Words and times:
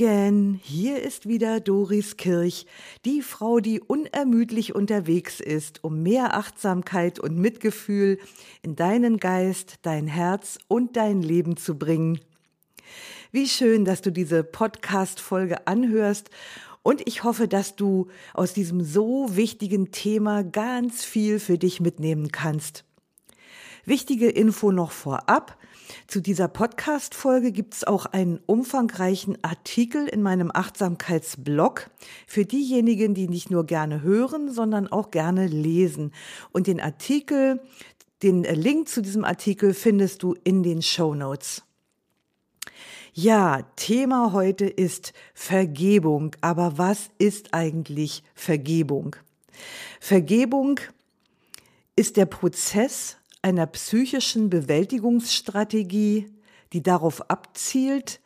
Again. 0.00 0.60
Hier 0.62 1.02
ist 1.02 1.26
wieder 1.26 1.58
Doris 1.58 2.16
Kirch, 2.16 2.66
die 3.04 3.20
Frau, 3.20 3.58
die 3.58 3.80
unermüdlich 3.80 4.72
unterwegs 4.72 5.40
ist, 5.40 5.82
um 5.82 6.04
mehr 6.04 6.36
Achtsamkeit 6.36 7.18
und 7.18 7.36
Mitgefühl 7.36 8.20
in 8.62 8.76
deinen 8.76 9.16
Geist, 9.16 9.80
dein 9.82 10.06
Herz 10.06 10.60
und 10.68 10.96
dein 10.96 11.20
Leben 11.20 11.56
zu 11.56 11.76
bringen. 11.76 12.20
Wie 13.32 13.48
schön, 13.48 13.84
dass 13.84 14.00
du 14.00 14.12
diese 14.12 14.44
Podcast-Folge 14.44 15.66
anhörst 15.66 16.30
und 16.84 17.02
ich 17.04 17.24
hoffe, 17.24 17.48
dass 17.48 17.74
du 17.74 18.06
aus 18.34 18.52
diesem 18.52 18.84
so 18.84 19.34
wichtigen 19.34 19.90
Thema 19.90 20.44
ganz 20.44 21.04
viel 21.04 21.40
für 21.40 21.58
dich 21.58 21.80
mitnehmen 21.80 22.30
kannst. 22.30 22.84
Wichtige 23.84 24.28
Info 24.28 24.70
noch 24.70 24.92
vorab. 24.92 25.58
Zu 26.06 26.20
dieser 26.20 26.48
Podcast-Folge 26.48 27.52
gibt 27.52 27.74
es 27.74 27.84
auch 27.84 28.06
einen 28.06 28.40
umfangreichen 28.46 29.42
Artikel 29.42 30.06
in 30.06 30.22
meinem 30.22 30.50
Achtsamkeitsblog 30.52 31.90
für 32.26 32.44
diejenigen, 32.44 33.14
die 33.14 33.28
nicht 33.28 33.50
nur 33.50 33.64
gerne 33.64 34.02
hören, 34.02 34.52
sondern 34.52 34.88
auch 34.88 35.10
gerne 35.10 35.46
lesen. 35.46 36.12
Und 36.52 36.66
den 36.66 36.80
Artikel, 36.80 37.60
den 38.22 38.42
Link 38.42 38.88
zu 38.88 39.02
diesem 39.02 39.24
Artikel 39.24 39.74
findest 39.74 40.22
du 40.22 40.34
in 40.44 40.62
den 40.62 40.82
Show 40.82 41.14
Notes. 41.14 41.62
Ja, 43.14 43.62
Thema 43.76 44.32
heute 44.32 44.66
ist 44.66 45.12
Vergebung. 45.34 46.36
Aber 46.40 46.78
was 46.78 47.10
ist 47.18 47.54
eigentlich 47.54 48.22
Vergebung? 48.34 49.16
Vergebung 50.00 50.78
ist 51.96 52.16
der 52.16 52.26
Prozess 52.26 53.16
einer 53.48 53.66
psychischen 53.66 54.50
Bewältigungsstrategie, 54.50 56.26
die 56.74 56.82
darauf 56.82 57.30
abzielt, 57.30 58.20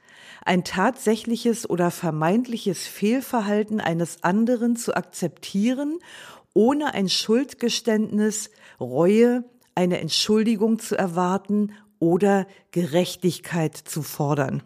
ein 0.44 0.64
tatsächliches 0.64 1.70
oder 1.70 1.92
vermeintliches 1.92 2.88
Fehlverhalten 2.88 3.80
eines 3.80 4.24
anderen 4.24 4.74
zu 4.74 4.96
akzeptieren, 4.96 6.00
ohne 6.54 6.94
ein 6.94 7.08
Schuldgeständnis, 7.08 8.50
Reue, 8.80 9.44
eine 9.76 10.00
Entschuldigung 10.00 10.80
zu 10.80 10.98
erwarten 10.98 11.72
oder 12.00 12.48
Gerechtigkeit 12.72 13.76
zu 13.76 14.02
fordern. 14.02 14.64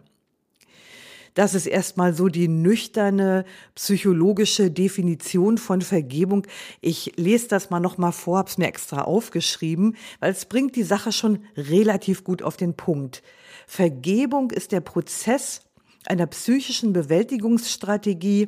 Das 1.37 1.53
ist 1.53 1.67
erstmal 1.67 2.15
so 2.15 2.29
die 2.29 2.47
nüchterne 2.47 3.45
psychologische 3.75 4.71
Definition 4.71 5.59
von 5.59 5.81
Vergebung. 5.81 6.47
Ich 6.81 7.13
lese 7.15 7.47
das 7.47 7.69
mal 7.69 7.79
nochmal 7.79 8.11
vor, 8.11 8.39
hab's 8.39 8.57
mir 8.57 8.65
extra 8.65 9.03
aufgeschrieben, 9.03 9.95
weil 10.19 10.31
es 10.31 10.45
bringt 10.45 10.75
die 10.75 10.81
Sache 10.81 11.11
schon 11.11 11.43
relativ 11.55 12.23
gut 12.23 12.41
auf 12.41 12.57
den 12.57 12.73
Punkt. 12.73 13.21
Vergebung 13.67 14.49
ist 14.49 14.71
der 14.71 14.81
Prozess 14.81 15.61
einer 16.07 16.25
psychischen 16.25 16.91
Bewältigungsstrategie, 16.91 18.47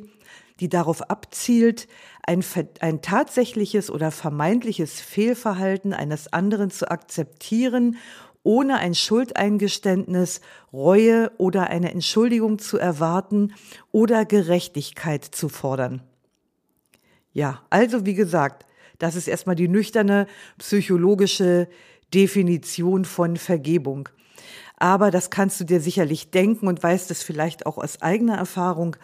die 0.58 0.68
darauf 0.68 1.08
abzielt, 1.10 1.86
ein, 2.26 2.44
ein 2.80 3.02
tatsächliches 3.02 3.88
oder 3.92 4.10
vermeintliches 4.10 5.00
Fehlverhalten 5.00 5.92
eines 5.92 6.32
anderen 6.32 6.72
zu 6.72 6.90
akzeptieren 6.90 7.98
ohne 8.42 8.78
ein 8.78 8.94
Schuldeingeständnis, 8.94 10.40
Reue 10.72 11.30
oder 11.38 11.68
eine 11.68 11.90
Entschuldigung 11.90 12.58
zu 12.58 12.78
erwarten 12.78 13.54
oder 13.92 14.24
Gerechtigkeit 14.24 15.24
zu 15.24 15.48
fordern. 15.48 16.02
Ja, 17.32 17.62
also 17.70 18.06
wie 18.06 18.14
gesagt, 18.14 18.66
das 18.98 19.16
ist 19.16 19.28
erstmal 19.28 19.56
die 19.56 19.68
nüchterne 19.68 20.26
psychologische 20.58 21.68
Definition 22.12 23.04
von 23.04 23.36
Vergebung. 23.36 24.08
Aber 24.76 25.10
das 25.10 25.28
kannst 25.28 25.60
du 25.60 25.64
dir 25.64 25.80
sicherlich 25.80 26.30
denken 26.30 26.66
und 26.66 26.82
weißt 26.82 27.10
es 27.10 27.22
vielleicht 27.22 27.66
auch 27.66 27.76
aus 27.76 28.00
eigener 28.00 28.36
Erfahrung. 28.36 28.96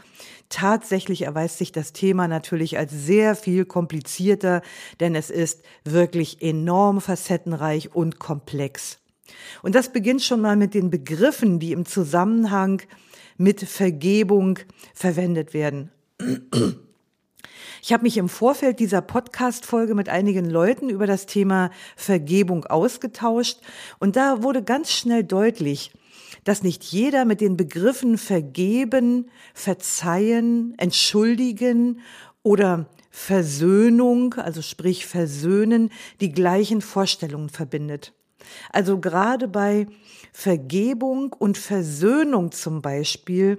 Tatsächlich 0.49 1.23
erweist 1.23 1.59
sich 1.59 1.71
das 1.71 1.93
Thema 1.93 2.29
natürlich 2.29 2.79
als 2.79 2.93
sehr 2.93 3.37
viel 3.37 3.67
komplizierter, 3.67 4.63
denn 5.01 5.15
es 5.15 5.29
ist 5.29 5.63
wirklich 5.85 6.41
enorm 6.41 7.03
facettenreich 7.03 7.95
und 7.95 8.19
komplex. 8.19 8.99
Und 9.62 9.75
das 9.75 9.92
beginnt 9.92 10.22
schon 10.22 10.41
mal 10.41 10.56
mit 10.56 10.75
den 10.75 10.91
Begriffen, 10.91 11.59
die 11.59 11.72
im 11.72 11.87
Zusammenhang 11.87 12.82
mit 13.37 13.60
Vergebung 13.62 14.59
verwendet 14.94 15.54
werden. 15.54 15.91
Ich 17.82 17.92
habe 17.92 18.03
mich 18.03 18.16
im 18.16 18.28
Vorfeld 18.28 18.81
dieser 18.81 19.00
Podcast-Folge 19.00 19.94
mit 19.94 20.09
einigen 20.09 20.48
Leuten 20.48 20.88
über 20.88 21.06
das 21.06 21.26
Thema 21.26 21.70
Vergebung 21.94 22.64
ausgetauscht 22.64 23.60
und 23.98 24.16
da 24.16 24.42
wurde 24.42 24.62
ganz 24.62 24.91
schnell 24.91 25.22
deutlich, 25.22 25.93
dass 26.44 26.62
nicht 26.62 26.82
jeder 26.84 27.25
mit 27.25 27.41
den 27.41 27.56
Begriffen 27.56 28.19
vergeben, 28.19 29.31
verzeihen, 29.54 30.75
entschuldigen 30.78 32.00
oder 32.43 32.88
Versöhnung, 33.10 34.34
also 34.34 34.62
sprich 34.62 35.06
versöhnen, 35.06 35.91
die 36.20 36.32
gleichen 36.32 36.81
Vorstellungen 36.82 37.48
verbindet. 37.48 38.12
Also 38.73 38.99
gerade 38.99 39.49
bei 39.49 39.87
Vergebung 40.33 41.33
und 41.33 41.59
Versöhnung 41.59 42.53
zum 42.53 42.83
Beispiel, 42.83 43.59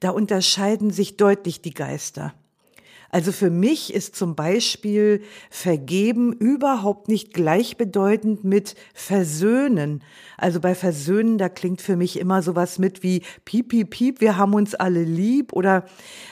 da 0.00 0.10
unterscheiden 0.10 0.90
sich 0.90 1.16
deutlich 1.16 1.62
die 1.62 1.74
Geister. 1.74 2.34
Also 3.10 3.32
für 3.32 3.50
mich 3.50 3.94
ist 3.94 4.16
zum 4.16 4.34
Beispiel 4.34 5.22
vergeben 5.48 6.32
überhaupt 6.32 7.08
nicht 7.08 7.32
gleichbedeutend 7.32 8.44
mit 8.44 8.74
versöhnen. 8.94 10.02
Also 10.36 10.60
bei 10.60 10.74
versöhnen, 10.74 11.38
da 11.38 11.48
klingt 11.48 11.80
für 11.80 11.96
mich 11.96 12.18
immer 12.18 12.42
sowas 12.42 12.78
mit 12.78 13.02
wie 13.02 13.22
piep, 13.44 13.68
piep, 13.68 13.90
piep, 13.90 14.20
wir 14.20 14.36
haben 14.36 14.54
uns 14.54 14.74
alle 14.74 15.02
lieb 15.02 15.52
oder 15.52 15.86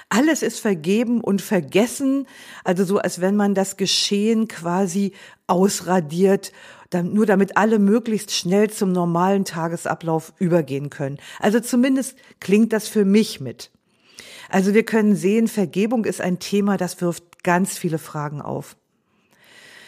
alles 0.09 0.43
ist 0.43 0.60
vergeben 0.60 1.20
und 1.20 1.41
vergessen. 1.41 2.26
Also 2.64 2.84
so, 2.84 2.98
als 2.98 3.20
wenn 3.20 3.37
man 3.37 3.54
das 3.54 3.76
Geschehen 3.76 4.48
quasi 4.48 5.12
ausradiert 5.47 6.53
nur 7.03 7.27
damit 7.27 7.56
alle 7.56 7.78
möglichst 7.78 8.32
schnell 8.32 8.71
zum 8.71 8.93
normalen 8.93 9.44
Tagesablauf 9.44 10.32
übergehen 10.38 10.91
können. 10.91 11.19
Also 11.41 11.60
zumindest 11.60 12.16
klingt 12.41 12.72
das 12.72 12.88
für 12.88 13.05
mich 13.05 13.41
mit. 13.41 13.71
Also 14.49 14.75
wir 14.75 14.84
können 14.84 15.16
sehen, 15.16 15.49
Vergebung 15.49 16.05
ist 16.05 16.21
ein 16.21 16.38
Thema, 16.38 16.77
das 16.77 17.00
wirft 17.00 17.43
ganz 17.43 17.77
viele 17.77 17.99
Fragen 17.99 18.41
auf. 18.41 18.77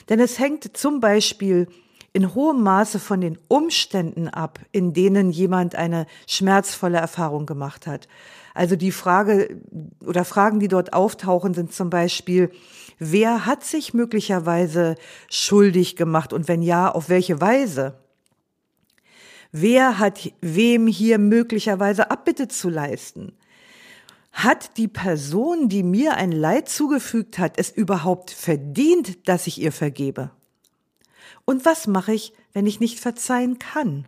Denn 0.08 0.20
es 0.20 0.38
hängt 0.38 0.76
zum 0.76 1.00
Beispiel 1.00 1.68
in 2.12 2.34
hohem 2.34 2.62
Maße 2.62 2.98
von 2.98 3.20
den 3.20 3.38
Umständen 3.48 4.28
ab, 4.28 4.58
in 4.72 4.94
denen 4.94 5.30
jemand 5.30 5.74
eine 5.74 6.06
schmerzvolle 6.26 6.98
Erfahrung 6.98 7.44
gemacht 7.44 7.86
hat. 7.86 8.08
Also 8.56 8.74
die 8.74 8.90
Frage 8.90 9.60
oder 10.00 10.24
Fragen, 10.24 10.60
die 10.60 10.68
dort 10.68 10.94
auftauchen, 10.94 11.52
sind 11.52 11.74
zum 11.74 11.90
Beispiel, 11.90 12.50
wer 12.98 13.44
hat 13.44 13.62
sich 13.62 13.92
möglicherweise 13.92 14.94
schuldig 15.28 15.94
gemacht 15.94 16.32
und 16.32 16.48
wenn 16.48 16.62
ja, 16.62 16.90
auf 16.90 17.10
welche 17.10 17.38
Weise? 17.38 17.98
Wer 19.52 19.98
hat 19.98 20.32
wem 20.40 20.86
hier 20.86 21.18
möglicherweise 21.18 22.10
Abbitte 22.10 22.48
zu 22.48 22.70
leisten? 22.70 23.34
Hat 24.32 24.78
die 24.78 24.88
Person, 24.88 25.68
die 25.68 25.82
mir 25.82 26.16
ein 26.16 26.32
Leid 26.32 26.70
zugefügt 26.70 27.38
hat, 27.38 27.58
es 27.58 27.70
überhaupt 27.70 28.30
verdient, 28.30 29.28
dass 29.28 29.46
ich 29.46 29.60
ihr 29.60 29.72
vergebe? 29.72 30.30
Und 31.44 31.66
was 31.66 31.86
mache 31.86 32.14
ich, 32.14 32.32
wenn 32.54 32.66
ich 32.66 32.80
nicht 32.80 33.00
verzeihen 33.00 33.58
kann? 33.58 34.06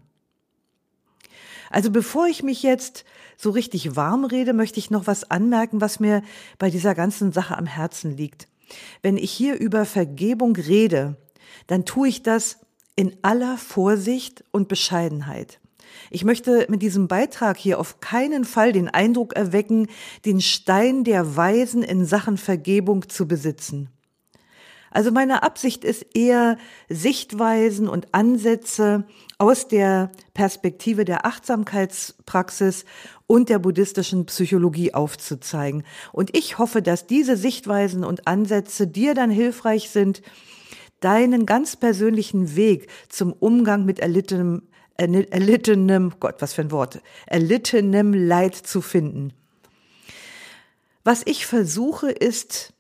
Also 1.69 1.91
bevor 1.91 2.27
ich 2.27 2.43
mich 2.43 2.63
jetzt 2.63 3.05
so 3.39 3.51
richtig 3.51 3.97
warm 3.97 4.25
rede, 4.25 4.53
möchte 4.53 4.81
ich 4.81 4.91
noch 4.91 5.07
was 5.07 5.31
anmerken, 5.31 5.81
was 5.81 6.01
mir 6.01 6.23
bei 6.59 6.71
dieser 6.71 6.95
ganzen 6.95 7.33
Sache 7.33 7.57
am 7.57 7.67
Herzen 7.67 8.17
liegt. 8.17 8.49
Wenn 9.01 9.17
ich 9.17 9.31
hier 9.31 9.59
über 9.59 9.87
Vergebung 9.87 10.57
rede, 10.57 11.17
dann 11.69 11.85
tue 11.85 12.09
ich 12.09 12.23
das 12.23 12.59
in 12.97 13.17
aller 13.23 13.57
Vorsicht 13.57 14.45
und 14.51 14.69
Bescheidenheit. 14.69 15.61
Ich 16.11 16.25
möchte 16.25 16.67
mit 16.69 16.83
diesem 16.83 17.07
Beitrag 17.07 17.57
hier 17.57 17.79
auf 17.79 18.01
keinen 18.01 18.45
Fall 18.45 18.73
den 18.73 18.89
Eindruck 18.89 19.35
erwecken, 19.35 19.87
den 20.25 20.41
Stein 20.41 21.05
der 21.05 21.37
Weisen 21.37 21.83
in 21.83 22.05
Sachen 22.05 22.37
Vergebung 22.37 23.09
zu 23.09 23.29
besitzen. 23.29 23.89
Also 24.91 25.11
meine 25.11 25.43
Absicht 25.43 25.85
ist 25.85 26.07
eher, 26.15 26.57
Sichtweisen 26.89 27.89
und 27.89 28.15
Ansätze 28.15 29.05
aus 29.39 29.69
der 29.69 30.11
Perspektive 30.35 31.05
der 31.05 31.27
Achtsamkeitspraxis 31.27 32.85
und 33.27 33.49
der 33.49 33.59
buddhistischen 33.59 34.27
Psychologie 34.27 34.95
aufzuzeigen. 34.95 35.85
Und 36.13 36.37
ich 36.37 36.59
hoffe, 36.59 36.83
dass 36.83 37.07
diese 37.07 37.37
Sichtweisen 37.37 38.05
und 38.05 38.27
Ansätze 38.27 38.87
dir 38.87 39.15
dann 39.15 39.31
hilfreich 39.31 39.91
sind, 39.91 40.23
deinen 41.01 41.47
ganz 41.47 41.77
persönlichen 41.77 42.57
Weg 42.57 42.89
zum 43.09 43.33
Umgang 43.33 43.85
mit 43.85 44.01
erlittenem, 44.01 44.63
erlittenem, 44.97 46.15
Gott, 46.19 46.37
was 46.41 46.55
für 46.55 46.63
ein 46.63 46.73
Wort, 46.73 47.01
erlittenem 47.27 48.13
Leid 48.15 48.57
zu 48.57 48.81
finden. 48.81 49.33
Was 51.05 51.23
ich 51.25 51.47
versuche, 51.47 52.11
ist 52.11 52.75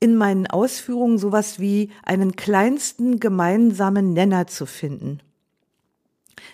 in 0.00 0.16
meinen 0.16 0.46
Ausführungen 0.46 1.18
sowas 1.18 1.58
wie 1.58 1.90
einen 2.02 2.36
kleinsten 2.36 3.20
gemeinsamen 3.20 4.12
Nenner 4.12 4.46
zu 4.46 4.66
finden. 4.66 5.20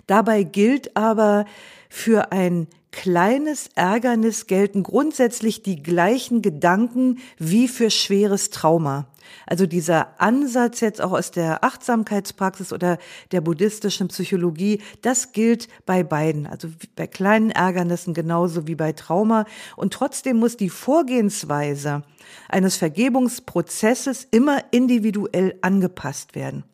Dabei 0.06 0.42
gilt 0.42 0.96
aber, 0.96 1.44
für 1.88 2.30
ein 2.32 2.68
kleines 2.92 3.68
Ärgernis 3.74 4.46
gelten 4.46 4.82
grundsätzlich 4.82 5.62
die 5.62 5.82
gleichen 5.82 6.42
Gedanken 6.42 7.18
wie 7.38 7.68
für 7.68 7.90
schweres 7.90 8.50
Trauma. 8.50 9.06
Also 9.46 9.66
dieser 9.66 10.20
Ansatz 10.20 10.80
jetzt 10.80 11.00
auch 11.00 11.12
aus 11.12 11.30
der 11.30 11.62
Achtsamkeitspraxis 11.62 12.72
oder 12.72 12.98
der 13.32 13.40
buddhistischen 13.40 14.08
Psychologie, 14.08 14.80
das 15.02 15.32
gilt 15.32 15.68
bei 15.86 16.02
beiden, 16.02 16.46
also 16.46 16.68
bei 16.96 17.06
kleinen 17.06 17.50
Ärgernissen 17.50 18.14
genauso 18.14 18.66
wie 18.66 18.74
bei 18.74 18.92
Trauma. 18.92 19.44
Und 19.76 19.92
trotzdem 19.92 20.38
muss 20.38 20.56
die 20.56 20.70
Vorgehensweise 20.70 22.02
eines 22.48 22.76
Vergebungsprozesses 22.76 24.26
immer 24.30 24.64
individuell 24.72 25.56
angepasst 25.62 26.34
werden. 26.34 26.64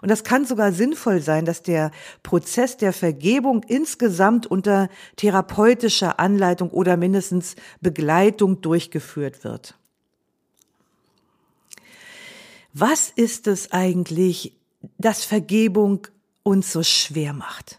Und 0.00 0.10
das 0.10 0.24
kann 0.24 0.44
sogar 0.44 0.72
sinnvoll 0.72 1.20
sein, 1.20 1.44
dass 1.44 1.62
der 1.62 1.90
Prozess 2.22 2.76
der 2.76 2.92
Vergebung 2.92 3.62
insgesamt 3.66 4.46
unter 4.46 4.88
therapeutischer 5.16 6.18
Anleitung 6.18 6.70
oder 6.70 6.96
mindestens 6.96 7.56
Begleitung 7.80 8.60
durchgeführt 8.60 9.44
wird. 9.44 9.76
Was 12.72 13.10
ist 13.10 13.46
es 13.46 13.72
eigentlich, 13.72 14.54
dass 14.96 15.24
Vergebung 15.24 16.06
uns 16.42 16.72
so 16.72 16.82
schwer 16.82 17.34
macht? 17.34 17.78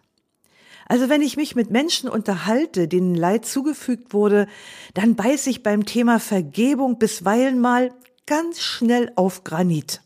Also 0.86 1.10
wenn 1.10 1.24
ich 1.24 1.38
mich 1.38 1.56
mit 1.56 1.72
Menschen 1.72 2.08
unterhalte, 2.08 2.88
denen 2.88 3.16
Leid 3.16 3.48
zugefügt 3.48 4.14
wurde, 4.14 4.48
dann 4.94 5.16
beiß 5.16 5.48
ich 5.48 5.64
beim 5.64 5.88
Thema 5.88 6.20
Vergebung 6.20 7.00
bisweilen 7.00 7.60
mal 7.60 7.92
ganz 8.28 8.62
schnell 8.62 9.12
auf 9.16 9.44
Granit. 9.44 10.03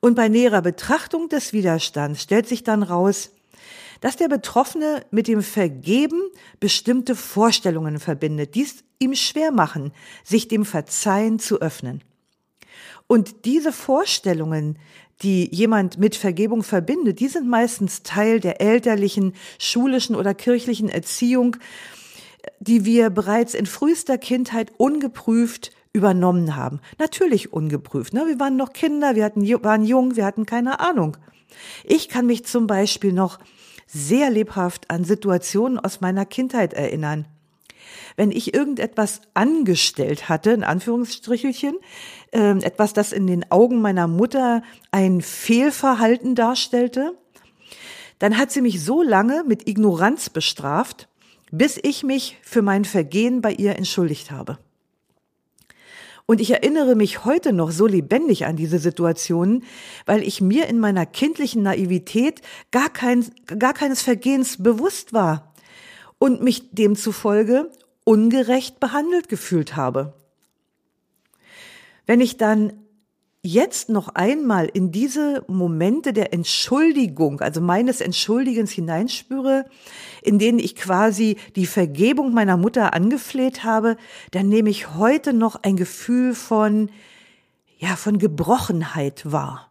Und 0.00 0.14
bei 0.14 0.28
näherer 0.28 0.62
Betrachtung 0.62 1.28
des 1.28 1.52
Widerstands 1.52 2.22
stellt 2.22 2.48
sich 2.48 2.64
dann 2.64 2.82
raus, 2.82 3.30
dass 4.00 4.16
der 4.16 4.28
Betroffene 4.28 5.04
mit 5.10 5.28
dem 5.28 5.42
Vergeben 5.42 6.22
bestimmte 6.58 7.14
Vorstellungen 7.14 8.00
verbindet, 8.00 8.54
die 8.54 8.62
es 8.62 8.82
ihm 8.98 9.14
schwer 9.14 9.52
machen, 9.52 9.92
sich 10.24 10.48
dem 10.48 10.64
Verzeihen 10.64 11.38
zu 11.38 11.60
öffnen. 11.60 12.02
Und 13.06 13.44
diese 13.44 13.72
Vorstellungen, 13.72 14.78
die 15.22 15.54
jemand 15.54 15.98
mit 15.98 16.16
Vergebung 16.16 16.62
verbindet, 16.62 17.20
die 17.20 17.28
sind 17.28 17.46
meistens 17.46 18.02
Teil 18.02 18.40
der 18.40 18.62
elterlichen, 18.62 19.34
schulischen 19.58 20.16
oder 20.16 20.32
kirchlichen 20.32 20.88
Erziehung, 20.88 21.56
die 22.58 22.86
wir 22.86 23.10
bereits 23.10 23.52
in 23.52 23.66
frühester 23.66 24.16
Kindheit 24.16 24.72
ungeprüft 24.78 25.72
übernommen 25.92 26.56
haben. 26.56 26.80
Natürlich 26.98 27.52
ungeprüft. 27.52 28.12
Ne? 28.12 28.24
Wir 28.26 28.38
waren 28.38 28.56
noch 28.56 28.72
Kinder, 28.72 29.14
wir 29.16 29.24
hatten, 29.24 29.46
waren 29.64 29.84
jung, 29.84 30.16
wir 30.16 30.24
hatten 30.24 30.46
keine 30.46 30.80
Ahnung. 30.80 31.16
Ich 31.84 32.08
kann 32.08 32.26
mich 32.26 32.44
zum 32.44 32.66
Beispiel 32.66 33.12
noch 33.12 33.38
sehr 33.86 34.30
lebhaft 34.30 34.88
an 34.90 35.04
Situationen 35.04 35.78
aus 35.78 36.00
meiner 36.00 36.24
Kindheit 36.24 36.74
erinnern. 36.74 37.26
Wenn 38.16 38.30
ich 38.30 38.54
irgendetwas 38.54 39.22
angestellt 39.34 40.28
hatte, 40.28 40.50
in 40.50 40.62
Anführungsstrichelchen, 40.62 41.74
äh, 42.32 42.58
etwas, 42.62 42.92
das 42.92 43.12
in 43.12 43.26
den 43.26 43.50
Augen 43.50 43.80
meiner 43.80 44.06
Mutter 44.06 44.62
ein 44.92 45.20
Fehlverhalten 45.22 46.34
darstellte, 46.34 47.16
dann 48.18 48.36
hat 48.36 48.52
sie 48.52 48.60
mich 48.60 48.84
so 48.84 49.02
lange 49.02 49.44
mit 49.46 49.66
Ignoranz 49.68 50.30
bestraft, 50.30 51.08
bis 51.50 51.80
ich 51.82 52.04
mich 52.04 52.38
für 52.42 52.62
mein 52.62 52.84
Vergehen 52.84 53.40
bei 53.40 53.52
ihr 53.52 53.76
entschuldigt 53.76 54.30
habe. 54.30 54.58
Und 56.30 56.40
ich 56.40 56.52
erinnere 56.52 56.94
mich 56.94 57.24
heute 57.24 57.52
noch 57.52 57.72
so 57.72 57.88
lebendig 57.88 58.46
an 58.46 58.54
diese 58.54 58.78
Situationen, 58.78 59.64
weil 60.06 60.22
ich 60.22 60.40
mir 60.40 60.68
in 60.68 60.78
meiner 60.78 61.04
kindlichen 61.04 61.64
Naivität 61.64 62.40
gar, 62.70 62.88
kein, 62.88 63.28
gar 63.58 63.74
keines 63.74 64.00
Vergehens 64.00 64.62
bewusst 64.62 65.12
war 65.12 65.52
und 66.20 66.40
mich 66.40 66.70
demzufolge 66.70 67.68
ungerecht 68.04 68.78
behandelt 68.78 69.28
gefühlt 69.28 69.74
habe. 69.74 70.14
Wenn 72.06 72.20
ich 72.20 72.36
dann 72.36 72.74
jetzt 73.42 73.88
noch 73.88 74.08
einmal 74.08 74.66
in 74.66 74.92
diese 74.92 75.44
Momente 75.48 76.12
der 76.12 76.32
Entschuldigung, 76.32 77.40
also 77.40 77.60
meines 77.60 78.00
Entschuldigens 78.00 78.70
hineinspüre, 78.70 79.64
in 80.22 80.38
denen 80.38 80.58
ich 80.58 80.76
quasi 80.76 81.36
die 81.56 81.66
Vergebung 81.66 82.34
meiner 82.34 82.56
Mutter 82.56 82.92
angefleht 82.92 83.64
habe, 83.64 83.96
dann 84.30 84.48
nehme 84.48 84.68
ich 84.68 84.94
heute 84.94 85.32
noch 85.32 85.62
ein 85.62 85.76
Gefühl 85.76 86.34
von, 86.34 86.90
ja, 87.78 87.96
von 87.96 88.18
Gebrochenheit 88.18 89.30
wahr. 89.30 89.70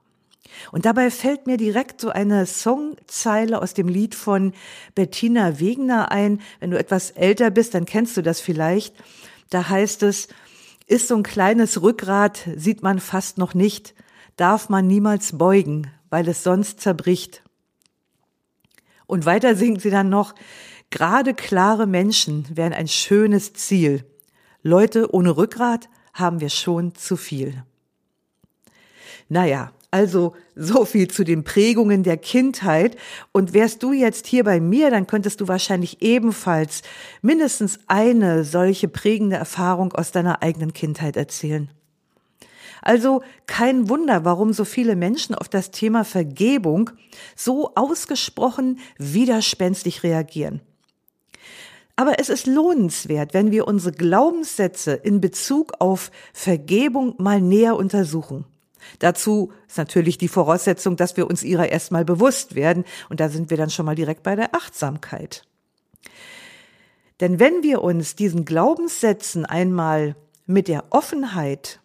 Und 0.71 0.85
dabei 0.85 1.11
fällt 1.11 1.45
mir 1.45 1.57
direkt 1.57 2.01
so 2.01 2.09
eine 2.09 2.45
Songzeile 2.47 3.61
aus 3.61 3.75
dem 3.75 3.87
Lied 3.87 4.15
von 4.15 4.53
Bettina 4.95 5.59
Wegner 5.59 6.11
ein. 6.11 6.41
Wenn 6.59 6.71
du 6.71 6.79
etwas 6.79 7.11
älter 7.11 7.51
bist, 7.51 7.75
dann 7.75 7.85
kennst 7.85 8.17
du 8.17 8.23
das 8.23 8.41
vielleicht. 8.41 8.95
Da 9.51 9.69
heißt 9.69 10.03
es, 10.03 10.27
ist 10.89 11.07
so 11.07 11.15
ein 11.15 11.23
kleines 11.23 11.83
Rückgrat, 11.83 12.49
sieht 12.55 12.81
man 12.81 12.99
fast 12.99 13.37
noch 13.37 13.53
nicht, 13.53 13.93
darf 14.37 14.69
man 14.69 14.87
niemals 14.87 15.37
beugen, 15.37 15.91
weil 16.09 16.27
es 16.27 16.43
sonst 16.43 16.81
zerbricht. 16.81 17.43
Und 19.05 19.27
weiter 19.27 19.55
singt 19.55 19.81
sie 19.81 19.91
dann 19.91 20.09
noch, 20.09 20.33
gerade 20.89 21.35
klare 21.35 21.85
Menschen 21.85 22.45
wären 22.55 22.73
ein 22.73 22.87
schönes 22.87 23.53
Ziel. 23.53 24.03
Leute 24.63 25.13
ohne 25.13 25.37
Rückgrat 25.37 25.89
haben 26.13 26.41
wir 26.41 26.49
schon 26.49 26.95
zu 26.95 27.17
viel. 27.17 27.63
Naja, 29.27 29.71
also 29.91 30.35
so 30.55 30.85
viel 30.85 31.07
zu 31.07 31.23
den 31.23 31.43
Prägungen 31.43 32.03
der 32.03 32.17
Kindheit. 32.17 32.95
Und 33.31 33.53
wärst 33.53 33.81
du 33.83 33.91
jetzt 33.93 34.27
hier 34.27 34.43
bei 34.43 34.59
mir, 34.59 34.91
dann 34.91 35.07
könntest 35.07 35.41
du 35.41 35.47
wahrscheinlich 35.47 36.01
ebenfalls 36.01 36.83
mindestens 37.21 37.79
eine 37.87 38.43
solche 38.43 38.87
prägende 38.87 39.37
Erfahrung 39.37 39.93
aus 39.93 40.11
deiner 40.11 40.43
eigenen 40.43 40.73
Kindheit 40.73 41.17
erzählen. 41.17 41.69
Also 42.81 43.23
kein 43.45 43.89
Wunder, 43.89 44.23
warum 44.25 44.53
so 44.53 44.63
viele 44.63 44.95
Menschen 44.95 45.35
auf 45.35 45.49
das 45.49 45.71
Thema 45.71 46.05
Vergebung 46.05 46.91
so 47.35 47.73
ausgesprochen 47.75 48.79
widerspenstig 48.97 50.03
reagieren. 50.03 50.61
Aber 51.95 52.19
es 52.19 52.29
ist 52.29 52.47
lohnenswert, 52.47 53.33
wenn 53.33 53.51
wir 53.51 53.67
unsere 53.67 53.93
Glaubenssätze 53.93 54.93
in 54.93 55.19
Bezug 55.19 55.73
auf 55.79 56.11
Vergebung 56.31 57.15
mal 57.17 57.41
näher 57.41 57.75
untersuchen. 57.75 58.45
Dazu 58.99 59.51
ist 59.67 59.77
natürlich 59.77 60.17
die 60.17 60.27
Voraussetzung, 60.27 60.95
dass 60.95 61.17
wir 61.17 61.27
uns 61.29 61.43
ihrer 61.43 61.69
erstmal 61.69 62.05
bewusst 62.05 62.55
werden. 62.55 62.85
Und 63.09 63.19
da 63.19 63.29
sind 63.29 63.49
wir 63.49 63.57
dann 63.57 63.69
schon 63.69 63.85
mal 63.85 63.95
direkt 63.95 64.23
bei 64.23 64.35
der 64.35 64.55
Achtsamkeit. 64.55 65.43
Denn 67.19 67.39
wenn 67.39 67.63
wir 67.63 67.81
uns 67.81 68.15
diesen 68.15 68.45
Glaubenssätzen 68.45 69.45
einmal 69.45 70.15
mit 70.45 70.67
der 70.67 70.85
Offenheit 70.89 71.79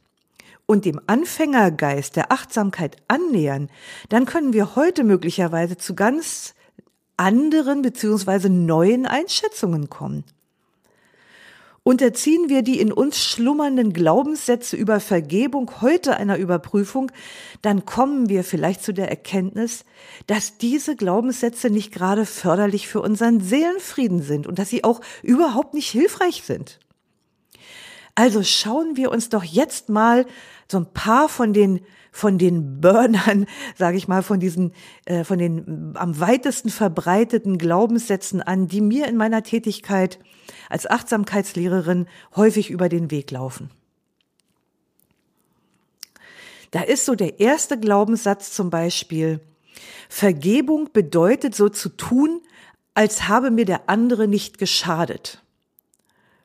und 0.66 0.84
dem 0.84 1.00
Anfängergeist 1.06 2.16
der 2.16 2.32
Achtsamkeit 2.32 2.96
annähern, 3.08 3.68
dann 4.08 4.26
können 4.26 4.52
wir 4.52 4.76
heute 4.76 5.04
möglicherweise 5.04 5.76
zu 5.76 5.94
ganz 5.94 6.54
anderen 7.16 7.82
beziehungsweise 7.82 8.48
neuen 8.48 9.06
Einschätzungen 9.06 9.90
kommen. 9.90 10.24
Unterziehen 11.86 12.48
wir 12.48 12.62
die 12.62 12.80
in 12.80 12.90
uns 12.90 13.22
schlummernden 13.22 13.92
Glaubenssätze 13.92 14.74
über 14.74 15.00
Vergebung 15.00 15.82
heute 15.82 16.16
einer 16.16 16.38
Überprüfung, 16.38 17.12
dann 17.60 17.84
kommen 17.84 18.30
wir 18.30 18.42
vielleicht 18.42 18.82
zu 18.82 18.94
der 18.94 19.10
Erkenntnis, 19.10 19.84
dass 20.26 20.56
diese 20.56 20.96
Glaubenssätze 20.96 21.68
nicht 21.68 21.92
gerade 21.92 22.24
förderlich 22.24 22.88
für 22.88 23.02
unseren 23.02 23.40
Seelenfrieden 23.40 24.22
sind 24.22 24.46
und 24.46 24.58
dass 24.58 24.70
sie 24.70 24.82
auch 24.82 25.02
überhaupt 25.22 25.74
nicht 25.74 25.90
hilfreich 25.90 26.42
sind. 26.42 26.80
Also 28.14 28.42
schauen 28.42 28.96
wir 28.96 29.10
uns 29.10 29.28
doch 29.28 29.44
jetzt 29.44 29.90
mal 29.90 30.24
so 30.70 30.78
ein 30.78 30.90
paar 30.90 31.28
von 31.28 31.52
den 31.52 31.80
von 32.12 32.38
den 32.38 32.80
Burnern, 32.80 33.46
sage 33.76 33.96
ich 33.96 34.06
mal, 34.06 34.22
von 34.22 34.38
diesen, 34.38 34.72
äh, 35.04 35.24
von 35.24 35.36
den 35.36 35.94
am 35.96 36.18
weitesten 36.20 36.70
verbreiteten 36.70 37.58
Glaubenssätzen 37.58 38.40
an, 38.40 38.68
die 38.68 38.80
mir 38.80 39.08
in 39.08 39.16
meiner 39.16 39.42
Tätigkeit 39.42 40.20
als 40.68 40.86
Achtsamkeitslehrerin 40.86 42.06
häufig 42.36 42.70
über 42.70 42.88
den 42.88 43.10
Weg 43.10 43.30
laufen. 43.30 43.70
Da 46.70 46.82
ist 46.82 47.04
so 47.04 47.14
der 47.14 47.38
erste 47.40 47.78
Glaubenssatz 47.78 48.52
zum 48.52 48.70
Beispiel, 48.70 49.40
Vergebung 50.08 50.92
bedeutet 50.92 51.54
so 51.54 51.68
zu 51.68 51.88
tun, 51.88 52.40
als 52.94 53.28
habe 53.28 53.50
mir 53.50 53.64
der 53.64 53.88
andere 53.88 54.28
nicht 54.28 54.58
geschadet. 54.58 55.42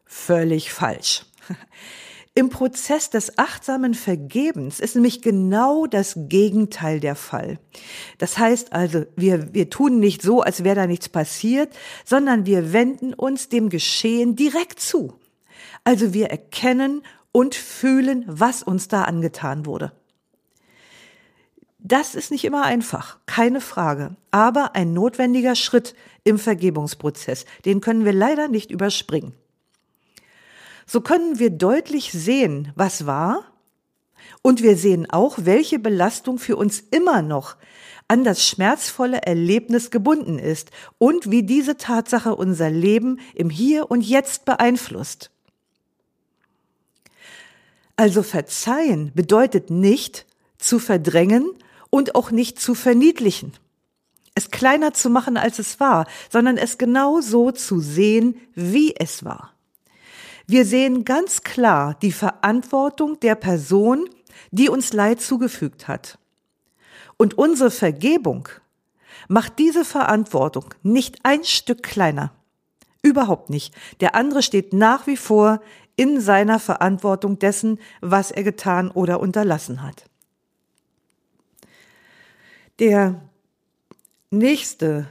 Völlig 0.05 0.71
falsch. 0.71 1.25
Im 2.35 2.49
Prozess 2.49 3.09
des 3.09 3.37
achtsamen 3.37 3.93
Vergebens 3.93 4.79
ist 4.79 4.95
nämlich 4.95 5.21
genau 5.21 5.87
das 5.87 6.13
Gegenteil 6.15 6.99
der 6.99 7.15
Fall. 7.15 7.59
Das 8.17 8.37
heißt 8.37 8.71
also, 8.71 9.05
wir, 9.15 9.53
wir 9.53 9.69
tun 9.69 9.99
nicht 9.99 10.21
so, 10.21 10.41
als 10.41 10.63
wäre 10.63 10.75
da 10.75 10.87
nichts 10.87 11.09
passiert, 11.09 11.75
sondern 12.05 12.45
wir 12.45 12.71
wenden 12.71 13.13
uns 13.13 13.49
dem 13.49 13.69
Geschehen 13.69 14.35
direkt 14.35 14.79
zu. 14.79 15.19
Also 15.83 16.13
wir 16.13 16.27
erkennen 16.27 17.01
und 17.31 17.55
fühlen, 17.55 18.23
was 18.27 18.63
uns 18.63 18.87
da 18.87 19.03
angetan 19.03 19.65
wurde. 19.65 19.91
Das 21.79 22.13
ist 22.13 22.31
nicht 22.31 22.43
immer 22.43 22.63
einfach, 22.63 23.19
keine 23.25 23.61
Frage, 23.61 24.15
aber 24.31 24.75
ein 24.75 24.93
notwendiger 24.93 25.55
Schritt 25.55 25.95
im 26.25 26.37
Vergebungsprozess. 26.37 27.45
Den 27.65 27.79
können 27.79 28.03
wir 28.03 28.13
leider 28.13 28.49
nicht 28.49 28.69
überspringen. 28.69 29.33
So 30.91 31.01
können 31.01 31.37
wir 31.37 31.51
deutlich 31.51 32.11
sehen, 32.11 32.71
was 32.75 33.05
war, 33.05 33.43
und 34.41 34.63
wir 34.63 34.75
sehen 34.75 35.07
auch, 35.07 35.37
welche 35.43 35.77
Belastung 35.77 36.39
für 36.39 36.55
uns 36.55 36.79
immer 36.79 37.21
noch 37.21 37.57
an 38.07 38.23
das 38.23 38.43
schmerzvolle 38.43 39.21
Erlebnis 39.21 39.91
gebunden 39.91 40.39
ist 40.39 40.71
und 40.97 41.29
wie 41.29 41.43
diese 41.43 41.77
Tatsache 41.77 42.35
unser 42.35 42.71
Leben 42.71 43.19
im 43.35 43.51
Hier 43.51 43.91
und 43.91 44.01
Jetzt 44.01 44.45
beeinflusst. 44.45 45.29
Also 47.95 48.23
verzeihen 48.23 49.11
bedeutet 49.13 49.69
nicht 49.69 50.25
zu 50.57 50.79
verdrängen 50.79 51.51
und 51.91 52.15
auch 52.15 52.31
nicht 52.31 52.59
zu 52.59 52.73
verniedlichen, 52.73 53.53
es 54.33 54.49
kleiner 54.49 54.95
zu 54.95 55.11
machen, 55.11 55.37
als 55.37 55.59
es 55.59 55.79
war, 55.79 56.07
sondern 56.31 56.57
es 56.57 56.79
genau 56.79 57.21
so 57.21 57.51
zu 57.51 57.79
sehen, 57.79 58.41
wie 58.55 58.95
es 58.95 59.23
war. 59.23 59.53
Wir 60.49 60.65
sehen 60.65 61.05
ganz 61.05 61.43
klar 61.43 61.95
die 62.01 62.11
Verantwortung 62.11 63.19
der 63.19 63.35
Person, 63.35 64.09
die 64.49 64.67
uns 64.67 64.93
Leid 64.93 65.21
zugefügt 65.21 65.87
hat. 65.87 66.17
Und 67.17 67.37
unsere 67.37 67.69
Vergebung 67.69 68.49
macht 69.27 69.59
diese 69.59 69.85
Verantwortung 69.85 70.73
nicht 70.81 71.19
ein 71.21 71.43
Stück 71.43 71.83
kleiner. 71.83 72.33
Überhaupt 73.03 73.51
nicht. 73.51 73.75
Der 73.99 74.15
andere 74.15 74.41
steht 74.41 74.73
nach 74.73 75.05
wie 75.05 75.17
vor 75.17 75.61
in 75.95 76.19
seiner 76.19 76.57
Verantwortung 76.57 77.37
dessen, 77.37 77.77
was 78.01 78.31
er 78.31 78.41
getan 78.41 78.89
oder 78.89 79.19
unterlassen 79.19 79.83
hat. 79.83 80.05
Der 82.79 83.21
nächste 84.31 85.09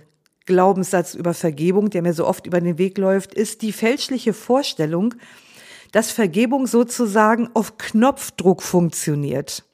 Glaubenssatz 0.48 1.14
über 1.14 1.34
Vergebung, 1.34 1.90
der 1.90 2.00
mir 2.00 2.14
so 2.14 2.26
oft 2.26 2.46
über 2.46 2.60
den 2.60 2.78
Weg 2.78 2.96
läuft, 2.96 3.34
ist 3.34 3.60
die 3.60 3.72
fälschliche 3.72 4.32
Vorstellung, 4.32 5.14
dass 5.92 6.10
Vergebung 6.10 6.66
sozusagen 6.66 7.50
auf 7.52 7.76
Knopfdruck 7.76 8.62
funktioniert. 8.62 9.64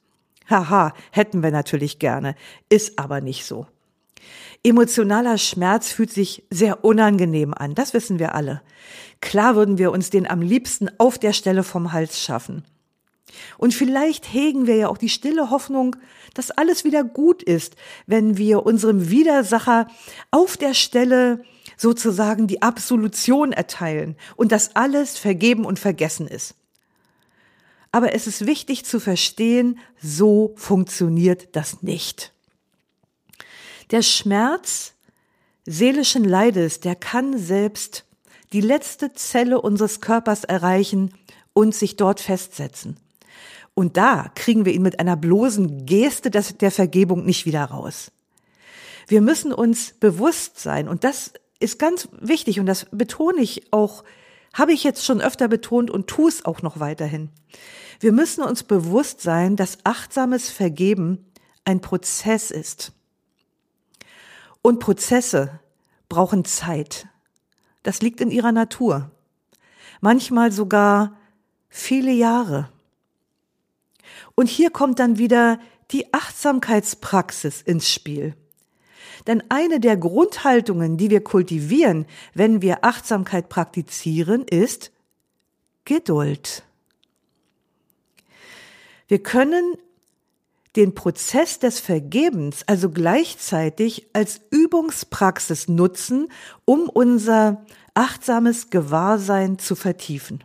Haha, 0.51 0.93
hätten 1.13 1.45
wir 1.45 1.53
natürlich 1.53 2.01
gerne, 2.01 2.35
ist 2.69 2.99
aber 2.99 3.21
nicht 3.21 3.47
so. 3.47 3.67
Emotionaler 4.65 5.39
Schmerz 5.39 5.93
fühlt 5.93 6.11
sich 6.11 6.45
sehr 6.51 6.85
unangenehm 6.85 7.55
an, 7.55 7.77
das 7.77 7.95
wissen 7.95 8.19
wir 8.19 8.35
alle. 8.35 8.61
Klar 9.21 9.55
würden 9.55 9.79
wir 9.79 9.93
uns 9.93 10.11
den 10.11 10.29
am 10.29 10.43
liebsten 10.43 10.89
auf 10.99 11.19
der 11.19 11.33
Stelle 11.33 11.63
vom 11.63 11.93
Hals 11.93 12.21
schaffen. 12.21 12.65
Und 13.59 13.75
vielleicht 13.75 14.33
hegen 14.33 14.67
wir 14.67 14.77
ja 14.77 14.89
auch 14.89 14.99
die 14.99 15.09
stille 15.09 15.51
Hoffnung, 15.51 15.97
dass 16.35 16.51
alles 16.51 16.85
wieder 16.85 17.05
gut 17.05 17.43
ist, 17.43 17.77
wenn 18.07 18.37
wir 18.37 18.67
unserem 18.67 19.11
Widersacher 19.11 19.89
auf 20.31 20.57
der 20.57 20.75
Stelle 20.75 21.43
sozusagen 21.77 22.47
die 22.47 22.63
Absolution 22.63 23.53
erteilen 23.53 24.17
und 24.37 24.53
dass 24.53 24.77
alles 24.77 25.19
vergeben 25.19 25.65
und 25.65 25.79
vergessen 25.79 26.29
ist. 26.29 26.55
Aber 27.93 28.13
es 28.13 28.27
ist 28.27 28.47
wichtig 28.47 28.85
zu 28.85 28.99
verstehen, 28.99 29.79
so 30.03 30.53
funktioniert 30.57 31.55
das 31.55 31.83
nicht. 31.83 32.33
Der 33.91 34.03
Schmerz 34.03 34.95
seelischen 35.65 36.25
Leides, 36.25 36.81
der 36.81 36.97
kann 36.97 37.39
selbst 37.39 38.05
die 38.53 38.61
letzte 38.61 39.13
Zelle 39.13 39.61
unseres 39.61 40.01
Körpers 40.01 40.45
erreichen 40.45 41.15
und 41.53 41.75
sich 41.75 41.97
dort 41.97 42.21
festsetzen. 42.21 42.99
Und 43.75 43.97
da 43.97 44.31
kriegen 44.35 44.65
wir 44.65 44.73
ihn 44.73 44.83
mit 44.83 45.01
einer 45.01 45.17
bloßen 45.17 45.85
Geste 45.85 46.31
der 46.31 46.71
Vergebung 46.71 47.25
nicht 47.25 47.45
wieder 47.45 47.65
raus. 47.65 48.13
Wir 49.09 49.21
müssen 49.21 49.53
uns 49.53 49.93
bewusst 49.93 50.59
sein, 50.59 50.89
und 50.89 51.05
das 51.05 51.33
ist 51.59 51.79
ganz 51.79 52.09
wichtig, 52.21 52.61
und 52.61 52.67
das 52.67 52.87
betone 52.91 53.41
ich 53.41 53.73
auch, 53.73 54.05
habe 54.53 54.73
ich 54.73 54.85
jetzt 54.85 55.05
schon 55.05 55.21
öfter 55.21 55.49
betont 55.49 55.91
und 55.91 56.07
tue 56.07 56.29
es 56.29 56.45
auch 56.45 56.63
noch 56.63 56.79
weiterhin. 56.79 57.31
Wir 58.01 58.13
müssen 58.13 58.45
uns 58.45 58.63
bewusst 58.63 59.21
sein, 59.21 59.57
dass 59.57 59.79
achtsames 59.85 60.51
Vergeben 60.51 61.27
ein 61.65 61.81
Prozess 61.81 62.51
ist. 62.51 62.93
Und 64.63 64.79
Prozesse 64.79 65.61
brauchen 66.09 66.45
Zeit. 66.45 67.07
Das 67.83 68.01
liegt 68.01 68.21
in 68.21 68.31
ihrer 68.31 68.53
Natur. 68.53 69.11
Manchmal 70.01 70.53
sogar 70.53 71.17
viele 71.69 72.13
Jahre. 72.13 72.71
Und 74.35 74.49
hier 74.49 74.71
kommt 74.71 74.99
dann 74.99 75.19
wieder 75.19 75.59
die 75.91 76.13
Achtsamkeitspraxis 76.13 77.63
ins 77.63 77.89
Spiel. 77.91 78.35
Denn 79.27 79.43
eine 79.49 79.81
der 79.81 79.97
Grundhaltungen, 79.97 80.97
die 80.97 81.11
wir 81.11 81.23
kultivieren, 81.23 82.07
wenn 82.35 82.63
wir 82.63 82.85
Achtsamkeit 82.85 83.49
praktizieren, 83.49 84.43
ist 84.43 84.91
Geduld. 85.85 86.65
Wir 89.07 89.23
können 89.23 89.77
den 90.77 90.95
Prozess 90.95 91.59
des 91.59 91.79
Vergebens 91.79 92.65
also 92.67 92.91
gleichzeitig 92.91 94.09
als 94.13 94.41
Übungspraxis 94.51 95.69
nutzen, 95.69 96.29
um 96.65 96.89
unser 96.89 97.65
achtsames 97.95 98.71
Gewahrsein 98.71 99.59
zu 99.59 99.77
vertiefen. 99.77 100.43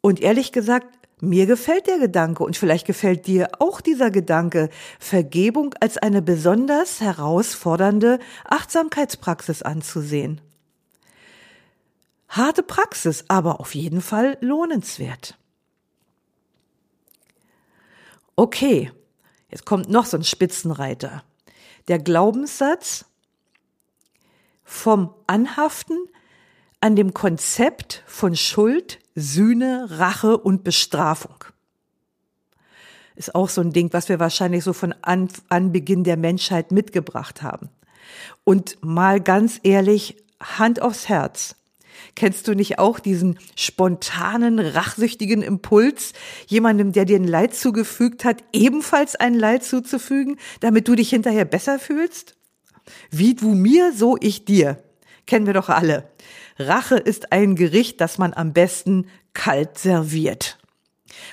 Und 0.00 0.20
ehrlich 0.20 0.50
gesagt, 0.52 0.97
mir 1.20 1.46
gefällt 1.46 1.86
der 1.86 1.98
Gedanke 1.98 2.44
und 2.44 2.56
vielleicht 2.56 2.86
gefällt 2.86 3.26
dir 3.26 3.48
auch 3.58 3.80
dieser 3.80 4.10
Gedanke, 4.10 4.68
Vergebung 4.98 5.74
als 5.80 5.98
eine 5.98 6.22
besonders 6.22 7.00
herausfordernde 7.00 8.18
Achtsamkeitspraxis 8.44 9.62
anzusehen. 9.62 10.40
Harte 12.28 12.62
Praxis, 12.62 13.24
aber 13.28 13.60
auf 13.60 13.74
jeden 13.74 14.02
Fall 14.02 14.36
lohnenswert. 14.40 15.38
Okay, 18.36 18.92
jetzt 19.50 19.64
kommt 19.64 19.88
noch 19.88 20.06
so 20.06 20.16
ein 20.16 20.24
Spitzenreiter. 20.24 21.24
Der 21.88 21.98
Glaubenssatz 21.98 23.06
vom 24.62 25.14
Anhaften 25.26 25.96
an 26.80 26.96
dem 26.96 27.14
Konzept 27.14 28.02
von 28.06 28.36
Schuld, 28.36 29.00
Sühne, 29.14 29.86
Rache 29.90 30.38
und 30.38 30.64
Bestrafung. 30.64 31.44
Ist 33.16 33.34
auch 33.34 33.48
so 33.48 33.60
ein 33.60 33.72
Ding, 33.72 33.92
was 33.92 34.08
wir 34.08 34.20
wahrscheinlich 34.20 34.62
so 34.62 34.72
von 34.72 34.94
An 35.02 35.28
Anbeginn 35.48 36.04
der 36.04 36.16
Menschheit 36.16 36.70
mitgebracht 36.70 37.42
haben. 37.42 37.68
Und 38.44 38.78
mal 38.80 39.20
ganz 39.20 39.58
ehrlich, 39.64 40.16
Hand 40.40 40.80
aufs 40.80 41.08
Herz. 41.08 41.56
Kennst 42.14 42.46
du 42.46 42.54
nicht 42.54 42.78
auch 42.78 43.00
diesen 43.00 43.38
spontanen, 43.56 44.60
rachsüchtigen 44.60 45.42
Impuls, 45.42 46.12
jemandem, 46.46 46.92
der 46.92 47.04
dir 47.04 47.16
ein 47.16 47.26
Leid 47.26 47.54
zugefügt 47.54 48.24
hat, 48.24 48.44
ebenfalls 48.52 49.16
ein 49.16 49.34
Leid 49.34 49.64
zuzufügen, 49.64 50.36
damit 50.60 50.86
du 50.86 50.94
dich 50.94 51.10
hinterher 51.10 51.44
besser 51.44 51.80
fühlst? 51.80 52.36
Wie 53.10 53.34
du 53.34 53.48
mir, 53.48 53.92
so 53.92 54.16
ich 54.20 54.44
dir. 54.44 54.82
Kennen 55.26 55.46
wir 55.46 55.54
doch 55.54 55.68
alle. 55.68 56.08
Rache 56.58 56.96
ist 56.96 57.32
ein 57.32 57.54
Gericht, 57.54 58.00
das 58.00 58.18
man 58.18 58.34
am 58.34 58.52
besten 58.52 59.06
kalt 59.32 59.78
serviert. 59.78 60.58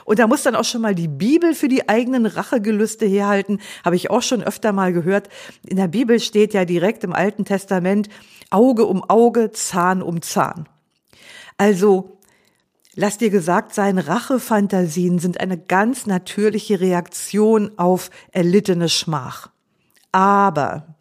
Und 0.05 0.19
da 0.19 0.27
muss 0.27 0.43
dann 0.43 0.55
auch 0.55 0.63
schon 0.63 0.81
mal 0.81 0.95
die 0.95 1.07
Bibel 1.07 1.53
für 1.53 1.67
die 1.67 1.89
eigenen 1.89 2.25
Rachegelüste 2.25 3.05
herhalten, 3.05 3.59
habe 3.83 3.95
ich 3.95 4.09
auch 4.09 4.21
schon 4.21 4.43
öfter 4.43 4.71
mal 4.71 4.93
gehört. 4.93 5.29
In 5.65 5.77
der 5.77 5.87
Bibel 5.87 6.19
steht 6.19 6.53
ja 6.53 6.65
direkt 6.65 7.03
im 7.03 7.13
Alten 7.13 7.45
Testament 7.45 8.09
Auge 8.49 8.85
um 8.85 9.03
Auge, 9.03 9.51
Zahn 9.51 10.01
um 10.01 10.21
Zahn. 10.21 10.67
Also, 11.57 12.17
lass 12.95 13.17
dir 13.17 13.29
gesagt 13.29 13.73
sein, 13.73 13.97
Rachefantasien 13.97 15.19
sind 15.19 15.39
eine 15.39 15.57
ganz 15.57 16.05
natürliche 16.05 16.79
Reaktion 16.79 17.71
auf 17.77 18.11
erlittene 18.31 18.89
Schmach. 18.89 19.49
Aber 20.11 20.94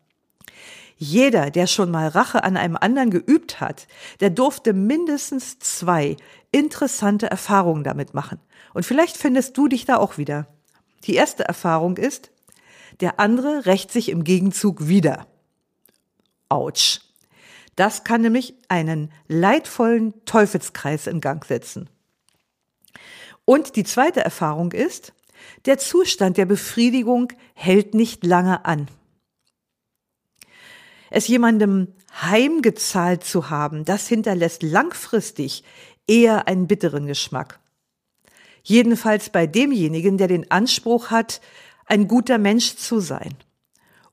jeder, 0.97 1.51
der 1.51 1.67
schon 1.67 1.91
mal 1.91 2.09
Rache 2.09 2.45
an 2.45 2.57
einem 2.57 2.77
anderen 2.77 3.11
geübt 3.11 3.61
hat, 3.61 3.87
der 4.21 4.31
durfte 4.31 4.73
mindestens 4.73 5.59
zwei 5.59 6.17
interessante 6.53 7.31
Erfahrungen 7.31 7.85
damit 7.85 8.15
machen. 8.15 8.39
Und 8.73 8.87
vielleicht 8.87 9.17
findest 9.17 9.57
du 9.57 9.69
dich 9.69 9.85
da 9.85 9.97
auch 9.97 10.19
wieder. 10.19 10.47
Die 11.05 11.15
erste 11.15 11.45
Erfahrung 11.45 11.97
ist, 11.97 12.31
der 13.01 13.19
andere 13.21 13.67
rächt 13.67 13.93
sich 13.93 14.09
im 14.09 14.25
Gegenzug 14.25 14.89
wieder. 14.89 15.27
Autsch. 16.49 17.01
Das 17.77 18.05
kann 18.05 18.21
nämlich 18.21 18.55
einen 18.69 19.11
leidvollen 19.27 20.15
Teufelskreis 20.27 21.09
in 21.09 21.21
Gang 21.21 21.45
setzen. 21.45 21.91
Und 23.45 23.77
die 23.77 23.85
zweite 23.85 24.21
Erfahrung 24.21 24.73
ist, 24.73 25.13
der 25.67 25.79
Zustand 25.79 26.37
der 26.37 26.47
Befriedigung 26.47 27.33
hält 27.55 27.95
nicht 27.95 28.25
lange 28.25 28.65
an. 28.65 28.89
Es 31.11 31.29
jemandem 31.29 31.89
heimgezahlt 32.21 33.25
zu 33.25 33.51
haben, 33.51 33.85
das 33.85 34.09
hinterlässt 34.09 34.63
langfristig 34.63 35.65
eher 36.07 36.49
einen 36.49 36.67
bitteren 36.67 37.07
Geschmack. 37.07 37.61
Jedenfalls 38.63 39.31
bei 39.31 39.47
demjenigen, 39.47 40.17
der 40.17 40.29
den 40.29 40.51
Anspruch 40.51 41.11
hat, 41.11 41.41
ein 41.87 42.09
guter 42.09 42.39
Mensch 42.39 42.77
zu 42.77 43.01
sein. 43.01 43.35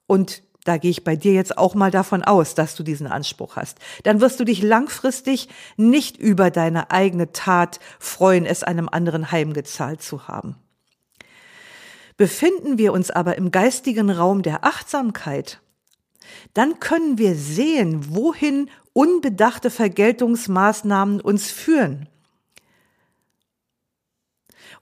Und 0.07 0.43
da 0.65 0.77
gehe 0.77 0.91
ich 0.91 1.03
bei 1.03 1.15
dir 1.15 1.33
jetzt 1.33 1.57
auch 1.57 1.73
mal 1.73 1.89
davon 1.89 2.23
aus, 2.23 2.53
dass 2.53 2.75
du 2.75 2.83
diesen 2.83 3.07
Anspruch 3.07 3.55
hast. 3.55 3.79
Dann 4.03 4.21
wirst 4.21 4.39
du 4.39 4.43
dich 4.43 4.61
langfristig 4.61 5.49
nicht 5.77 6.17
über 6.17 6.51
deine 6.51 6.91
eigene 6.91 7.31
Tat 7.31 7.79
freuen, 7.97 8.45
es 8.45 8.63
einem 8.63 8.87
anderen 8.89 9.31
heimgezahlt 9.31 10.01
zu 10.01 10.27
haben. 10.27 10.55
Befinden 12.17 12.77
wir 12.77 12.93
uns 12.93 13.09
aber 13.09 13.37
im 13.37 13.49
geistigen 13.49 14.11
Raum 14.11 14.43
der 14.43 14.63
Achtsamkeit, 14.63 15.60
dann 16.53 16.79
können 16.79 17.17
wir 17.17 17.35
sehen, 17.35 18.15
wohin 18.15 18.69
unbedachte 18.93 19.69
Vergeltungsmaßnahmen 19.69 21.21
uns 21.21 21.51
führen. 21.51 22.07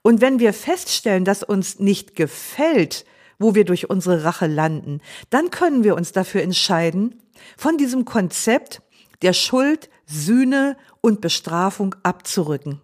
Und 0.01 0.21
wenn 0.21 0.39
wir 0.39 0.53
feststellen, 0.53 1.25
dass 1.25 1.43
uns 1.43 1.79
nicht 1.79 2.15
gefällt, 2.15 3.05
wo 3.37 3.55
wir 3.55 3.65
durch 3.65 3.89
unsere 3.89 4.23
Rache 4.23 4.47
landen, 4.47 5.01
dann 5.29 5.49
können 5.51 5.83
wir 5.83 5.95
uns 5.95 6.11
dafür 6.11 6.41
entscheiden, 6.41 7.21
von 7.57 7.77
diesem 7.77 8.05
Konzept 8.05 8.81
der 9.21 9.33
Schuld, 9.33 9.89
Sühne 10.05 10.77
und 11.01 11.21
Bestrafung 11.21 11.95
abzurücken. 12.03 12.81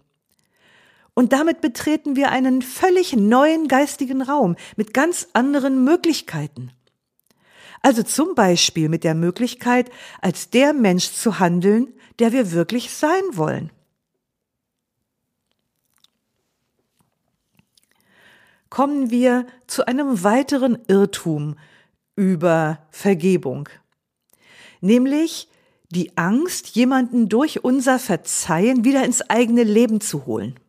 Und 1.14 1.32
damit 1.32 1.62
betreten 1.62 2.18
wir 2.18 2.30
einen 2.30 2.62
völlig 2.62 3.16
neuen 3.16 3.68
geistigen 3.70 4.22
Raum 4.22 4.58
mit 4.76 4.94
ganz 4.94 5.30
anderen 5.34 5.84
Möglichkeiten. 5.86 6.72
Also 7.86 8.02
zum 8.02 8.34
Beispiel 8.34 8.90
mit 8.90 9.04
der 9.04 9.14
Möglichkeit, 9.14 9.92
als 10.20 10.50
der 10.50 10.74
Mensch 10.74 11.12
zu 11.12 11.38
handeln, 11.38 11.94
der 12.18 12.32
wir 12.32 12.52
wirklich 12.52 12.90
sein 12.90 13.22
wollen. 13.34 13.72
kommen 18.72 19.10
wir 19.10 19.46
zu 19.68 19.88
einem 19.88 20.24
weiteren 20.24 20.78
Irrtum 20.90 21.58
über 22.18 22.80
Vergebung, 22.90 23.70
nämlich 24.82 25.48
die 25.92 26.18
Angst, 26.18 26.76
jemanden 26.76 27.30
durch 27.30 27.64
unser 27.64 28.00
Verzeihen 28.00 28.84
wieder 28.84 29.06
ins 29.06 29.22
eigene 29.30 29.64
Leben 29.64 30.02
zu 30.02 30.26
holen. 30.26 30.60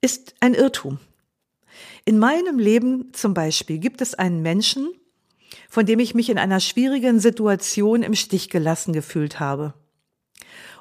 Ist 0.00 0.34
ein 0.40 0.54
Irrtum. 0.54 0.98
In 2.04 2.18
meinem 2.18 2.58
Leben 2.58 3.12
zum 3.12 3.32
Beispiel 3.32 3.78
gibt 3.78 4.00
es 4.00 4.14
einen 4.14 4.42
Menschen, 4.42 4.88
von 5.68 5.86
dem 5.86 5.98
ich 5.98 6.14
mich 6.14 6.30
in 6.30 6.38
einer 6.38 6.60
schwierigen 6.60 7.20
Situation 7.20 8.02
im 8.02 8.14
Stich 8.14 8.48
gelassen 8.50 8.92
gefühlt 8.92 9.38
habe. 9.38 9.74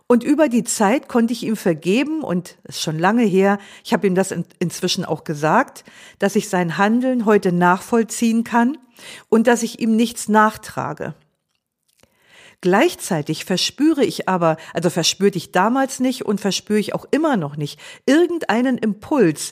Und 0.07 0.23
über 0.23 0.47
die 0.47 0.63
Zeit 0.63 1.09
konnte 1.09 1.33
ich 1.33 1.43
ihm 1.43 1.57
vergeben 1.57 2.21
und 2.21 2.57
ist 2.63 2.81
schon 2.81 2.97
lange 2.97 3.23
her, 3.23 3.59
ich 3.83 3.91
habe 3.91 4.07
ihm 4.07 4.15
das 4.15 4.31
in, 4.31 4.45
inzwischen 4.57 5.03
auch 5.03 5.25
gesagt, 5.25 5.83
dass 6.17 6.37
ich 6.37 6.47
sein 6.47 6.77
Handeln 6.77 7.25
heute 7.25 7.51
nachvollziehen 7.51 8.45
kann 8.45 8.77
und 9.27 9.47
dass 9.47 9.63
ich 9.63 9.81
ihm 9.81 9.97
nichts 9.97 10.29
nachtrage. 10.29 11.13
Gleichzeitig 12.61 13.45
verspüre 13.45 14.03
ich 14.03 14.29
aber, 14.29 14.57
also 14.73 14.89
verspürte 14.89 15.37
ich 15.37 15.51
damals 15.51 15.99
nicht 15.99 16.25
und 16.25 16.41
verspüre 16.41 16.79
ich 16.79 16.95
auch 16.95 17.05
immer 17.11 17.37
noch 17.37 17.57
nicht, 17.57 17.79
irgendeinen 18.05 18.77
Impuls, 18.77 19.51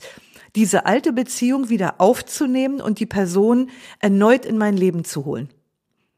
diese 0.56 0.86
alte 0.86 1.14
Beziehung 1.14 1.70
wieder 1.70 1.96
aufzunehmen 2.00 2.82
und 2.82 3.00
die 3.00 3.06
Person 3.06 3.70
erneut 4.00 4.46
in 4.46 4.58
mein 4.58 4.78
Leben 4.78 5.04
zu 5.04 5.26
holen. 5.26 5.50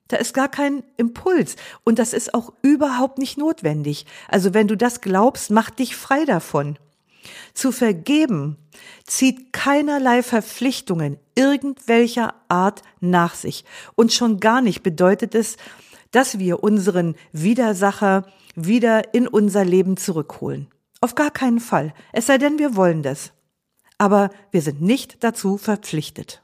Da 0.08 0.18
ist 0.18 0.34
gar 0.34 0.48
kein 0.48 0.84
Impuls. 0.96 1.56
Und 1.84 2.00
das 2.00 2.14
ist 2.14 2.34
auch 2.34 2.54
überhaupt 2.62 3.18
nicht 3.18 3.38
notwendig. 3.38 4.06
Also 4.28 4.54
wenn 4.54 4.68
du 4.68 4.78
das 4.78 5.02
glaubst, 5.02 5.52
mach 5.52 5.70
dich 5.70 5.96
frei 5.96 6.24
davon. 6.26 6.78
Zu 7.54 7.72
vergeben 7.72 8.58
zieht 9.06 9.52
keinerlei 9.52 10.24
Verpflichtungen 10.24 11.18
irgendwelcher 11.36 12.36
Art 12.48 12.84
nach 13.02 13.36
sich. 13.36 13.66
Und 13.96 14.14
schon 14.14 14.40
gar 14.40 14.62
nicht 14.62 14.82
bedeutet 14.82 15.36
es, 15.36 15.58
dass 16.12 16.40
wir 16.40 16.64
unseren 16.64 17.16
Widersacher 17.34 18.26
wieder 18.56 19.14
in 19.14 19.28
unser 19.28 19.66
Leben 19.66 19.98
zurückholen. 19.98 20.68
Auf 21.02 21.16
gar 21.16 21.32
keinen 21.32 21.60
Fall. 21.60 21.94
Es 22.14 22.28
sei 22.28 22.38
denn, 22.38 22.60
wir 22.60 22.76
wollen 22.76 23.04
das. 23.04 23.34
Aber 23.98 24.30
wir 24.52 24.62
sind 24.62 24.82
nicht 24.82 25.24
dazu 25.24 25.58
verpflichtet. 25.58 26.42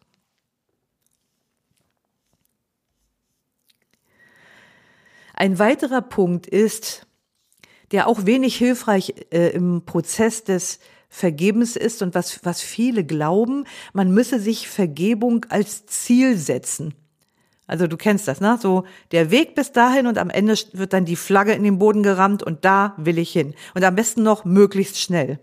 Ein 5.34 5.60
weiterer 5.60 6.02
Punkt 6.02 6.48
ist, 6.48 7.06
der 7.92 8.08
auch 8.08 8.26
wenig 8.26 8.56
hilfreich 8.56 9.14
äh, 9.32 9.50
im 9.50 9.84
Prozess 9.86 10.44
des 10.44 10.80
Vergebens 11.10 11.76
ist 11.76 12.02
und 12.02 12.16
was, 12.16 12.44
was 12.44 12.62
viele 12.62 13.04
glauben, 13.04 13.66
man 13.94 14.12
müsse 14.12 14.40
sich 14.40 14.68
Vergebung 14.68 15.46
als 15.50 15.86
Ziel 15.86 16.38
setzen. 16.38 16.96
Also 17.68 17.88
du 17.88 17.98
kennst 17.98 18.28
das, 18.28 18.42
ne? 18.42 18.58
So 18.60 18.86
der 19.12 19.32
Weg 19.32 19.54
bis 19.56 19.72
dahin 19.72 20.08
und 20.08 20.18
am 20.18 20.30
Ende 20.30 20.56
wird 20.74 20.92
dann 20.92 21.06
die 21.06 21.16
Flagge 21.16 21.54
in 21.54 21.64
den 21.64 21.78
Boden 21.78 22.04
gerammt 22.04 22.42
und 22.42 22.66
da 22.66 22.96
will 22.98 23.20
ich 23.20 23.32
hin. 23.32 23.54
Und 23.74 23.84
am 23.84 23.96
besten 23.96 24.24
noch 24.24 24.44
möglichst 24.44 25.00
schnell. 25.00 25.40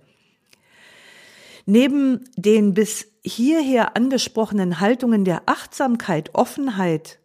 Neben 1.70 2.28
den 2.34 2.74
bis 2.74 3.06
hierher 3.22 3.96
angesprochenen 3.96 4.80
Haltungen 4.80 5.24
der 5.24 5.42
Achtsamkeit, 5.46 6.34
Offenheit, 6.34 7.20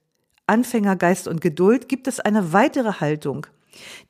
Anfängergeist 0.45 1.27
und 1.27 1.41
Geduld 1.41 1.89
gibt 1.89 2.07
es 2.07 2.19
eine 2.19 2.53
weitere 2.53 2.99
Haltung, 2.99 3.47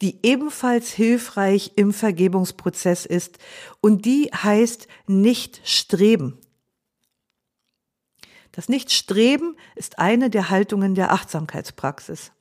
die 0.01 0.19
ebenfalls 0.23 0.91
hilfreich 0.91 1.71
im 1.77 1.93
Vergebungsprozess 1.93 3.05
ist 3.05 3.37
und 3.79 4.03
die 4.03 4.25
heißt 4.25 4.89
nicht 5.07 5.61
streben. 5.63 6.37
Das 8.51 8.67
Nichtstreben 8.67 9.55
ist 9.75 9.99
eine 9.99 10.29
der 10.29 10.49
Haltungen 10.49 10.95
der 10.95 11.13
Achtsamkeitspraxis. 11.13 12.33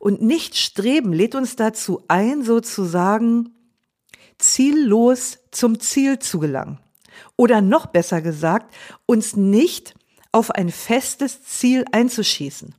Und 0.00 0.20
Nichtstreben 0.20 1.12
lädt 1.12 1.36
uns 1.36 1.54
dazu 1.54 2.02
ein, 2.08 2.42
sozusagen 2.42 3.54
ziellos 4.36 5.38
zum 5.52 5.78
Ziel 5.78 6.18
zu 6.18 6.40
gelangen. 6.40 6.80
Oder 7.36 7.60
noch 7.60 7.86
besser 7.86 8.22
gesagt, 8.22 8.74
uns 9.06 9.36
nicht 9.36 9.94
auf 10.32 10.50
ein 10.50 10.70
festes 10.70 11.42
Ziel 11.44 11.84
einzuschießen. 11.92 12.74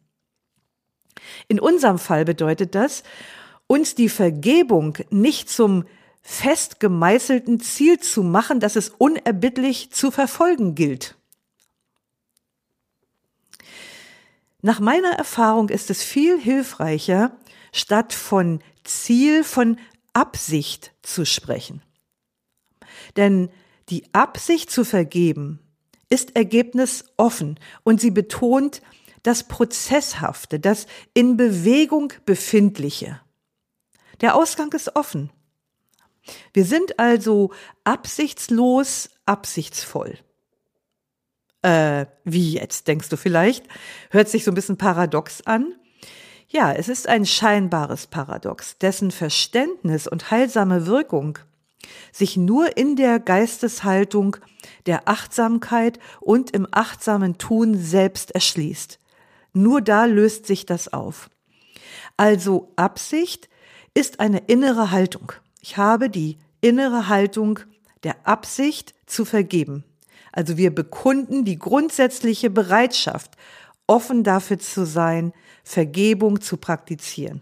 In 1.47 1.59
unserem 1.59 1.99
Fall 1.99 2.25
bedeutet 2.25 2.75
das, 2.75 3.03
uns 3.67 3.95
die 3.95 4.09
Vergebung 4.09 4.97
nicht 5.09 5.49
zum 5.49 5.85
fest 6.21 6.79
gemeißelten 6.79 7.59
Ziel 7.59 7.99
zu 7.99 8.23
machen, 8.23 8.59
das 8.59 8.75
es 8.75 8.89
unerbittlich 8.89 9.91
zu 9.91 10.11
verfolgen 10.11 10.75
gilt. 10.75 11.15
Nach 14.61 14.79
meiner 14.79 15.11
Erfahrung 15.11 15.69
ist 15.69 15.91
es 15.91 16.03
viel 16.03 16.39
hilfreicher, 16.39 17.37
statt 17.71 18.13
von 18.13 18.61
Ziel, 18.83 19.43
von 19.43 19.77
Absicht 20.13 20.93
zu 21.03 21.25
sprechen. 21.25 21.83
Denn 23.15 23.49
die 23.89 24.03
Absicht 24.13 24.71
zu 24.71 24.83
vergeben 24.83 25.59
ist 26.09 26.35
ergebnisoffen 26.35 27.59
und 27.83 27.99
sie 27.99 28.11
betont 28.11 28.81
das 29.23 29.47
Prozesshafte, 29.47 30.59
das 30.59 30.85
in 31.13 31.35
Bewegung 31.35 32.13
befindliche. 32.25 33.21
Der 34.21 34.35
Ausgang 34.35 34.71
ist 34.73 34.95
offen. 34.95 35.31
Wir 36.53 36.65
sind 36.65 36.99
also 36.99 37.51
absichtslos, 37.83 39.09
absichtsvoll. 39.25 40.17
Äh, 41.61 42.05
wie 42.23 42.53
jetzt, 42.53 42.87
denkst 42.87 43.09
du 43.09 43.17
vielleicht? 43.17 43.65
Hört 44.11 44.29
sich 44.29 44.43
so 44.43 44.51
ein 44.51 44.55
bisschen 44.55 44.77
paradox 44.77 45.41
an. 45.41 45.75
Ja, 46.47 46.71
es 46.71 46.87
ist 46.87 47.07
ein 47.07 47.25
scheinbares 47.25 48.07
Paradox, 48.07 48.77
dessen 48.77 49.09
Verständnis 49.09 50.07
und 50.07 50.29
heilsame 50.29 50.85
Wirkung 50.85 51.39
sich 52.11 52.37
nur 52.37 52.77
in 52.77 52.95
der 52.95 53.19
Geisteshaltung 53.19 54.37
der 54.85 55.07
Achtsamkeit 55.07 55.99
und 56.21 56.51
im 56.51 56.67
achtsamen 56.71 57.37
Tun 57.37 57.77
selbst 57.77 58.31
erschließt. 58.31 58.99
Nur 59.53 59.81
da 59.81 60.05
löst 60.05 60.45
sich 60.45 60.65
das 60.65 60.91
auf. 60.91 61.29
Also 62.17 62.71
Absicht 62.75 63.49
ist 63.93 64.19
eine 64.19 64.39
innere 64.39 64.91
Haltung. 64.91 65.31
Ich 65.61 65.77
habe 65.77 66.09
die 66.09 66.37
innere 66.61 67.07
Haltung 67.07 67.59
der 68.03 68.27
Absicht 68.27 68.93
zu 69.05 69.25
vergeben. 69.25 69.83
Also 70.31 70.57
wir 70.57 70.73
bekunden 70.73 71.45
die 71.45 71.57
grundsätzliche 71.57 72.49
Bereitschaft, 72.49 73.35
offen 73.87 74.23
dafür 74.23 74.59
zu 74.59 74.85
sein, 74.85 75.31
Vergebung 75.63 76.41
zu 76.41 76.57
praktizieren. 76.57 77.41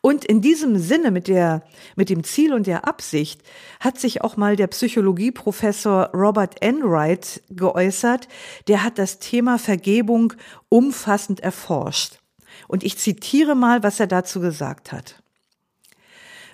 Und 0.00 0.24
in 0.24 0.40
diesem 0.40 0.78
Sinne 0.78 1.10
mit 1.10 1.28
der, 1.28 1.62
mit 1.96 2.08
dem 2.08 2.24
Ziel 2.24 2.52
und 2.54 2.66
der 2.66 2.86
Absicht 2.86 3.42
hat 3.80 3.98
sich 3.98 4.22
auch 4.22 4.36
mal 4.36 4.56
der 4.56 4.68
Psychologieprofessor 4.68 6.10
Robert 6.14 6.62
Enright 6.62 7.42
geäußert. 7.50 8.28
Der 8.68 8.82
hat 8.82 8.98
das 8.98 9.18
Thema 9.18 9.58
Vergebung 9.58 10.32
umfassend 10.68 11.40
erforscht. 11.40 12.18
Und 12.68 12.84
ich 12.84 12.98
zitiere 12.98 13.54
mal, 13.54 13.82
was 13.82 14.00
er 14.00 14.06
dazu 14.06 14.40
gesagt 14.40 14.92
hat. 14.92 15.22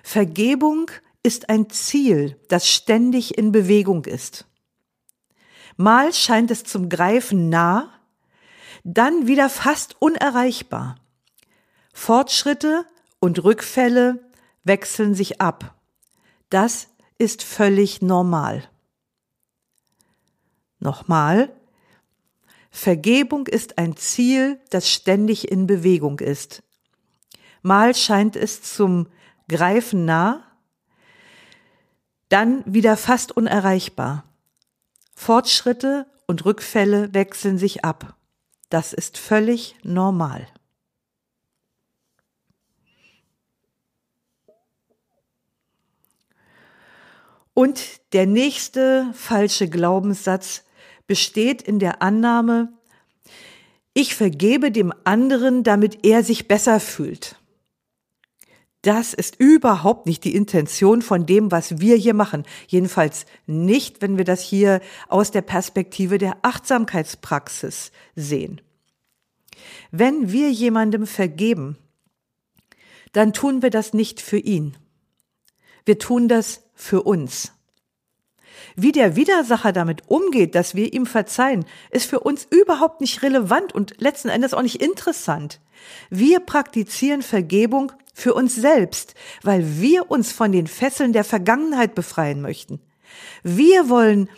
Vergebung 0.03 0.91
ist 1.23 1.49
ein 1.49 1.69
Ziel, 1.69 2.37
das 2.49 2.67
ständig 2.67 3.37
in 3.37 3.51
Bewegung 3.51 4.03
ist. 4.05 4.45
Mal 5.77 6.13
scheint 6.13 6.51
es 6.51 6.65
zum 6.65 6.89
Greifen 6.89 7.49
nah, 7.49 7.89
dann 8.83 9.27
wieder 9.27 9.49
fast 9.49 9.95
unerreichbar. 9.99 10.97
Fortschritte 11.93 12.85
und 13.23 13.41
Rückfälle 13.41 14.19
wechseln 14.65 15.15
sich 15.15 15.39
ab. 15.39 15.75
Das 16.49 16.89
ist 17.17 17.41
völlig 17.41 18.01
normal. 18.01 18.69
Nochmal. 20.79 21.49
Vergebung 22.69 23.47
ist 23.47 23.77
ein 23.77 23.95
Ziel, 23.95 24.59
das 24.71 24.89
ständig 24.89 25.49
in 25.49 25.67
Bewegung 25.67 26.19
ist. 26.19 26.63
Mal 27.61 27.95
scheint 27.95 28.35
es 28.35 28.61
zum 28.61 29.07
Greifen 29.47 30.03
nah, 30.03 30.43
dann 32.27 32.61
wieder 32.65 32.97
fast 32.97 33.31
unerreichbar. 33.31 34.25
Fortschritte 35.15 36.07
und 36.27 36.43
Rückfälle 36.43 37.13
wechseln 37.13 37.57
sich 37.57 37.85
ab. 37.85 38.17
Das 38.69 38.91
ist 38.91 39.17
völlig 39.17 39.77
normal. 39.81 40.45
Und 47.53 48.01
der 48.13 48.25
nächste 48.25 49.11
falsche 49.13 49.69
Glaubenssatz 49.69 50.63
besteht 51.07 51.61
in 51.61 51.79
der 51.79 52.01
Annahme, 52.01 52.73
ich 53.93 54.15
vergebe 54.15 54.71
dem 54.71 54.91
anderen, 55.03 55.63
damit 55.63 56.03
er 56.03 56.23
sich 56.23 56.47
besser 56.47 56.79
fühlt. 56.79 57.35
Das 58.81 59.13
ist 59.13 59.39
überhaupt 59.39 60.07
nicht 60.07 60.25
die 60.25 60.35
Intention 60.35 61.01
von 61.01 61.25
dem, 61.25 61.51
was 61.51 61.79
wir 61.79 61.95
hier 61.95 62.13
machen. 62.13 62.43
Jedenfalls 62.67 63.25
nicht, 63.45 64.01
wenn 64.01 64.17
wir 64.17 64.25
das 64.25 64.41
hier 64.41 64.81
aus 65.07 65.31
der 65.31 65.41
Perspektive 65.41 66.17
der 66.17 66.37
Achtsamkeitspraxis 66.41 67.91
sehen. 68.15 68.59
Wenn 69.91 70.31
wir 70.31 70.51
jemandem 70.51 71.07
vergeben, 71.07 71.77
dann 73.13 73.31
tun 73.31 73.61
wir 73.61 73.69
das 73.69 73.93
nicht 73.93 74.19
für 74.19 74.39
ihn. 74.39 74.75
Wir 75.85 75.99
tun 75.99 76.27
das 76.27 76.62
für 76.73 77.03
uns. 77.03 77.53
Wie 78.75 78.91
der 78.91 79.15
Widersacher 79.15 79.71
damit 79.71 80.03
umgeht, 80.07 80.55
dass 80.55 80.75
wir 80.75 80.93
ihm 80.93 81.05
verzeihen, 81.05 81.65
ist 81.91 82.09
für 82.09 82.19
uns 82.19 82.47
überhaupt 82.49 83.01
nicht 83.01 83.21
relevant 83.21 83.73
und 83.73 83.95
letzten 83.99 84.29
Endes 84.29 84.53
auch 84.53 84.61
nicht 84.61 84.81
interessant. 84.81 85.59
Wir 86.09 86.39
praktizieren 86.39 87.21
Vergebung 87.21 87.91
für 88.13 88.33
uns 88.33 88.55
selbst, 88.55 89.15
weil 89.41 89.79
wir 89.79 90.09
uns 90.09 90.31
von 90.31 90.51
den 90.51 90.67
Fesseln 90.67 91.13
der 91.13 91.23
Vergangenheit 91.23 91.95
befreien 91.95 92.41
möchten. 92.41 92.79
Wir 93.43 93.89
wollen 93.89 94.29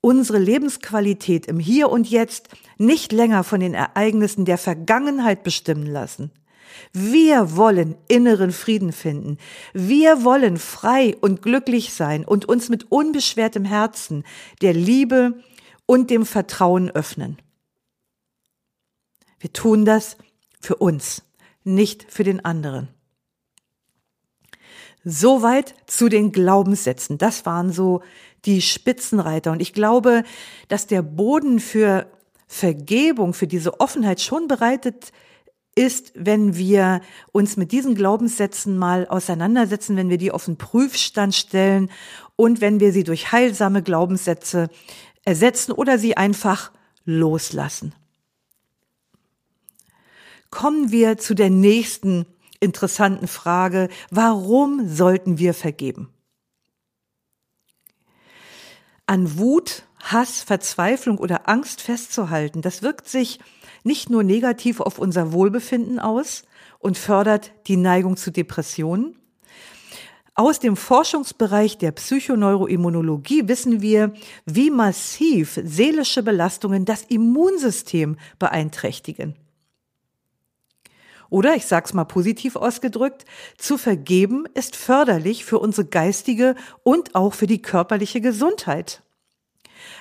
unsere 0.00 0.38
Lebensqualität 0.38 1.46
im 1.46 1.58
Hier 1.58 1.90
und 1.90 2.08
Jetzt 2.08 2.48
nicht 2.78 3.12
länger 3.12 3.44
von 3.44 3.60
den 3.60 3.74
Ereignissen 3.74 4.44
der 4.44 4.58
Vergangenheit 4.58 5.42
bestimmen 5.42 5.86
lassen. 5.86 6.30
Wir 6.92 7.56
wollen 7.56 7.96
inneren 8.08 8.52
Frieden 8.52 8.92
finden. 8.92 9.38
Wir 9.72 10.24
wollen 10.24 10.56
frei 10.58 11.16
und 11.20 11.42
glücklich 11.42 11.92
sein 11.92 12.24
und 12.24 12.46
uns 12.46 12.68
mit 12.68 12.90
unbeschwertem 12.90 13.64
Herzen 13.64 14.24
der 14.62 14.72
Liebe 14.72 15.34
und 15.86 16.10
dem 16.10 16.26
Vertrauen 16.26 16.90
öffnen. 16.90 17.38
Wir 19.38 19.52
tun 19.52 19.84
das 19.84 20.16
für 20.60 20.76
uns, 20.76 21.22
nicht 21.64 22.06
für 22.08 22.24
den 22.24 22.44
anderen. 22.44 22.88
Soweit 25.04 25.74
zu 25.86 26.08
den 26.08 26.32
Glaubenssätzen. 26.32 27.16
Das 27.18 27.46
waren 27.46 27.72
so 27.72 28.02
die 28.44 28.60
Spitzenreiter. 28.60 29.52
Und 29.52 29.60
ich 29.60 29.72
glaube, 29.72 30.24
dass 30.68 30.86
der 30.86 31.02
Boden 31.02 31.60
für 31.60 32.10
Vergebung, 32.48 33.34
für 33.34 33.46
diese 33.46 33.80
Offenheit 33.80 34.20
schon 34.20 34.48
bereitet 34.48 35.12
ist, 35.76 36.12
wenn 36.14 36.56
wir 36.56 37.02
uns 37.32 37.56
mit 37.56 37.70
diesen 37.70 37.94
Glaubenssätzen 37.94 38.76
mal 38.76 39.06
auseinandersetzen, 39.06 39.96
wenn 39.96 40.08
wir 40.08 40.18
die 40.18 40.32
auf 40.32 40.46
den 40.46 40.56
Prüfstand 40.56 41.34
stellen 41.34 41.90
und 42.34 42.60
wenn 42.60 42.80
wir 42.80 42.92
sie 42.92 43.04
durch 43.04 43.30
heilsame 43.30 43.82
Glaubenssätze 43.82 44.68
ersetzen 45.24 45.72
oder 45.72 45.98
sie 45.98 46.16
einfach 46.16 46.72
loslassen. 47.04 47.94
Kommen 50.50 50.90
wir 50.90 51.18
zu 51.18 51.34
der 51.34 51.50
nächsten 51.50 52.24
interessanten 52.60 53.28
Frage, 53.28 53.90
warum 54.10 54.88
sollten 54.88 55.38
wir 55.38 55.52
vergeben? 55.52 56.08
An 59.04 59.38
Wut, 59.38 59.82
Hass, 60.00 60.42
Verzweiflung 60.42 61.18
oder 61.18 61.48
Angst 61.48 61.82
festzuhalten, 61.82 62.62
das 62.62 62.82
wirkt 62.82 63.08
sich 63.08 63.40
nicht 63.86 64.10
nur 64.10 64.22
negativ 64.22 64.80
auf 64.80 64.98
unser 64.98 65.32
Wohlbefinden 65.32 65.98
aus 65.98 66.42
und 66.78 66.98
fördert 66.98 67.52
die 67.68 67.76
Neigung 67.76 68.16
zu 68.16 68.30
Depressionen. 68.30 69.16
Aus 70.34 70.58
dem 70.58 70.76
Forschungsbereich 70.76 71.78
der 71.78 71.92
Psychoneuroimmunologie 71.92 73.48
wissen 73.48 73.80
wir, 73.80 74.12
wie 74.44 74.70
massiv 74.70 75.58
seelische 75.64 76.22
Belastungen 76.22 76.84
das 76.84 77.04
Immunsystem 77.04 78.18
beeinträchtigen. 78.38 79.34
Oder 81.30 81.56
ich 81.56 81.66
sag's 81.66 81.94
mal 81.94 82.04
positiv 82.04 82.56
ausgedrückt, 82.56 83.24
zu 83.56 83.78
vergeben 83.78 84.44
ist 84.54 84.76
förderlich 84.76 85.44
für 85.44 85.58
unsere 85.58 85.86
geistige 85.86 86.54
und 86.82 87.14
auch 87.14 87.32
für 87.32 87.46
die 87.46 87.62
körperliche 87.62 88.20
Gesundheit. 88.20 89.02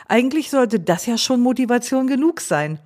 Eigentlich 0.08 0.50
sollte 0.50 0.80
das 0.80 1.06
ja 1.06 1.18
schon 1.18 1.42
Motivation 1.42 2.08
genug 2.08 2.42
sein. 2.42 2.80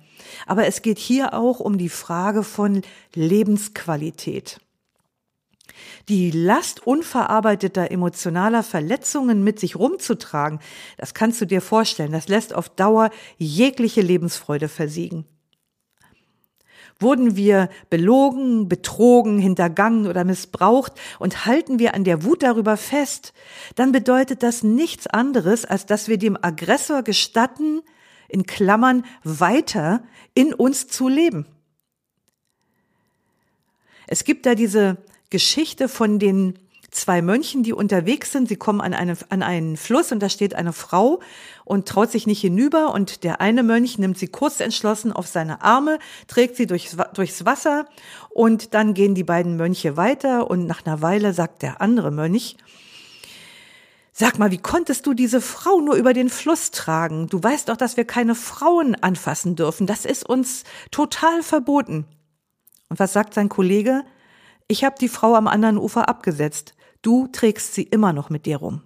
Aber 0.46 0.66
es 0.66 0.82
geht 0.82 0.98
hier 0.98 1.34
auch 1.34 1.60
um 1.60 1.78
die 1.78 1.88
Frage 1.88 2.42
von 2.42 2.82
Lebensqualität. 3.14 4.60
Die 6.08 6.30
Last 6.30 6.86
unverarbeiteter 6.86 7.90
emotionaler 7.90 8.62
Verletzungen 8.62 9.44
mit 9.44 9.60
sich 9.60 9.76
rumzutragen, 9.76 10.60
das 10.98 11.14
kannst 11.14 11.40
du 11.40 11.46
dir 11.46 11.60
vorstellen, 11.60 12.12
das 12.12 12.28
lässt 12.28 12.54
auf 12.54 12.68
Dauer 12.68 13.10
jegliche 13.38 14.00
Lebensfreude 14.00 14.68
versiegen. 14.68 15.24
Wurden 17.00 17.34
wir 17.34 17.70
belogen, 17.88 18.68
betrogen, 18.68 19.38
hintergangen 19.38 20.06
oder 20.06 20.24
missbraucht 20.24 20.92
und 21.18 21.46
halten 21.46 21.78
wir 21.78 21.94
an 21.94 22.04
der 22.04 22.24
Wut 22.24 22.42
darüber 22.42 22.76
fest, 22.76 23.32
dann 23.74 23.90
bedeutet 23.90 24.42
das 24.42 24.62
nichts 24.62 25.06
anderes, 25.06 25.64
als 25.64 25.86
dass 25.86 26.08
wir 26.08 26.18
dem 26.18 26.36
Aggressor 26.40 27.02
gestatten, 27.02 27.80
in 28.28 28.44
Klammern 28.44 29.04
weiter 29.24 30.02
in 30.34 30.54
uns 30.54 30.86
zu 30.86 31.08
leben. 31.08 31.46
Es 34.06 34.24
gibt 34.24 34.46
da 34.46 34.54
diese 34.54 34.98
Geschichte 35.30 35.88
von 35.88 36.18
den 36.18 36.58
zwei 36.90 37.22
Mönchen, 37.22 37.62
die 37.62 37.72
unterwegs 37.72 38.32
sind. 38.32 38.48
Sie 38.48 38.56
kommen 38.56 38.80
an, 38.80 38.94
eine, 38.94 39.16
an 39.28 39.42
einen 39.42 39.76
Fluss 39.76 40.12
und 40.12 40.20
da 40.20 40.28
steht 40.28 40.54
eine 40.54 40.72
Frau 40.72 41.20
und 41.64 41.86
traut 41.86 42.10
sich 42.10 42.26
nicht 42.26 42.40
hinüber 42.40 42.92
und 42.92 43.24
der 43.24 43.40
eine 43.40 43.62
Mönch 43.62 43.98
nimmt 43.98 44.18
sie 44.18 44.28
kurzentschlossen 44.28 45.12
auf 45.12 45.26
seine 45.26 45.62
Arme, 45.62 45.98
trägt 46.26 46.56
sie 46.56 46.66
durchs, 46.66 46.96
durchs 47.14 47.44
Wasser 47.44 47.86
und 48.30 48.74
dann 48.74 48.94
gehen 48.94 49.14
die 49.14 49.24
beiden 49.24 49.56
Mönche 49.56 49.96
weiter 49.96 50.50
und 50.50 50.66
nach 50.66 50.84
einer 50.84 51.02
Weile 51.02 51.32
sagt 51.32 51.62
der 51.62 51.80
andere 51.80 52.10
Mönch, 52.10 52.56
Sag 54.12 54.38
mal, 54.38 54.50
wie 54.50 54.58
konntest 54.58 55.06
du 55.06 55.14
diese 55.14 55.40
Frau 55.40 55.80
nur 55.80 55.94
über 55.94 56.12
den 56.12 56.28
Fluss 56.28 56.72
tragen? 56.72 57.28
Du 57.28 57.42
weißt 57.42 57.70
doch, 57.70 57.76
dass 57.78 57.96
wir 57.96 58.04
keine 58.04 58.34
Frauen 58.34 58.94
anfassen 58.94 59.56
dürfen. 59.56 59.86
Das 59.86 60.04
ist 60.04 60.28
uns 60.28 60.64
total 60.90 61.42
verboten. 61.42 62.04
Und 62.90 62.98
was 62.98 63.14
sagt 63.14 63.32
sein 63.32 63.48
Kollege? 63.48 64.04
Ich 64.68 64.84
habe 64.84 64.96
die 65.00 65.08
Frau 65.08 65.36
am 65.36 65.46
anderen 65.46 65.78
Ufer 65.78 66.08
abgesetzt. 66.08 66.74
Du 67.02 67.26
trägst 67.28 67.74
sie 67.74 67.82
immer 67.82 68.12
noch 68.12 68.30
mit 68.30 68.46
dir 68.46 68.58
rum. 68.58 68.82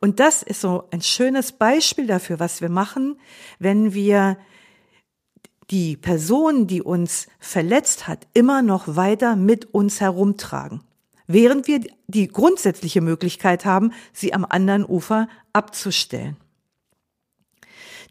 Und 0.00 0.18
das 0.18 0.42
ist 0.42 0.62
so 0.62 0.88
ein 0.90 1.02
schönes 1.02 1.52
Beispiel 1.52 2.06
dafür, 2.06 2.40
was 2.40 2.60
wir 2.60 2.70
machen, 2.70 3.20
wenn 3.58 3.92
wir 3.92 4.38
die 5.70 5.96
Person, 5.96 6.66
die 6.66 6.82
uns 6.82 7.28
verletzt 7.38 8.08
hat, 8.08 8.26
immer 8.34 8.62
noch 8.62 8.96
weiter 8.96 9.36
mit 9.36 9.72
uns 9.72 10.00
herumtragen, 10.00 10.82
während 11.26 11.68
wir 11.68 11.80
die 12.08 12.28
grundsätzliche 12.28 13.00
Möglichkeit 13.00 13.64
haben, 13.64 13.92
sie 14.12 14.34
am 14.34 14.44
anderen 14.44 14.84
Ufer 14.84 15.28
abzustellen. 15.52 16.36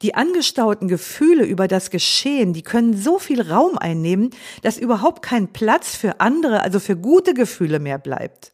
Die 0.02 0.16
angestauten 0.16 0.88
Gefühle 0.88 1.46
über 1.46 1.68
das 1.68 1.90
Geschehen, 1.90 2.54
die 2.54 2.62
können 2.62 2.96
so 2.96 3.20
viel 3.20 3.42
Raum 3.42 3.78
einnehmen, 3.78 4.30
dass 4.62 4.78
überhaupt 4.78 5.22
kein 5.22 5.52
Platz 5.52 5.96
für 5.96 6.22
andere, 6.22 6.62
also 6.62 6.80
für 6.80 6.96
gute 6.96 7.34
Gefühle 7.34 7.80
mehr 7.80 7.98
bleibt. 7.98 8.54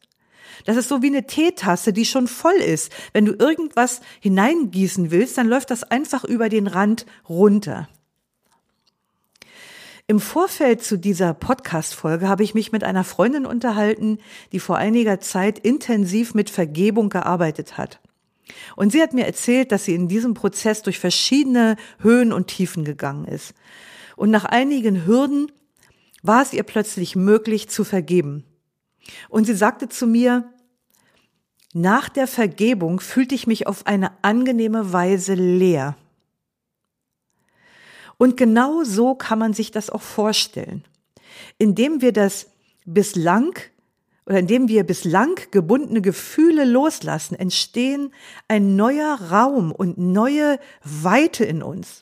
Das 0.64 0.76
ist 0.76 0.88
so 0.88 1.02
wie 1.02 1.08
eine 1.08 1.26
Teetasse, 1.26 1.92
die 1.92 2.04
schon 2.04 2.26
voll 2.26 2.56
ist. 2.56 2.92
Wenn 3.12 3.24
du 3.24 3.32
irgendwas 3.32 4.00
hineingießen 4.20 5.10
willst, 5.12 5.38
dann 5.38 5.46
läuft 5.46 5.70
das 5.70 5.84
einfach 5.84 6.24
über 6.24 6.48
den 6.48 6.66
Rand 6.66 7.06
runter. 7.28 7.88
Im 10.08 10.20
Vorfeld 10.20 10.82
zu 10.82 10.98
dieser 10.98 11.34
Podcast-Folge 11.34 12.28
habe 12.28 12.44
ich 12.44 12.54
mich 12.54 12.70
mit 12.70 12.84
einer 12.84 13.04
Freundin 13.04 13.44
unterhalten, 13.44 14.18
die 14.52 14.60
vor 14.60 14.76
einiger 14.76 15.20
Zeit 15.20 15.58
intensiv 15.58 16.34
mit 16.34 16.48
Vergebung 16.48 17.08
gearbeitet 17.08 17.76
hat. 17.76 18.00
Und 18.76 18.92
sie 18.92 19.02
hat 19.02 19.12
mir 19.12 19.26
erzählt, 19.26 19.72
dass 19.72 19.84
sie 19.84 19.94
in 19.94 20.08
diesem 20.08 20.34
Prozess 20.34 20.82
durch 20.82 20.98
verschiedene 20.98 21.76
Höhen 21.98 22.32
und 22.32 22.48
Tiefen 22.48 22.84
gegangen 22.84 23.26
ist. 23.26 23.54
Und 24.16 24.30
nach 24.30 24.44
einigen 24.44 25.06
Hürden 25.06 25.50
war 26.22 26.42
es 26.42 26.52
ihr 26.52 26.62
plötzlich 26.62 27.16
möglich 27.16 27.68
zu 27.68 27.84
vergeben. 27.84 28.44
Und 29.28 29.44
sie 29.44 29.54
sagte 29.54 29.88
zu 29.88 30.06
mir, 30.06 30.52
nach 31.72 32.08
der 32.08 32.26
Vergebung 32.26 33.00
fühlte 33.00 33.34
ich 33.34 33.46
mich 33.46 33.66
auf 33.66 33.86
eine 33.86 34.12
angenehme 34.22 34.92
Weise 34.92 35.34
leer. 35.34 35.96
Und 38.18 38.36
genau 38.36 38.82
so 38.82 39.14
kann 39.14 39.38
man 39.38 39.52
sich 39.52 39.70
das 39.70 39.90
auch 39.90 40.02
vorstellen. 40.02 40.84
Indem 41.58 42.00
wir 42.00 42.12
das 42.12 42.48
bislang 42.86 43.58
oder 44.26 44.38
indem 44.38 44.68
wir 44.68 44.84
bislang 44.84 45.38
gebundene 45.52 46.02
Gefühle 46.02 46.64
loslassen, 46.64 47.36
entstehen 47.36 48.12
ein 48.48 48.76
neuer 48.76 49.20
Raum 49.30 49.70
und 49.72 49.98
neue 49.98 50.58
Weite 50.82 51.44
in 51.44 51.62
uns. 51.62 52.00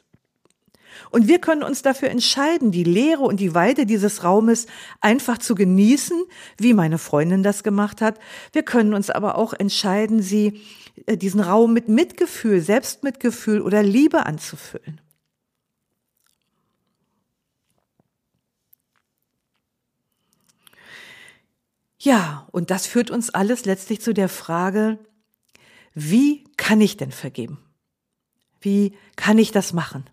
Und 1.10 1.28
wir 1.28 1.38
können 1.38 1.62
uns 1.62 1.82
dafür 1.82 2.08
entscheiden, 2.10 2.70
die 2.70 2.84
Leere 2.84 3.22
und 3.22 3.40
die 3.40 3.54
Weite 3.54 3.84
dieses 3.84 4.24
Raumes 4.24 4.66
einfach 5.00 5.38
zu 5.38 5.54
genießen, 5.54 6.16
wie 6.58 6.72
meine 6.72 6.98
Freundin 6.98 7.42
das 7.42 7.62
gemacht 7.62 8.00
hat. 8.00 8.18
Wir 8.52 8.62
können 8.62 8.94
uns 8.94 9.10
aber 9.10 9.36
auch 9.36 9.52
entscheiden, 9.52 10.22
sie, 10.22 10.60
äh, 11.06 11.16
diesen 11.16 11.40
Raum 11.40 11.72
mit 11.72 11.88
Mitgefühl, 11.88 12.60
Selbstmitgefühl 12.60 13.60
oder 13.60 13.82
Liebe 13.82 14.24
anzufüllen. 14.24 15.00
Ja, 22.04 22.46
und 22.52 22.70
das 22.70 22.86
führt 22.86 23.10
uns 23.10 23.30
alles 23.30 23.64
letztlich 23.64 24.02
zu 24.02 24.12
der 24.12 24.28
Frage, 24.28 24.98
wie 25.94 26.44
kann 26.58 26.82
ich 26.82 26.98
denn 26.98 27.12
vergeben? 27.12 27.58
Wie 28.60 28.92
kann 29.16 29.38
ich 29.38 29.52
das 29.52 29.72
machen? 29.72 30.04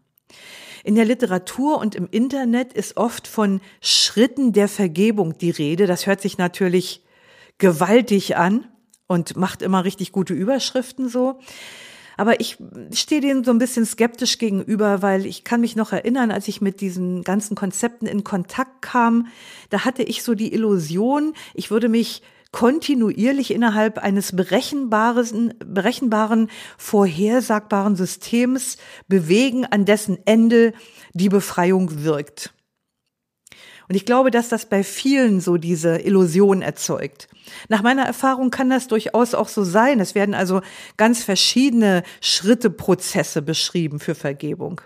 In 0.86 0.96
der 0.96 1.04
Literatur 1.04 1.80
und 1.80 1.96
im 1.96 2.08
Internet 2.10 2.72
ist 2.72 2.96
oft 2.96 3.28
von 3.28 3.60
Schritten 3.82 4.54
der 4.54 4.70
Vergebung 4.70 5.38
die 5.38 5.50
Rede. 5.50 5.86
Das 5.86 6.08
hört 6.08 6.22
sich 6.22 6.38
natürlich 6.38 7.04
gewaltig 7.58 8.38
an 8.38 8.70
und 9.08 9.36
macht 9.36 9.62
immer 9.62 9.84
richtig 9.84 10.14
gute 10.14 10.34
Überschriften 10.34 11.10
so. 11.10 11.40
Aber 12.22 12.40
ich 12.40 12.58
stehe 12.94 13.20
denen 13.20 13.44
so 13.44 13.50
ein 13.50 13.58
bisschen 13.58 13.84
skeptisch 13.84 14.38
gegenüber, 14.38 15.02
weil 15.02 15.26
ich 15.26 15.44
kann 15.44 15.60
mich 15.60 15.76
noch 15.76 15.92
erinnern, 15.92 16.30
als 16.30 16.48
ich 16.48 16.62
mit 16.62 16.80
diesen 16.80 17.24
ganzen 17.24 17.56
Konzepten 17.56 18.06
in 18.06 18.24
Kontakt 18.24 18.84
kam, 18.84 19.26
da 19.72 19.86
hatte 19.86 20.04
ich 20.04 20.22
so 20.22 20.36
die 20.36 20.54
Illusion, 20.54 21.34
ich 21.56 21.72
würde 21.72 21.90
mich 21.90 22.22
kontinuierlich 22.52 23.50
innerhalb 23.50 23.98
eines 23.98 24.36
berechenbaren, 24.36 25.56
berechenbaren, 25.66 26.52
vorhersagbaren 26.78 27.96
Systems 27.96 28.78
bewegen, 29.08 29.66
an 29.66 29.86
dessen 29.86 30.20
Ende 30.26 30.74
die 31.14 31.30
Befreiung 31.30 32.04
wirkt. 32.04 32.54
Und 33.90 33.96
ich 33.96 34.06
glaube, 34.06 34.30
dass 34.30 34.48
das 34.48 34.68
bei 34.68 34.84
vielen 34.84 35.42
so 35.42 35.58
diese 35.58 35.98
Illusion 35.98 36.62
erzeugt. 36.62 37.30
Nach 37.70 37.82
meiner 37.82 38.04
Erfahrung 38.04 38.52
kann 38.52 38.70
das 38.70 38.88
durchaus 38.88 39.34
auch 39.34 39.48
so 39.48 39.64
sein. 39.64 40.00
Es 40.00 40.16
werden 40.16 40.36
also 40.36 40.62
ganz 40.98 41.24
verschiedene 41.24 42.04
Schritte, 42.22 42.70
Prozesse 42.70 43.42
beschrieben 43.42 44.00
für 44.00 44.16
Vergebung. 44.16 44.82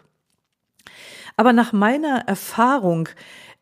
Aber 1.38 1.54
nach 1.54 1.74
meiner 1.74 2.28
Erfahrung 2.28 3.10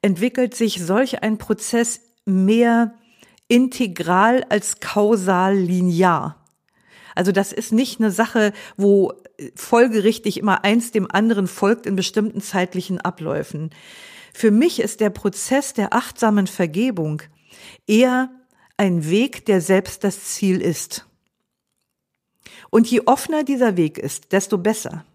entwickelt 0.01 0.56
sich 0.56 0.84
solch 0.84 1.23
ein 1.23 1.38
Prozess 1.38 2.01
mehr 2.25 2.93
integral 3.47 4.45
als 4.49 4.79
kausal 4.79 5.56
linear. 5.56 6.43
Also 7.15 7.32
das 7.32 7.51
ist 7.51 7.71
nicht 7.71 7.99
eine 7.99 8.12
Sache, 8.12 8.53
wo 8.77 9.13
folgerichtig 9.56 10.38
immer 10.39 10.63
eins 10.63 10.91
dem 10.91 11.10
anderen 11.10 11.47
folgt 11.47 11.86
in 11.86 11.95
bestimmten 11.95 12.41
zeitlichen 12.41 12.99
Abläufen. 12.99 13.69
Für 14.34 14.51
mich 14.51 14.79
ist 14.79 14.99
der 14.99 15.12
Prozess 15.12 15.73
der 15.73 15.93
achtsamen 15.93 16.47
Vergebung 16.47 17.21
eher 17.88 18.32
ein 18.78 19.10
Weg, 19.10 19.46
der 19.46 19.62
selbst 19.62 20.04
das 20.04 20.24
Ziel 20.24 20.62
ist. 20.62 21.06
Und 22.70 22.90
je 22.90 23.02
offener 23.06 23.44
dieser 23.44 23.78
Weg 23.78 23.98
ist, 23.98 24.32
desto 24.32 24.58
besser. 24.58 25.06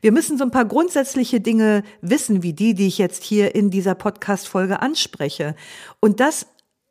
Wir 0.00 0.12
müssen 0.12 0.38
so 0.38 0.44
ein 0.44 0.50
paar 0.50 0.64
grundsätzliche 0.64 1.40
Dinge 1.40 1.82
wissen, 2.00 2.42
wie 2.42 2.52
die, 2.52 2.74
die 2.74 2.86
ich 2.86 2.98
jetzt 2.98 3.22
hier 3.24 3.54
in 3.54 3.70
dieser 3.70 3.94
Podcast-Folge 3.94 4.80
anspreche. 4.80 5.54
Und 6.00 6.20
das 6.20 6.46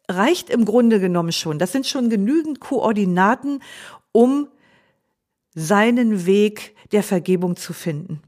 reicht 0.10 0.50
im 0.50 0.66
Grunde 0.66 1.00
genommen 1.00 1.32
schon. 1.32 1.60
Das 1.60 1.72
sind 1.72 1.88
schon 1.88 2.10
genügend 2.10 2.60
Koordinaten, 2.60 3.62
um 4.12 4.50
seinen 5.56 6.26
Weg 6.26 6.76
der 6.92 7.04
Vergebung 7.04 7.56
zu 7.56 7.74
finden. 7.74 8.22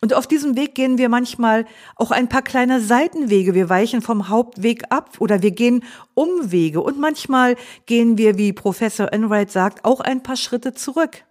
Und 0.00 0.14
auf 0.14 0.26
diesem 0.26 0.56
Weg 0.56 0.74
gehen 0.74 0.98
wir 0.98 1.08
manchmal 1.08 1.66
auch 1.96 2.10
ein 2.10 2.28
paar 2.28 2.42
kleine 2.42 2.80
Seitenwege. 2.80 3.54
Wir 3.54 3.68
weichen 3.68 4.00
vom 4.00 4.28
Hauptweg 4.28 4.84
ab 4.90 5.16
oder 5.18 5.42
wir 5.42 5.50
gehen 5.50 5.84
Umwege. 6.14 6.80
Und 6.80 6.98
manchmal 6.98 7.56
gehen 7.86 8.16
wir, 8.16 8.38
wie 8.38 8.52
Professor 8.52 9.12
Enright 9.12 9.50
sagt, 9.50 9.84
auch 9.84 10.00
ein 10.00 10.22
paar 10.22 10.36
Schritte 10.36 10.72
zurück. 10.72 11.24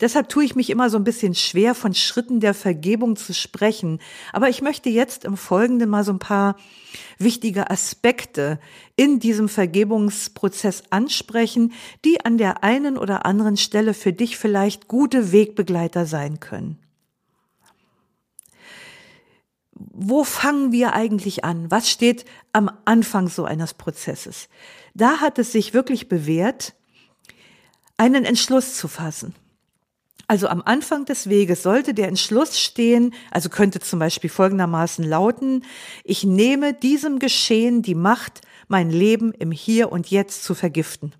Deshalb 0.00 0.28
tue 0.30 0.42
ich 0.42 0.56
mich 0.56 0.70
immer 0.70 0.90
so 0.90 0.96
ein 0.96 1.04
bisschen 1.04 1.34
schwer, 1.34 1.76
von 1.76 1.94
Schritten 1.94 2.40
der 2.40 2.54
Vergebung 2.54 3.14
zu 3.14 3.34
sprechen. 3.34 4.00
Aber 4.32 4.48
ich 4.48 4.60
möchte 4.60 4.88
jetzt 4.88 5.24
im 5.24 5.36
Folgenden 5.36 5.90
mal 5.90 6.02
so 6.02 6.12
ein 6.12 6.18
paar 6.18 6.56
wichtige 7.18 7.70
Aspekte 7.70 8.58
in 8.96 9.20
diesem 9.20 9.48
Vergebungsprozess 9.48 10.84
ansprechen, 10.90 11.72
die 12.04 12.24
an 12.24 12.36
der 12.36 12.64
einen 12.64 12.98
oder 12.98 13.26
anderen 13.26 13.56
Stelle 13.56 13.94
für 13.94 14.12
dich 14.12 14.38
vielleicht 14.38 14.88
gute 14.88 15.30
Wegbegleiter 15.30 16.04
sein 16.04 16.40
können 16.40 16.82
wo 19.92 20.24
fangen 20.24 20.72
wir 20.72 20.94
eigentlich 20.94 21.44
an? 21.44 21.70
Was 21.70 21.90
steht 21.90 22.24
am 22.52 22.70
Anfang 22.84 23.28
so 23.28 23.44
eines 23.44 23.74
Prozesses? 23.74 24.48
Da 24.94 25.20
hat 25.20 25.38
es 25.38 25.52
sich 25.52 25.74
wirklich 25.74 26.08
bewährt, 26.08 26.74
einen 27.96 28.24
Entschluss 28.24 28.76
zu 28.76 28.88
fassen. 28.88 29.34
Also 30.28 30.48
am 30.48 30.62
Anfang 30.64 31.04
des 31.04 31.28
Weges 31.28 31.62
sollte 31.62 31.94
der 31.94 32.08
Entschluss 32.08 32.58
stehen, 32.58 33.12
also 33.30 33.48
könnte 33.48 33.80
zum 33.80 33.98
Beispiel 33.98 34.30
folgendermaßen 34.30 35.04
lauten, 35.04 35.64
ich 36.04 36.24
nehme 36.24 36.72
diesem 36.72 37.18
Geschehen 37.18 37.82
die 37.82 37.94
Macht, 37.94 38.40
mein 38.68 38.90
Leben 38.90 39.32
im 39.32 39.50
Hier 39.50 39.92
und 39.92 40.10
Jetzt 40.10 40.44
zu 40.44 40.54
vergiften. 40.54 41.14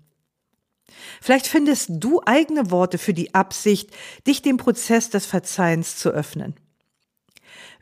Vielleicht 1.21 1.47
findest 1.47 1.89
du 1.91 2.21
eigene 2.25 2.71
Worte 2.71 2.97
für 2.97 3.13
die 3.13 3.35
Absicht, 3.35 3.91
dich 4.25 4.41
dem 4.41 4.57
Prozess 4.57 5.09
des 5.09 5.25
Verzeihens 5.25 5.97
zu 5.97 6.09
öffnen. 6.09 6.55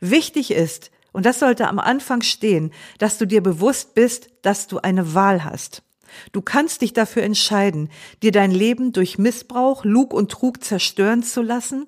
Wichtig 0.04 0.50
ist, 0.50 0.90
und 1.12 1.26
das 1.26 1.38
sollte 1.38 1.68
am 1.68 1.78
Anfang 1.78 2.22
stehen, 2.22 2.72
dass 2.98 3.18
du 3.18 3.26
dir 3.26 3.40
bewusst 3.40 3.94
bist, 3.94 4.30
dass 4.42 4.66
du 4.66 4.78
eine 4.78 5.14
Wahl 5.14 5.44
hast. 5.44 5.84
Du 6.32 6.42
kannst 6.42 6.82
dich 6.82 6.92
dafür 6.92 7.22
entscheiden, 7.22 7.88
dir 8.20 8.32
dein 8.32 8.50
Leben 8.50 8.92
durch 8.92 9.16
Missbrauch, 9.16 9.84
Lug 9.84 10.12
und 10.12 10.32
Trug 10.32 10.64
zerstören 10.64 11.22
zu 11.22 11.40
lassen 11.40 11.86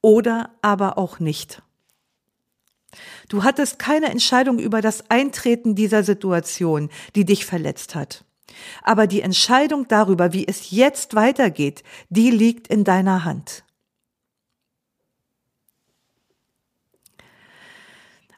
oder 0.00 0.50
aber 0.62 0.96
auch 0.96 1.18
nicht. 1.18 1.60
Du 3.28 3.42
hattest 3.42 3.80
keine 3.80 4.10
Entscheidung 4.10 4.60
über 4.60 4.80
das 4.80 5.10
Eintreten 5.10 5.74
dieser 5.74 6.04
Situation, 6.04 6.88
die 7.16 7.24
dich 7.24 7.46
verletzt 7.46 7.96
hat. 7.96 8.24
Aber 8.84 9.08
die 9.08 9.22
Entscheidung 9.22 9.88
darüber, 9.88 10.32
wie 10.32 10.46
es 10.46 10.70
jetzt 10.70 11.16
weitergeht, 11.16 11.82
die 12.10 12.30
liegt 12.30 12.68
in 12.68 12.84
deiner 12.84 13.24
Hand. 13.24 13.65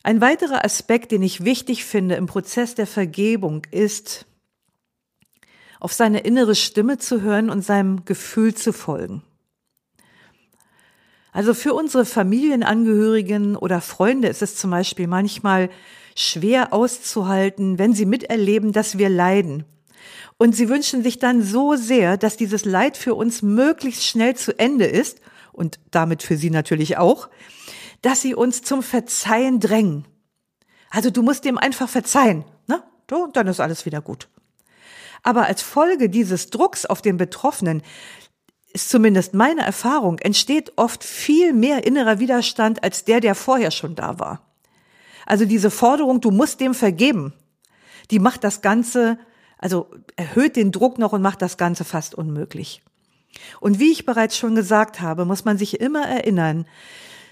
Ein 0.09 0.23
weiterer 0.23 0.65
Aspekt, 0.65 1.13
den 1.13 1.23
ich 1.23 1.45
wichtig 1.45 1.85
finde 1.85 2.15
im 2.15 2.25
Prozess 2.25 2.75
der 2.75 2.87
Vergebung, 2.87 3.67
ist, 3.71 4.25
auf 5.81 5.93
seine 5.93 6.21
innere 6.21 6.55
Stimme 6.55 6.97
zu 6.97 7.21
hören 7.21 7.51
und 7.51 7.61
seinem 7.61 8.07
Gefühl 8.07 8.55
zu 8.55 8.73
folgen. 8.73 9.23
Also 11.31 11.53
für 11.53 11.75
unsere 11.75 12.07
Familienangehörigen 12.07 13.55
oder 13.55 13.83
Freunde 13.83 14.29
ist 14.29 14.41
es 14.41 14.57
zum 14.57 14.71
Beispiel 14.71 15.09
manchmal 15.09 15.69
schwer 16.17 16.73
auszuhalten, 16.73 17.79
wenn 17.79 17.93
sie 17.93 18.07
miterleben, 18.07 18.73
dass 18.73 18.97
wir 18.97 19.11
leiden. 19.11 19.67
Und 20.39 20.57
sie 20.57 20.71
wünschen 20.71 21.03
sich 21.03 21.19
dann 21.19 21.43
so 21.43 21.77
sehr, 21.77 22.17
dass 22.17 22.39
dieses 22.39 22.65
Leid 22.65 22.97
für 22.97 23.15
uns 23.15 23.43
möglichst 23.43 24.07
schnell 24.07 24.35
zu 24.37 24.59
Ende 24.59 24.87
ist 24.87 25.21
und 25.53 25.79
damit 25.91 26.23
für 26.23 26.39
sie 26.39 26.49
natürlich 26.49 26.97
auch, 26.97 27.29
dass 28.03 28.21
sie 28.21 28.35
uns 28.35 28.63
zum 28.63 28.83
Verzeihen 28.83 29.61
drängen. 29.61 30.07
Also 30.91 31.11
du 31.11 31.23
musst 31.23 31.45
dem 31.45 31.59
einfach 31.59 31.89
verzeihen, 31.89 32.45
ne? 32.67 32.83
Und 33.11 33.37
dann 33.37 33.47
ist 33.47 33.61
alles 33.61 33.87
wieder 33.87 34.01
gut. 34.01 34.29
Aber 35.23 35.47
als 35.47 35.63
Folge 35.63 36.09
dieses 36.09 36.51
Drucks 36.51 36.87
auf 36.87 37.03
den 37.03 37.17
Betroffenen 37.17 37.83
ist 38.73 38.91
zumindest 38.91 39.35
meine 39.35 39.63
Erfahrung, 39.63 40.19
entsteht 40.19 40.73
oft 40.77 41.03
viel 41.03 41.53
mehr 41.53 41.87
innerer 41.87 42.19
Widerstand 42.21 42.85
als 42.85 43.05
der, 43.05 43.21
der 43.21 43.35
vorher 43.35 43.71
schon 43.71 43.95
da 43.95 44.19
war. 44.19 44.43
Also 45.27 45.45
diese 45.45 45.71
Forderung, 45.71 46.21
du 46.21 46.31
musst 46.31 46.61
dem 46.61 46.75
vergeben, 46.75 47.33
die 48.11 48.19
macht 48.19 48.45
das 48.45 48.63
Ganze, 48.63 49.19
also 49.59 49.91
erhöht 50.17 50.57
den 50.57 50.73
Druck 50.73 50.99
noch 50.99 51.13
und 51.13 51.23
macht 51.23 51.43
das 51.43 51.57
Ganze 51.57 51.85
fast 51.85 52.15
unmöglich. 52.15 52.83
Und 53.61 53.79
wie 53.79 53.93
ich 53.93 54.07
bereits 54.07 54.37
schon 54.37 54.55
gesagt 54.55 55.01
habe, 55.01 55.25
muss 55.25 55.45
man 55.45 55.59
sich 55.59 55.81
immer 55.81 56.07
erinnern, 56.07 56.67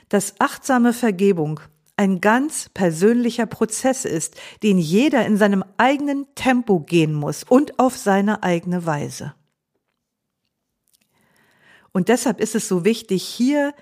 dass 0.09 0.40
achtsame 0.40 0.92
Vergebung 0.92 1.61
ein 1.97 2.21
ganz 2.21 2.69
persönlicher 2.69 3.47
Prozess 3.47 4.05
ist, 4.05 4.37
den 4.62 4.79
jeder 4.79 5.25
in 5.25 5.37
seinem 5.37 5.64
eigenen 5.79 6.27
Tempo 6.35 6.81
gehen 6.81 7.14
muss 7.14 7.42
und 7.42 7.79
auf 7.79 7.97
seine 7.97 8.42
eigene 8.42 8.85
Weise. 8.85 9.35
Und 11.92 12.09
deshalb 12.09 12.40
ist 12.40 12.55
es 12.55 12.69
so 12.69 12.85
wichtig, 12.85 13.23
hier 13.23 13.75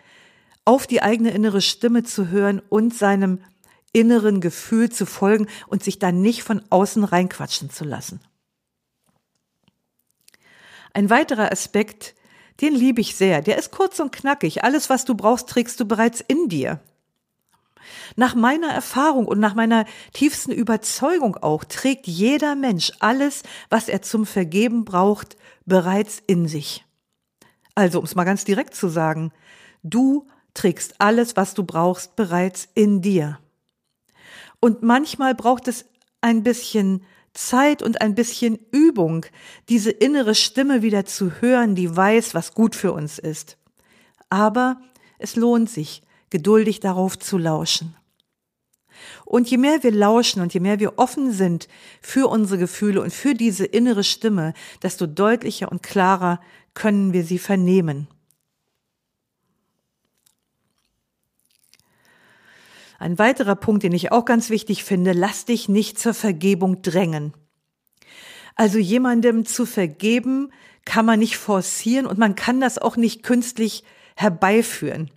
auf 0.65 0.87
die 0.87 1.03
eigene 1.03 1.33
innere 1.33 1.61
Stimme 1.61 2.05
zu 2.05 2.29
hören 2.29 2.63
und 2.69 2.95
seinem 2.95 3.41
inneren 3.93 4.41
Gefühl 4.41 4.91
zu 4.91 5.07
folgen 5.07 5.49
und 5.67 5.83
sich 5.83 5.99
dann 5.99 6.23
nicht 6.23 6.43
von 6.43 6.63
außen 6.71 7.05
reinquatschen 7.05 7.71
zu 7.71 7.85
lassen. 7.85 8.21
Ein 10.93 11.11
weiterer 11.11 11.51
Aspekt, 11.51 12.15
den 12.61 12.75
liebe 12.75 13.01
ich 13.01 13.17
sehr, 13.17 13.43
der 13.43 13.59
ist 13.59 13.71
kurz 13.71 14.01
und 14.01 14.13
knackig. 14.13 14.63
Alles, 14.65 14.91
was 14.91 15.05
du 15.05 15.15
brauchst, 15.15 15.49
trägst 15.49 15.81
du 15.81 15.87
bereits 15.87 16.21
in 16.21 16.49
dir. 16.49 16.81
Nach 18.17 18.35
meiner 18.35 18.69
Erfahrung 18.69 19.27
und 19.27 19.41
nach 19.41 19.55
meiner 19.55 19.85
tiefsten 20.13 20.53
Überzeugung 20.53 21.37
auch 21.37 21.65
trägt 21.65 22.07
jeder 22.07 22.55
Mensch 22.55 22.93
alles, 23.01 23.43
was 23.71 23.89
er 23.89 24.03
zum 24.03 24.27
Vergeben 24.27 24.85
braucht, 24.85 25.37
bereits 25.67 26.23
in 26.27 26.49
sich. 26.49 26.85
Also, 27.75 27.99
um 27.99 28.05
es 28.05 28.15
mal 28.15 28.25
ganz 28.25 28.45
direkt 28.45 28.75
zu 28.75 28.89
sagen, 28.89 29.33
du 29.83 30.27
trägst 30.55 31.01
alles, 31.01 31.37
was 31.37 31.55
du 31.55 31.65
brauchst, 31.65 32.15
bereits 32.17 32.69
in 32.75 33.03
dir. 33.03 33.39
Und 34.61 34.83
manchmal 34.83 35.35
braucht 35.35 35.69
es 35.69 35.85
ein 36.21 36.43
bisschen 36.43 37.05
Zeit 37.35 37.83
und 37.83 38.01
ein 38.01 38.15
bisschen 38.15 38.59
Übung, 38.71 39.27
diese 39.69 39.91
innere 39.91 40.35
Stimme 40.35 40.83
wieder 40.83 41.05
zu 41.05 41.41
hören, 41.41 41.75
die 41.75 41.95
weiß, 41.95 42.35
was 42.35 42.55
gut 42.55 42.75
für 42.75 42.93
uns 42.93 43.19
ist. 43.19 43.59
Aber 44.31 44.81
es 45.19 45.37
lohnt 45.37 45.69
sich, 45.69 46.03
geduldig 46.31 46.81
darauf 46.81 47.19
zu 47.19 47.39
lauschen. 47.39 47.97
Und 49.25 49.51
je 49.51 49.59
mehr 49.59 49.83
wir 49.83 49.91
lauschen 49.91 50.41
und 50.41 50.55
je 50.55 50.61
mehr 50.61 50.79
wir 50.79 50.99
offen 50.99 51.33
sind 51.33 51.69
für 52.01 52.29
unsere 52.29 52.59
Gefühle 52.59 53.03
und 53.03 53.13
für 53.13 53.35
diese 53.35 53.65
innere 53.65 54.05
Stimme, 54.05 54.55
desto 54.83 55.07
deutlicher 55.07 55.71
und 55.71 55.83
klarer 55.83 56.41
können 56.75 57.13
wir 57.13 57.25
sie 57.25 57.39
vernehmen. 57.39 58.09
Ein 63.05 63.19
weiterer 63.19 63.55
Punkt, 63.55 63.83
den 63.83 63.93
ich 63.93 64.13
auch 64.13 64.25
ganz 64.25 64.49
wichtig 64.49 64.83
finde, 64.83 65.13
lass 65.13 65.45
dich 65.45 65.69
nicht 65.69 65.99
zur 65.99 66.15
Vergebung 66.15 66.81
drängen. 66.81 67.35
Also 68.55 68.79
jemandem 68.79 69.45
zu 69.45 69.67
vergeben, 69.67 70.51
kann 70.87 71.05
man 71.05 71.19
nicht 71.19 71.37
forcieren 71.37 72.07
und 72.07 72.17
man 72.17 72.35
kann 72.35 72.63
das 72.63 72.79
auch 72.79 72.97
nicht 72.97 73.23
künstlich 73.23 73.85
herbeiführen. 74.17 75.11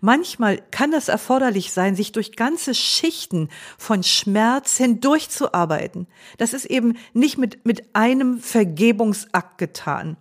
Manchmal 0.00 0.62
kann 0.70 0.94
es 0.94 1.08
erforderlich 1.08 1.70
sein, 1.70 1.94
sich 1.94 2.12
durch 2.12 2.34
ganze 2.34 2.74
Schichten 2.74 3.50
von 3.76 4.02
Schmerz 4.02 4.78
hindurchzuarbeiten. 4.78 6.06
Das 6.38 6.54
ist 6.54 6.64
eben 6.64 6.96
nicht 7.12 7.36
mit, 7.36 7.66
mit 7.66 7.94
einem 7.94 8.38
Vergebungsakt 8.38 9.58
getan. 9.58 10.16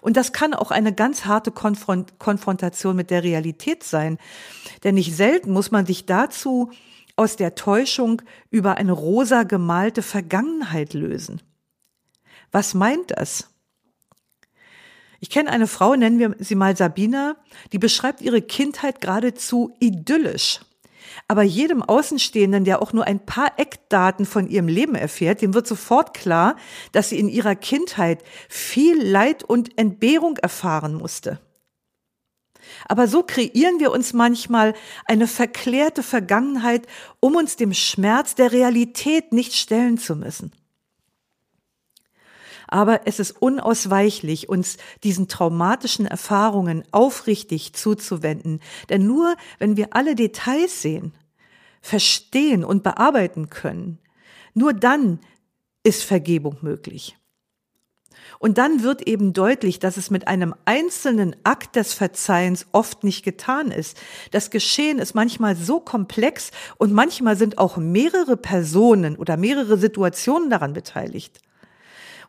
Und 0.00 0.16
das 0.16 0.32
kann 0.32 0.54
auch 0.54 0.70
eine 0.70 0.92
ganz 0.92 1.24
harte 1.24 1.50
Konfront 1.50 2.18
Konfrontation 2.18 2.96
mit 2.96 3.10
der 3.10 3.22
Realität 3.22 3.84
sein. 3.84 4.18
Denn 4.84 4.94
nicht 4.94 5.14
selten 5.14 5.52
muss 5.52 5.70
man 5.70 5.86
sich 5.86 6.06
dazu 6.06 6.70
aus 7.16 7.36
der 7.36 7.54
Täuschung 7.54 8.22
über 8.50 8.76
eine 8.76 8.92
rosa 8.92 9.42
gemalte 9.42 10.02
Vergangenheit 10.02 10.94
lösen. 10.94 11.42
Was 12.52 12.74
meint 12.74 13.10
das? 13.10 13.50
Ich 15.20 15.30
kenne 15.30 15.50
eine 15.50 15.66
Frau, 15.66 15.96
nennen 15.96 16.18
wir 16.20 16.36
sie 16.38 16.54
mal 16.54 16.76
Sabina, 16.76 17.36
die 17.72 17.78
beschreibt 17.78 18.20
ihre 18.20 18.40
Kindheit 18.40 19.00
geradezu 19.00 19.74
idyllisch. 19.80 20.60
Aber 21.30 21.42
jedem 21.42 21.82
Außenstehenden, 21.82 22.64
der 22.64 22.80
auch 22.80 22.94
nur 22.94 23.06
ein 23.06 23.24
paar 23.24 23.52
Eckdaten 23.58 24.24
von 24.24 24.48
ihrem 24.48 24.66
Leben 24.66 24.94
erfährt, 24.94 25.42
dem 25.42 25.52
wird 25.52 25.66
sofort 25.66 26.14
klar, 26.14 26.56
dass 26.92 27.10
sie 27.10 27.18
in 27.18 27.28
ihrer 27.28 27.54
Kindheit 27.54 28.24
viel 28.48 29.00
Leid 29.00 29.44
und 29.44 29.78
Entbehrung 29.78 30.38
erfahren 30.38 30.94
musste. 30.94 31.38
Aber 32.86 33.08
so 33.08 33.22
kreieren 33.22 33.78
wir 33.78 33.92
uns 33.92 34.14
manchmal 34.14 34.74
eine 35.04 35.26
verklärte 35.26 36.02
Vergangenheit, 36.02 36.86
um 37.20 37.36
uns 37.36 37.56
dem 37.56 37.74
Schmerz 37.74 38.34
der 38.34 38.52
Realität 38.52 39.32
nicht 39.32 39.54
stellen 39.54 39.98
zu 39.98 40.16
müssen. 40.16 40.52
Aber 42.68 43.06
es 43.06 43.18
ist 43.18 43.32
unausweichlich, 43.42 44.48
uns 44.48 44.76
diesen 45.02 45.26
traumatischen 45.26 46.06
Erfahrungen 46.06 46.84
aufrichtig 46.92 47.72
zuzuwenden. 47.72 48.60
Denn 48.88 49.06
nur 49.06 49.36
wenn 49.58 49.76
wir 49.76 49.94
alle 49.94 50.14
Details 50.14 50.82
sehen, 50.82 51.12
verstehen 51.80 52.64
und 52.64 52.82
bearbeiten 52.82 53.50
können, 53.50 53.98
nur 54.54 54.72
dann 54.72 55.20
ist 55.82 56.02
Vergebung 56.02 56.58
möglich. 56.60 57.16
Und 58.38 58.58
dann 58.58 58.82
wird 58.82 59.06
eben 59.06 59.32
deutlich, 59.32 59.78
dass 59.78 59.96
es 59.96 60.10
mit 60.10 60.28
einem 60.28 60.54
einzelnen 60.64 61.34
Akt 61.44 61.76
des 61.76 61.94
Verzeihens 61.94 62.66
oft 62.72 63.02
nicht 63.02 63.24
getan 63.24 63.70
ist. 63.70 63.96
Das 64.30 64.50
Geschehen 64.50 64.98
ist 64.98 65.14
manchmal 65.14 65.56
so 65.56 65.80
komplex 65.80 66.50
und 66.76 66.92
manchmal 66.92 67.36
sind 67.36 67.58
auch 67.58 67.76
mehrere 67.76 68.36
Personen 68.36 69.16
oder 69.16 69.36
mehrere 69.36 69.78
Situationen 69.78 70.50
daran 70.50 70.72
beteiligt. 70.72 71.40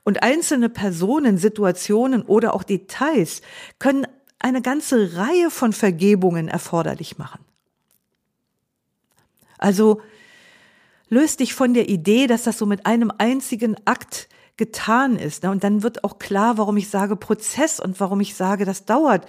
Und 0.03 0.23
einzelne 0.23 0.69
Personen, 0.69 1.37
Situationen 1.37 2.23
oder 2.23 2.53
auch 2.53 2.63
Details 2.63 3.41
können 3.77 4.07
eine 4.39 4.61
ganze 4.61 5.17
Reihe 5.17 5.51
von 5.51 5.73
Vergebungen 5.73 6.47
erforderlich 6.47 7.17
machen. 7.17 7.43
Also 9.57 10.01
löst 11.09 11.41
dich 11.41 11.53
von 11.53 11.73
der 11.73 11.89
Idee, 11.89 12.27
dass 12.27 12.43
das 12.43 12.57
so 12.57 12.65
mit 12.65 12.85
einem 12.85 13.11
einzigen 13.17 13.75
Akt 13.85 14.29
getan 14.57 15.17
ist. 15.17 15.43
Und 15.45 15.63
dann 15.63 15.83
wird 15.83 16.03
auch 16.03 16.19
klar, 16.19 16.57
warum 16.57 16.77
ich 16.77 16.89
sage 16.89 17.15
Prozess 17.15 17.79
und 17.79 17.99
warum 17.99 18.19
ich 18.19 18.35
sage, 18.35 18.65
das 18.65 18.85
dauert. 18.85 19.25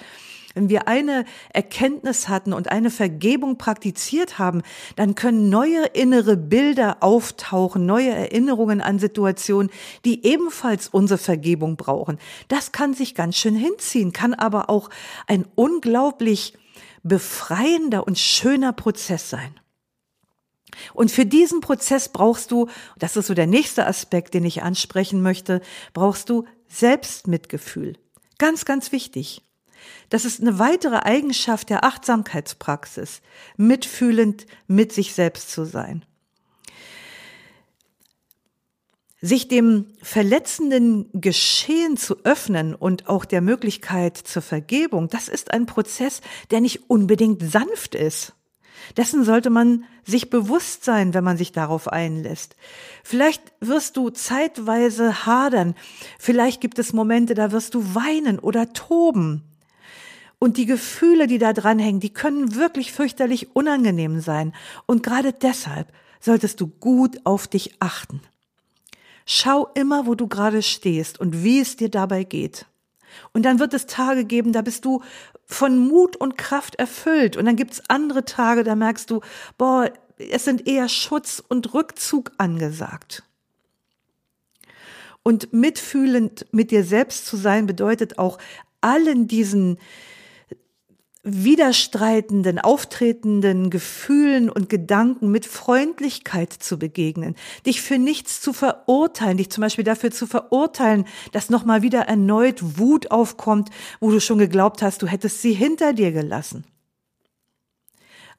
Wenn 0.55 0.69
wir 0.69 0.89
eine 0.89 1.25
Erkenntnis 1.53 2.29
hatten 2.29 2.53
und 2.53 2.73
eine 2.73 2.91
Vergebung 2.91 3.57
praktiziert 3.57 4.39
haben, 4.39 4.63
dann 4.97 5.15
können 5.15 5.49
neue 5.49 5.87
innere 5.87 6.37
Bilder 6.37 6.99
auftauchen, 7.01 7.87
neue 7.87 8.11
Erinnerungen 8.11 8.81
an 8.81 8.99
Situationen, 8.99 9.71
die 10.05 10.27
ebenfalls 10.27 10.89
unsere 10.89 11.19
Vergebung 11.19 11.77
brauchen. 11.77 12.19
Das 12.49 12.73
kann 12.73 12.95
sich 12.95 13.15
ganz 13.15 13.37
schön 13.37 13.55
hinziehen, 13.55 14.13
kann 14.13 14.35
aber 14.35 14.71
auch 14.71 14.91
ein 15.29 15.47
unglaublich 15.55 16.55
befreiender 17.05 18.07
und 18.07 18.19
schöner 18.19 18.73
Prozess 18.73 19.31
sein. 19.31 19.55
Und 20.95 21.11
für 21.11 21.27
diesen 21.27 21.61
Prozess 21.61 22.09
brauchst 22.09 22.51
du, 22.51 22.69
das 22.99 23.17
ist 23.17 23.27
so 23.27 23.35
der 23.35 23.47
nächste 23.47 23.87
Aspekt, 23.87 24.35
den 24.35 24.45
ich 24.45 24.63
ansprechen 24.63 25.23
möchte, 25.23 25.61
brauchst 25.93 26.29
du 26.29 26.45
Selbstmitgefühl. 26.69 27.97
Ganz, 28.39 28.65
ganz 28.65 28.93
wichtig. 28.93 29.43
Das 30.09 30.25
ist 30.25 30.40
eine 30.40 30.59
weitere 30.59 30.97
Eigenschaft 30.97 31.71
der 31.71 31.85
Achtsamkeitspraxis, 31.85 33.22
mitfühlend 33.57 34.47
mit 34.66 34.93
sich 34.93 35.14
selbst 35.14 35.51
zu 35.51 35.64
sein. 35.64 36.05
Sich 39.22 39.49
dem 39.49 39.87
verletzenden 40.03 41.09
Geschehen 41.12 41.97
zu 41.97 42.24
öffnen 42.24 42.74
und 42.74 43.09
auch 43.09 43.26
der 43.26 43.43
Möglichkeit 43.43 44.16
zur 44.16 44.41
Vergebung, 44.41 45.09
das 45.09 45.28
ist 45.28 45.53
ein 45.53 45.66
Prozess, 45.66 46.22
der 46.51 46.61
nicht 46.61 46.89
unbedingt 46.89 47.43
sanft 47.43 47.95
ist. 47.95 48.33
Dessen 48.97 49.24
sollte 49.24 49.51
man 49.51 49.85
sich 50.05 50.31
bewusst 50.31 50.85
sein, 50.85 51.14
wenn 51.14 51.24
man 51.24 51.37
sich 51.37 51.53
darauf 51.53 51.89
einlässt. 51.89 52.57
Vielleicht 53.05 53.43
wirst 53.61 53.97
du 53.97 54.11
zeitweise 54.11 55.26
hadern, 55.26 55.74
vielleicht 56.18 56.61
gibt 56.61 56.78
es 56.78 56.93
Momente, 56.93 57.35
da 57.35 57.53
wirst 57.53 57.74
du 57.74 57.95
weinen 57.95 58.39
oder 58.39 58.72
toben. 58.72 59.49
Und 60.41 60.57
die 60.57 60.64
Gefühle, 60.64 61.26
die 61.26 61.36
da 61.36 61.53
dranhängen, 61.53 62.01
die 62.01 62.14
können 62.14 62.55
wirklich 62.55 62.93
fürchterlich 62.93 63.55
unangenehm 63.55 64.20
sein. 64.20 64.55
Und 64.86 65.03
gerade 65.03 65.34
deshalb 65.34 65.93
solltest 66.18 66.62
du 66.62 66.66
gut 66.66 67.20
auf 67.24 67.47
dich 67.47 67.74
achten. 67.78 68.22
Schau 69.26 69.68
immer, 69.74 70.07
wo 70.07 70.14
du 70.14 70.26
gerade 70.28 70.62
stehst 70.62 71.20
und 71.20 71.45
wie 71.45 71.61
es 71.61 71.76
dir 71.76 71.91
dabei 71.91 72.24
geht. 72.24 72.64
Und 73.34 73.45
dann 73.45 73.59
wird 73.59 73.74
es 73.74 73.84
Tage 73.84 74.24
geben, 74.24 74.55
da 74.55 74.62
bist 74.62 74.86
du 74.86 75.03
von 75.45 75.76
Mut 75.76 76.16
und 76.16 76.38
Kraft 76.38 76.76
erfüllt. 76.76 77.36
Und 77.36 77.45
dann 77.45 77.57
gibt's 77.57 77.82
andere 77.88 78.24
Tage, 78.24 78.64
da 78.64 78.74
merkst 78.74 79.11
du, 79.11 79.20
boah, 79.59 79.93
es 80.16 80.47
sind 80.47 80.66
eher 80.66 80.88
Schutz 80.88 81.43
und 81.47 81.74
Rückzug 81.74 82.32
angesagt. 82.38 83.24
Und 85.22 85.53
mitfühlend 85.53 86.47
mit 86.51 86.70
dir 86.70 86.82
selbst 86.82 87.26
zu 87.26 87.36
sein 87.36 87.66
bedeutet 87.66 88.18
auch 88.18 88.38
allen 88.80 89.28
diesen 89.28 89.78
widerstreitenden, 91.23 92.59
auftretenden 92.59 93.68
Gefühlen 93.68 94.49
und 94.49 94.71
Gedanken 94.71 95.31
mit 95.31 95.45
Freundlichkeit 95.45 96.53
zu 96.53 96.79
begegnen, 96.79 97.35
dich 97.66 97.83
für 97.83 97.99
nichts 97.99 98.41
zu 98.41 98.55
verurteilen, 98.55 99.37
dich 99.37 99.51
zum 99.51 99.61
Beispiel 99.62 99.85
dafür 99.85 100.11
zu 100.11 100.27
verurteilen, 100.27 101.05
dass 101.33 101.51
nochmal 101.51 101.83
wieder 101.83 102.03
erneut 102.03 102.79
Wut 102.79 103.11
aufkommt, 103.11 103.68
wo 104.01 104.11
du 104.11 104.21
schon 104.21 104.39
geglaubt 104.39 104.81
hast, 104.81 105.03
du 105.03 105.07
hättest 105.07 105.43
sie 105.43 105.53
hinter 105.53 105.93
dir 105.93 106.11
gelassen. 106.12 106.64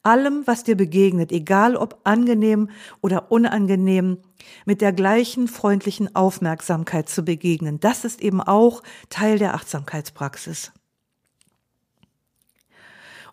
Allem, 0.04 0.48
was 0.48 0.64
dir 0.64 0.76
begegnet, 0.76 1.32
egal 1.32 1.76
ob 1.76 2.00
angenehm 2.06 2.72
oder 3.02 3.32
unangenehm, 3.32 4.18
mit 4.66 4.82
der 4.82 4.94
gleichen 4.94 5.48
freundlichen 5.48 6.16
Aufmerksamkeit 6.16 7.08
zu 7.08 7.24
begegnen, 7.24 7.80
das 7.80 8.04
ist 8.04 8.24
eben 8.24 8.42
auch 8.42 8.82
Teil 9.10 9.38
der 9.38 9.54
Achtsamkeitspraxis. 9.54 10.72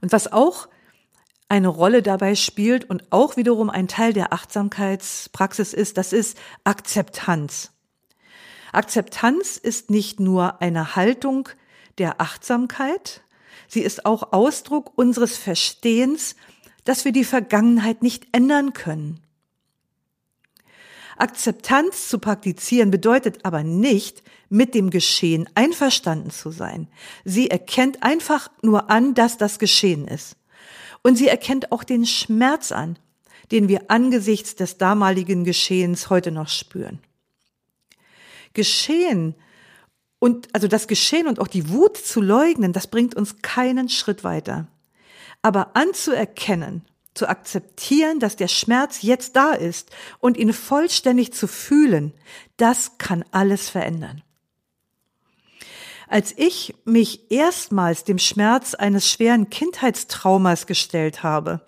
Und 0.01 0.13
was 0.13 0.33
auch 0.33 0.69
eine 1.49 1.69
Rolle 1.69 2.03
dabei 2.03 2.35
spielt 2.35 2.89
und 2.89 3.05
auch 3.11 3.37
wiederum 3.37 3.71
ein 3.71 3.89
Teil 3.89 4.13
der 4.13 4.33
Achtsamkeitspraxis 4.33 5.73
ist, 5.73 5.97
das 5.97 6.13
ist 6.13 6.39
Akzeptanz. 6.65 7.73
Akzeptanz 8.73 9.57
ist 9.57 9.91
nicht 9.91 10.21
nur 10.21 10.61
eine 10.61 10.95
Haltung 10.95 11.49
der 11.97 12.21
Achtsamkeit, 12.21 13.23
sie 13.67 13.81
ist 13.81 14.05
auch 14.05 14.33
Ausdruck 14.33 14.93
unseres 14.97 15.39
Verstehens, 15.39 16.37
dass 16.85 17.05
wir 17.05 17.13
die 17.13 17.25
Vergangenheit 17.25 18.03
nicht 18.03 18.29
ändern 18.33 18.73
können. 18.73 19.21
Akzeptanz 21.21 22.09
zu 22.09 22.19
praktizieren 22.19 22.91
bedeutet 22.91 23.45
aber 23.45 23.63
nicht, 23.63 24.23
mit 24.49 24.75
dem 24.75 24.91
Geschehen 24.91 25.49
einverstanden 25.55 26.31
zu 26.31 26.51
sein. 26.51 26.89
Sie 27.25 27.51
erkennt 27.51 28.03
einfach 28.03 28.51
nur 28.63 28.91
an, 28.91 29.15
dass 29.15 29.37
das 29.37 29.59
geschehen 29.59 30.09
ist. 30.09 30.37
Und 31.03 31.17
sie 31.17 31.29
erkennt 31.29 31.71
auch 31.73 31.85
den 31.85 32.07
Schmerz 32.07 32.73
an, 32.73 32.99
den 33.51 33.69
wir 33.69 33.91
angesichts 33.91 34.57
des 34.57 34.79
damaligen 34.79 35.45
Geschehens 35.45 36.11
heute 36.11 36.31
noch 36.31 36.49
spüren. 36.49 36.99
Geschehen 38.55 39.35
und 40.19 40.55
also 40.55 40.67
das 40.67 40.89
Geschehen 40.89 41.29
und 41.29 41.41
auch 41.41 41.47
die 41.47 41.71
Wut 41.71 41.97
zu 41.97 42.21
leugnen, 42.21 42.73
das 42.73 42.89
bringt 42.89 43.15
uns 43.15 43.37
keinen 43.43 43.89
Schritt 43.89 44.25
weiter. 44.25 44.67
Aber 45.43 45.77
anzuerkennen, 45.77 46.85
zu 47.19 47.29
akzeptieren, 47.29 48.21
dass 48.21 48.37
der 48.37 48.49
Schmerz 48.49 49.03
jetzt 49.03 49.37
da 49.37 49.53
ist 49.53 49.91
und 50.21 50.37
ihn 50.37 50.53
vollständig 50.53 51.33
zu 51.35 51.47
fühlen, 51.47 52.15
das 52.57 52.97
kann 52.97 53.25
alles 53.33 53.69
verändern. 53.69 54.23
Als 56.07 56.33
ich 56.37 56.75
mich 56.87 57.31
erstmals 57.31 58.05
dem 58.05 58.19
Schmerz 58.19 58.75
eines 58.75 59.11
schweren 59.11 59.51
Kindheitstraumas 59.51 60.67
gestellt 60.67 61.23
habe, 61.23 61.61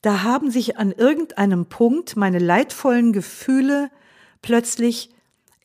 da 0.00 0.22
haben 0.22 0.50
sich 0.50 0.78
an 0.78 0.92
irgendeinem 0.92 1.66
Punkt 1.66 2.16
meine 2.16 2.38
leidvollen 2.38 3.12
Gefühle 3.12 3.90
plötzlich 4.40 5.10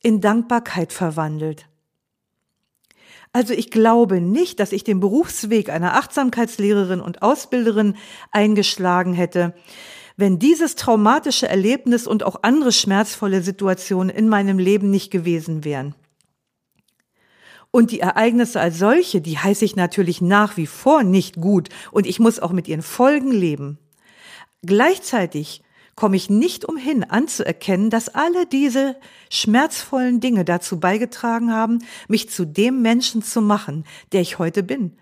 in 0.02 0.20
Dankbarkeit 0.20 0.92
verwandelt. 0.92 1.66
Also 3.32 3.54
ich 3.54 3.70
glaube 3.70 4.20
nicht, 4.20 4.60
dass 4.60 4.72
ich 4.72 4.84
den 4.84 5.00
Berufsweg 5.00 5.70
einer 5.70 5.94
Achtsamkeitslehrerin 5.94 7.00
und 7.00 7.22
Ausbilderin 7.22 7.96
eingeschlagen 8.30 9.14
hätte, 9.14 9.54
wenn 10.16 10.38
dieses 10.38 10.76
traumatische 10.76 11.48
Erlebnis 11.48 12.06
und 12.06 12.24
auch 12.24 12.42
andere 12.42 12.72
schmerzvolle 12.72 13.42
Situationen 13.42 14.14
in 14.14 14.28
meinem 14.28 14.58
Leben 14.58 14.90
nicht 14.90 15.10
gewesen 15.10 15.64
wären. 15.64 15.94
Und 17.70 17.90
die 17.90 18.00
Ereignisse 18.00 18.60
als 18.60 18.78
solche, 18.78 19.22
die 19.22 19.38
heiße 19.38 19.64
ich 19.64 19.76
natürlich 19.76 20.20
nach 20.20 20.58
wie 20.58 20.66
vor 20.66 21.02
nicht 21.02 21.36
gut 21.36 21.70
und 21.90 22.06
ich 22.06 22.20
muss 22.20 22.38
auch 22.38 22.52
mit 22.52 22.68
ihren 22.68 22.82
Folgen 22.82 23.32
leben. 23.32 23.78
Gleichzeitig 24.60 25.62
komme 25.94 26.16
ich 26.16 26.30
nicht 26.30 26.64
umhin 26.64 27.04
anzuerkennen, 27.04 27.90
dass 27.90 28.08
alle 28.08 28.46
diese 28.46 28.96
schmerzvollen 29.30 30.20
Dinge 30.20 30.44
dazu 30.44 30.80
beigetragen 30.80 31.52
haben, 31.52 31.80
mich 32.08 32.30
zu 32.30 32.46
dem 32.46 32.82
Menschen 32.82 33.22
zu 33.22 33.42
machen, 33.42 33.84
der 34.12 34.20
ich 34.20 34.38
heute 34.38 34.62
bin 34.62 34.96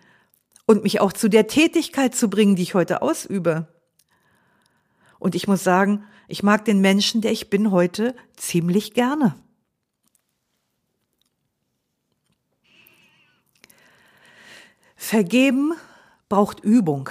und 0.66 0.82
mich 0.82 1.00
auch 1.00 1.12
zu 1.12 1.28
der 1.28 1.46
Tätigkeit 1.46 2.14
zu 2.14 2.28
bringen, 2.28 2.56
die 2.56 2.62
ich 2.62 2.74
heute 2.74 3.02
ausübe. 3.02 3.68
Und 5.18 5.34
ich 5.34 5.46
muss 5.46 5.62
sagen, 5.62 6.04
ich 6.28 6.42
mag 6.42 6.64
den 6.64 6.80
Menschen, 6.80 7.20
der 7.20 7.32
ich 7.32 7.50
bin 7.50 7.70
heute, 7.70 8.14
ziemlich 8.36 8.94
gerne. 8.94 9.34
Vergeben 14.96 15.72
braucht 16.28 16.60
Übung. 16.60 17.10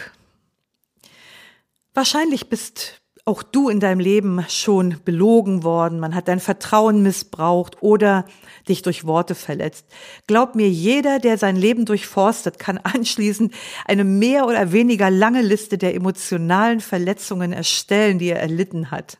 Wahrscheinlich 1.94 2.48
bist 2.48 2.99
auch 3.30 3.44
du 3.44 3.70
in 3.70 3.80
deinem 3.80 4.00
Leben 4.00 4.44
schon 4.50 4.96
belogen 5.06 5.64
worden, 5.64 6.00
man 6.00 6.16
hat 6.16 6.28
dein 6.28 6.40
Vertrauen 6.40 7.04
missbraucht 7.04 7.78
oder 7.80 8.26
dich 8.68 8.82
durch 8.82 9.06
Worte 9.06 9.36
verletzt. 9.36 9.86
Glaub 10.26 10.56
mir, 10.56 10.68
jeder, 10.68 11.20
der 11.20 11.38
sein 11.38 11.56
Leben 11.56 11.86
durchforstet, 11.86 12.58
kann 12.58 12.78
anschließend 12.84 13.54
eine 13.86 14.04
mehr 14.04 14.48
oder 14.48 14.72
weniger 14.72 15.12
lange 15.12 15.44
Liste 15.44 15.78
der 15.78 15.94
emotionalen 15.94 16.80
Verletzungen 16.80 17.54
erstellen, 17.54 18.18
die 18.18 18.30
er 18.30 18.42
erlitten 18.42 18.90
hat. 18.90 19.20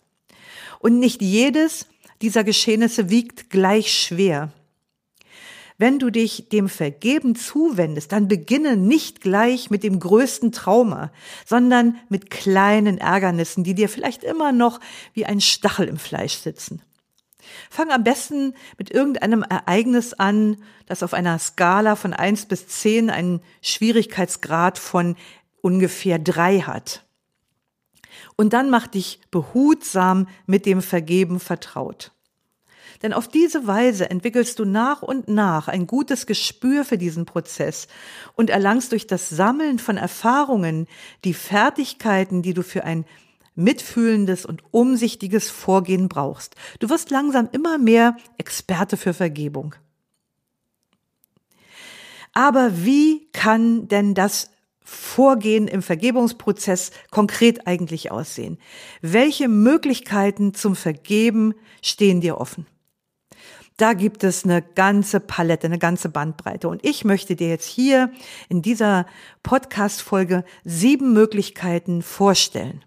Und 0.80 0.98
nicht 0.98 1.22
jedes 1.22 1.86
dieser 2.24 2.44
Geschehnisse 2.44 3.12
wiegt 3.12 3.52
gleich 3.52 3.94
schwer. 3.94 4.52
Wenn 5.80 5.98
du 5.98 6.10
dich 6.10 6.50
dem 6.50 6.68
Vergeben 6.68 7.36
zuwendest, 7.36 8.12
dann 8.12 8.28
beginne 8.28 8.76
nicht 8.76 9.22
gleich 9.22 9.70
mit 9.70 9.82
dem 9.82 10.02
größten 10.02 10.52
Trauma, 10.52 11.10
sondern 11.46 11.96
mit 12.10 12.30
kleinen 12.30 12.98
Ärgernissen, 12.98 13.64
die 13.64 13.74
dir 13.74 13.88
vielleicht 13.88 14.26
immer 14.26 14.52
noch 14.52 14.82
wie 15.14 15.26
ein 15.26 15.40
Stachel 15.40 15.88
im 15.88 15.98
Fleisch 15.98 16.36
sitzen. 16.36 16.82
Fang 17.70 17.92
am 17.92 18.04
besten 18.04 18.56
mit 18.78 18.92
irgendeinem 18.92 19.42
Ereignis 19.42 20.14
an, 20.14 20.58
das 20.86 21.02
auf 21.02 21.14
einer 21.14 21.40
Skala 21.40 21.96
von 21.96 22.14
eins 22.14 22.46
bis 22.46 22.68
zehn 22.68 23.10
einen 23.10 23.42
Schwierigkeitsgrad 23.62 24.78
von 24.78 25.16
ungefähr 25.62 26.20
drei 26.20 26.60
hat. 26.60 27.06
Und 28.36 28.52
dann 28.52 28.70
mach 28.70 28.88
dich 28.88 29.22
behutsam 29.32 30.28
mit 30.46 30.66
dem 30.66 30.82
Vergeben 30.82 31.40
vertraut. 31.40 32.12
Denn 33.02 33.14
auf 33.14 33.28
diese 33.28 33.66
Weise 33.66 34.10
entwickelst 34.10 34.60
du 34.60 34.66
nach 34.66 35.02
und 35.02 35.28
nach 35.28 35.68
ein 35.68 35.88
gutes 35.88 36.26
Gespür 36.26 36.84
für 36.84 36.98
diesen 36.98 37.26
Prozess 37.26 37.88
und 38.36 38.50
erlangst 38.50 38.92
durch 38.92 39.08
das 39.08 39.30
Sammeln 39.30 39.80
von 39.80 39.98
Erfahrungen 39.98 40.88
die 41.24 41.34
Fertigkeiten, 41.34 42.42
die 42.42 42.54
du 42.54 42.62
für 42.62 42.84
ein 42.84 43.06
mitfühlendes 43.56 44.46
und 44.46 44.64
umsichtiges 44.72 45.50
Vorgehen 45.50 46.10
brauchst. 46.10 46.56
Du 46.80 46.90
wirst 46.90 47.10
langsam 47.10 47.50
immer 47.52 47.78
mehr 47.78 48.18
Experte 48.38 48.98
für 48.98 49.14
Vergebung. 49.14 49.76
Aber 52.34 52.86
wie 52.86 53.28
kann 53.32 53.88
denn 53.88 54.14
das 54.14 54.52
Vorgehen 54.82 55.68
im 55.68 55.82
Vergebungsprozess 55.82 56.92
konkret 57.12 57.68
eigentlich 57.68 58.12
aussehen? 58.12 58.58
Welche 59.02 59.48
Möglichkeiten 59.48 60.54
zum 60.54 60.76
Vergeben 60.76 61.54
stehen 61.82 62.22
dir 62.22 62.38
offen? 62.40 62.66
Da 63.80 63.94
gibt 63.94 64.26
es 64.26 64.44
eine 64.44 64.62
ganze 64.62 65.22
Palette, 65.22 65.68
eine 65.68 65.80
ganze 65.80 66.10
Bandbreite. 66.10 66.68
Und 66.68 66.86
ich 66.86 67.06
möchte 67.06 67.38
dir 67.38 67.48
jetzt 67.48 67.66
hier 67.66 68.12
in 68.50 68.62
dieser 68.62 69.06
Podcast-Folge 69.42 70.44
sieben 70.66 71.14
Möglichkeiten 71.14 72.02
vorstellen. 72.02 72.84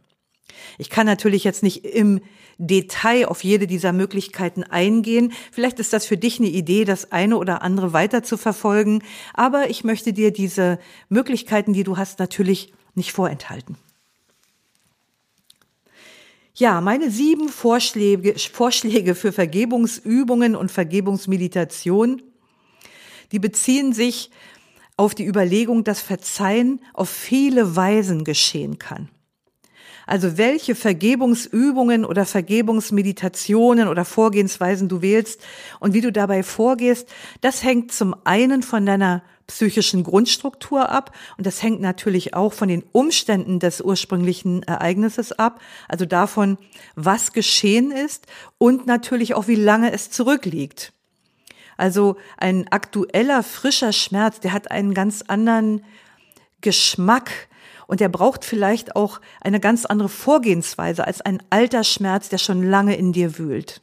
Ich 0.76 0.90
kann 0.90 1.06
natürlich 1.06 1.44
jetzt 1.44 1.62
nicht 1.62 1.86
im 1.86 2.20
Detail 2.58 3.26
auf 3.26 3.42
jede 3.42 3.66
dieser 3.66 3.94
Möglichkeiten 3.94 4.64
eingehen. 4.64 5.32
Vielleicht 5.50 5.80
ist 5.80 5.94
das 5.94 6.04
für 6.04 6.18
dich 6.18 6.38
eine 6.38 6.50
Idee, 6.50 6.84
das 6.84 7.10
eine 7.10 7.38
oder 7.38 7.62
andere 7.62 7.94
weiter 7.94 8.22
zu 8.22 8.36
verfolgen. 8.36 9.02
Aber 9.32 9.70
ich 9.70 9.84
möchte 9.84 10.12
dir 10.12 10.30
diese 10.30 10.78
Möglichkeiten, 11.08 11.72
die 11.72 11.84
du 11.84 11.96
hast, 11.96 12.18
natürlich 12.18 12.74
nicht 12.94 13.12
vorenthalten. 13.12 13.78
Ja, 16.54 16.82
meine 16.82 17.10
sieben 17.10 17.48
Vorschläge, 17.48 18.38
Vorschläge 18.38 19.14
für 19.14 19.32
Vergebungsübungen 19.32 20.54
und 20.54 20.70
Vergebungsmeditation, 20.70 22.22
die 23.32 23.38
beziehen 23.38 23.94
sich 23.94 24.30
auf 24.98 25.14
die 25.14 25.26
Überlegung, 25.26 25.82
dass 25.84 26.02
Verzeihen 26.02 26.80
auf 26.92 27.08
viele 27.08 27.74
Weisen 27.74 28.24
geschehen 28.24 28.78
kann. 28.78 29.08
Also 30.06 30.36
welche 30.36 30.74
Vergebungsübungen 30.74 32.04
oder 32.04 32.26
Vergebungsmeditationen 32.26 33.88
oder 33.88 34.04
Vorgehensweisen 34.04 34.88
du 34.88 35.02
wählst 35.02 35.40
und 35.80 35.94
wie 35.94 36.00
du 36.00 36.12
dabei 36.12 36.42
vorgehst, 36.42 37.08
das 37.40 37.62
hängt 37.62 37.92
zum 37.92 38.14
einen 38.24 38.62
von 38.62 38.84
deiner 38.84 39.22
psychischen 39.46 40.02
Grundstruktur 40.02 40.88
ab 40.88 41.14
und 41.36 41.46
das 41.46 41.62
hängt 41.62 41.80
natürlich 41.80 42.34
auch 42.34 42.52
von 42.52 42.68
den 42.68 42.84
Umständen 42.92 43.58
des 43.58 43.80
ursprünglichen 43.80 44.62
Ereignisses 44.62 45.32
ab, 45.32 45.60
also 45.88 46.06
davon, 46.06 46.58
was 46.94 47.32
geschehen 47.32 47.90
ist 47.90 48.26
und 48.58 48.86
natürlich 48.86 49.34
auch, 49.34 49.48
wie 49.48 49.56
lange 49.56 49.92
es 49.92 50.10
zurückliegt. 50.10 50.92
Also 51.76 52.16
ein 52.36 52.68
aktueller, 52.68 53.42
frischer 53.42 53.92
Schmerz, 53.92 54.40
der 54.40 54.52
hat 54.52 54.70
einen 54.70 54.94
ganz 54.94 55.22
anderen 55.26 55.84
Geschmack 56.60 57.30
und 57.92 58.00
der 58.00 58.08
braucht 58.08 58.46
vielleicht 58.46 58.96
auch 58.96 59.20
eine 59.42 59.60
ganz 59.60 59.84
andere 59.84 60.08
Vorgehensweise 60.08 61.06
als 61.06 61.20
ein 61.20 61.42
alter 61.50 61.84
Schmerz, 61.84 62.30
der 62.30 62.38
schon 62.38 62.62
lange 62.62 62.96
in 62.96 63.12
dir 63.12 63.36
wühlt. 63.36 63.82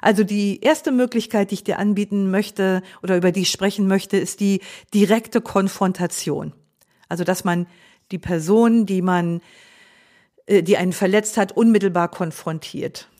Also 0.00 0.24
die 0.24 0.62
erste 0.62 0.90
Möglichkeit, 0.90 1.50
die 1.50 1.56
ich 1.56 1.64
dir 1.64 1.78
anbieten 1.78 2.30
möchte 2.30 2.80
oder 3.02 3.18
über 3.18 3.30
die 3.30 3.42
ich 3.42 3.50
sprechen 3.50 3.86
möchte, 3.86 4.16
ist 4.16 4.40
die 4.40 4.62
direkte 4.94 5.42
Konfrontation. 5.42 6.54
Also 7.10 7.24
dass 7.24 7.44
man 7.44 7.66
die 8.10 8.18
Person, 8.18 8.86
die 8.86 9.02
man, 9.02 9.42
äh, 10.46 10.62
die 10.62 10.78
einen 10.78 10.94
verletzt 10.94 11.36
hat, 11.36 11.52
unmittelbar 11.52 12.08
konfrontiert. 12.08 13.10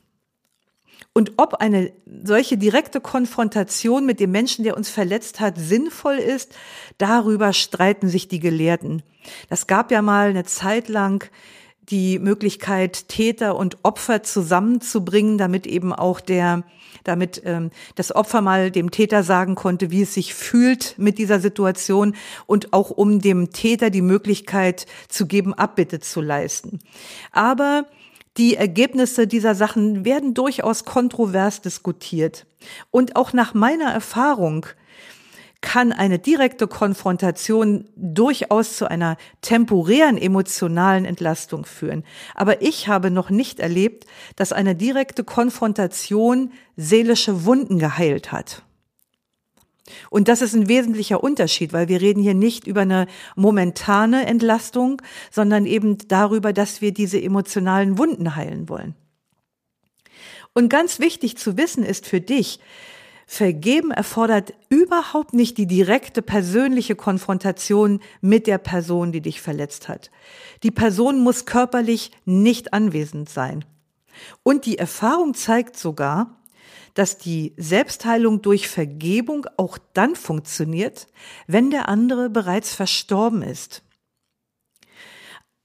Und 1.13 1.33
ob 1.39 1.55
eine 1.55 1.93
solche 2.23 2.57
direkte 2.57 3.01
Konfrontation 3.01 4.07
mit 4.07 4.21
dem 4.21 4.31
Menschen, 4.31 4.65
der 4.65 4.77
uns 4.77 4.91
verletzt 4.91 5.41
hat, 5.41 5.59
sinnvoll 5.59 6.15
ist, 6.15 6.55
darüber 6.99 7.53
streiten 7.53 8.09
sich 8.09 8.29
die 8.29 8.39
Gelehrten. 8.39 9.03
Das 9.49 9.67
gab 9.67 9.91
ja 9.91 10.03
mal 10.03 10.29
eine 10.29 10.45
Zeit 10.45 10.89
lang 10.89 11.29
die 11.91 12.21
Möglichkeit, 12.21 13.09
Täter 13.09 13.57
und 13.57 13.79
Opfer 13.83 14.23
zusammenzubringen, 14.23 15.39
damit 15.39 15.67
eben 15.67 15.93
auch 15.93 16.21
der, 16.21 16.63
damit 17.03 17.43
ähm, 17.45 17.71
das 17.97 18.15
Opfer 18.15 18.43
mal 18.43 18.71
dem 18.71 18.93
Täter 18.93 19.25
sagen 19.25 19.57
konnte, 19.57 19.91
wie 19.91 20.03
es 20.03 20.15
sich 20.15 20.33
fühlt 20.35 20.95
mit 20.99 21.19
dieser 21.19 21.41
Situation 21.41 22.15
und 22.47 22.73
auch 22.73 22.91
um 22.91 23.21
dem 23.21 23.51
Täter 23.51 23.91
die 23.91 24.03
Möglichkeit 24.03 24.87
zu 25.09 25.27
geben, 25.27 25.53
Abbitte 25.53 25.99
zu 25.99 26.21
leisten. 26.21 26.79
Aber 27.33 27.87
die 28.37 28.57
Ergebnisse 28.57 29.26
dieser 29.26 29.55
Sachen 29.55 30.05
werden 30.05 30.35
durchaus 30.35 30.85
kontrovers 30.85 31.61
diskutiert. 31.61 32.47
Und 32.91 33.16
auch 33.16 33.33
nach 33.33 33.55
meiner 33.55 33.91
Erfahrung 33.93 34.66
kann 35.61 35.93
eine 35.93 36.18
direkte 36.18 36.66
Konfrontation 36.66 37.89
durchaus 37.97 38.76
zu 38.76 38.91
einer 38.91 39.16
temporären 39.43 40.16
emotionalen 40.16 41.05
Entlastung 41.05 41.66
führen. 41.66 42.05
Aber 42.35 42.62
ich 42.62 42.89
habe 42.89 43.11
noch 43.11 43.31
nicht 43.31 43.61
erlebt, 43.61 44.07
dass 44.37 44.53
eine 44.53 44.74
direkte 44.74 45.22
Konfrontation 45.22 46.53
seelische 46.76 47.45
Wunden 47.45 47.78
geheilt 47.78 48.33
hat. 48.33 48.62
Und 50.11 50.28
das 50.28 50.43
ist 50.43 50.55
ein 50.55 50.68
wesentlicher 50.68 51.22
Unterschied, 51.22 51.72
weil 51.72 51.88
wir 51.88 52.01
reden 52.01 52.22
hier 52.22 52.34
nicht 52.34 52.66
über 52.66 52.82
eine 52.82 53.07
momentane 53.36 54.26
Entlastung, 54.26 55.01
sondern 55.30 55.66
eben 55.66 55.99
darüber, 56.09 56.53
dass 56.53 56.80
wir 56.80 56.93
diese 56.93 57.20
emotionalen 57.20 57.99
Wunden 57.99 58.36
heilen 58.36 58.68
wollen. 58.68 58.95
Und 60.53 60.68
ganz 60.68 60.99
wichtig 60.99 61.36
zu 61.36 61.57
wissen 61.57 61.84
ist 61.84 62.07
für 62.07 62.20
dich, 62.20 62.61
Vergeben 63.32 63.93
erfordert 63.93 64.55
überhaupt 64.70 65.34
nicht 65.34 65.57
die 65.57 65.68
direkte 65.68 66.20
persönliche 66.20 66.97
Konfrontation 66.97 68.01
mit 68.20 68.49
der 68.49 68.59
Person, 68.59 69.12
die 69.12 69.20
dich 69.20 69.41
verletzt 69.41 69.86
hat. 69.86 70.11
Die 70.64 70.72
Person 70.72 71.20
muss 71.20 71.47
körperlich 71.47 72.11
nicht 72.24 72.72
anwesend 72.72 73.28
sein. 73.28 73.64
Und 74.43 74.66
die 74.66 74.78
Erfahrung 74.78 75.34
zeigt 75.34 75.76
sogar, 75.76 76.39
dass 76.95 77.18
die 77.18 77.55
Selbstheilung 77.57 78.43
durch 78.43 78.68
Vergebung 78.68 79.47
auch 79.57 79.78
dann 79.95 80.16
funktioniert, 80.16 81.07
wenn 81.47 81.70
der 81.70 81.88
andere 81.88 82.30
bereits 82.30 82.74
verstorben 82.74 83.43
ist. 83.43 83.82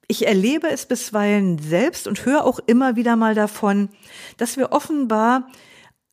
Ich 0.07 0.27
erlebe 0.27 0.69
es 0.69 0.85
bisweilen 0.85 1.57
selbst 1.57 2.07
und 2.07 2.25
höre 2.25 2.45
auch 2.45 2.59
immer 2.59 2.95
wieder 2.95 3.15
mal 3.15 3.33
davon, 3.33 3.89
dass 4.37 4.55
wir 4.57 4.71
offenbar 4.71 5.49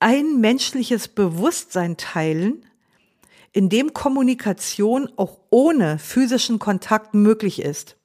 ein 0.01 0.41
menschliches 0.41 1.09
Bewusstsein 1.09 1.97
teilen, 1.97 2.65
in 3.53 3.69
dem 3.69 3.93
Kommunikation 3.93 5.11
auch 5.17 5.39
ohne 5.51 5.99
physischen 5.99 6.59
Kontakt 6.59 7.13
möglich 7.15 7.61
ist. 7.61 7.97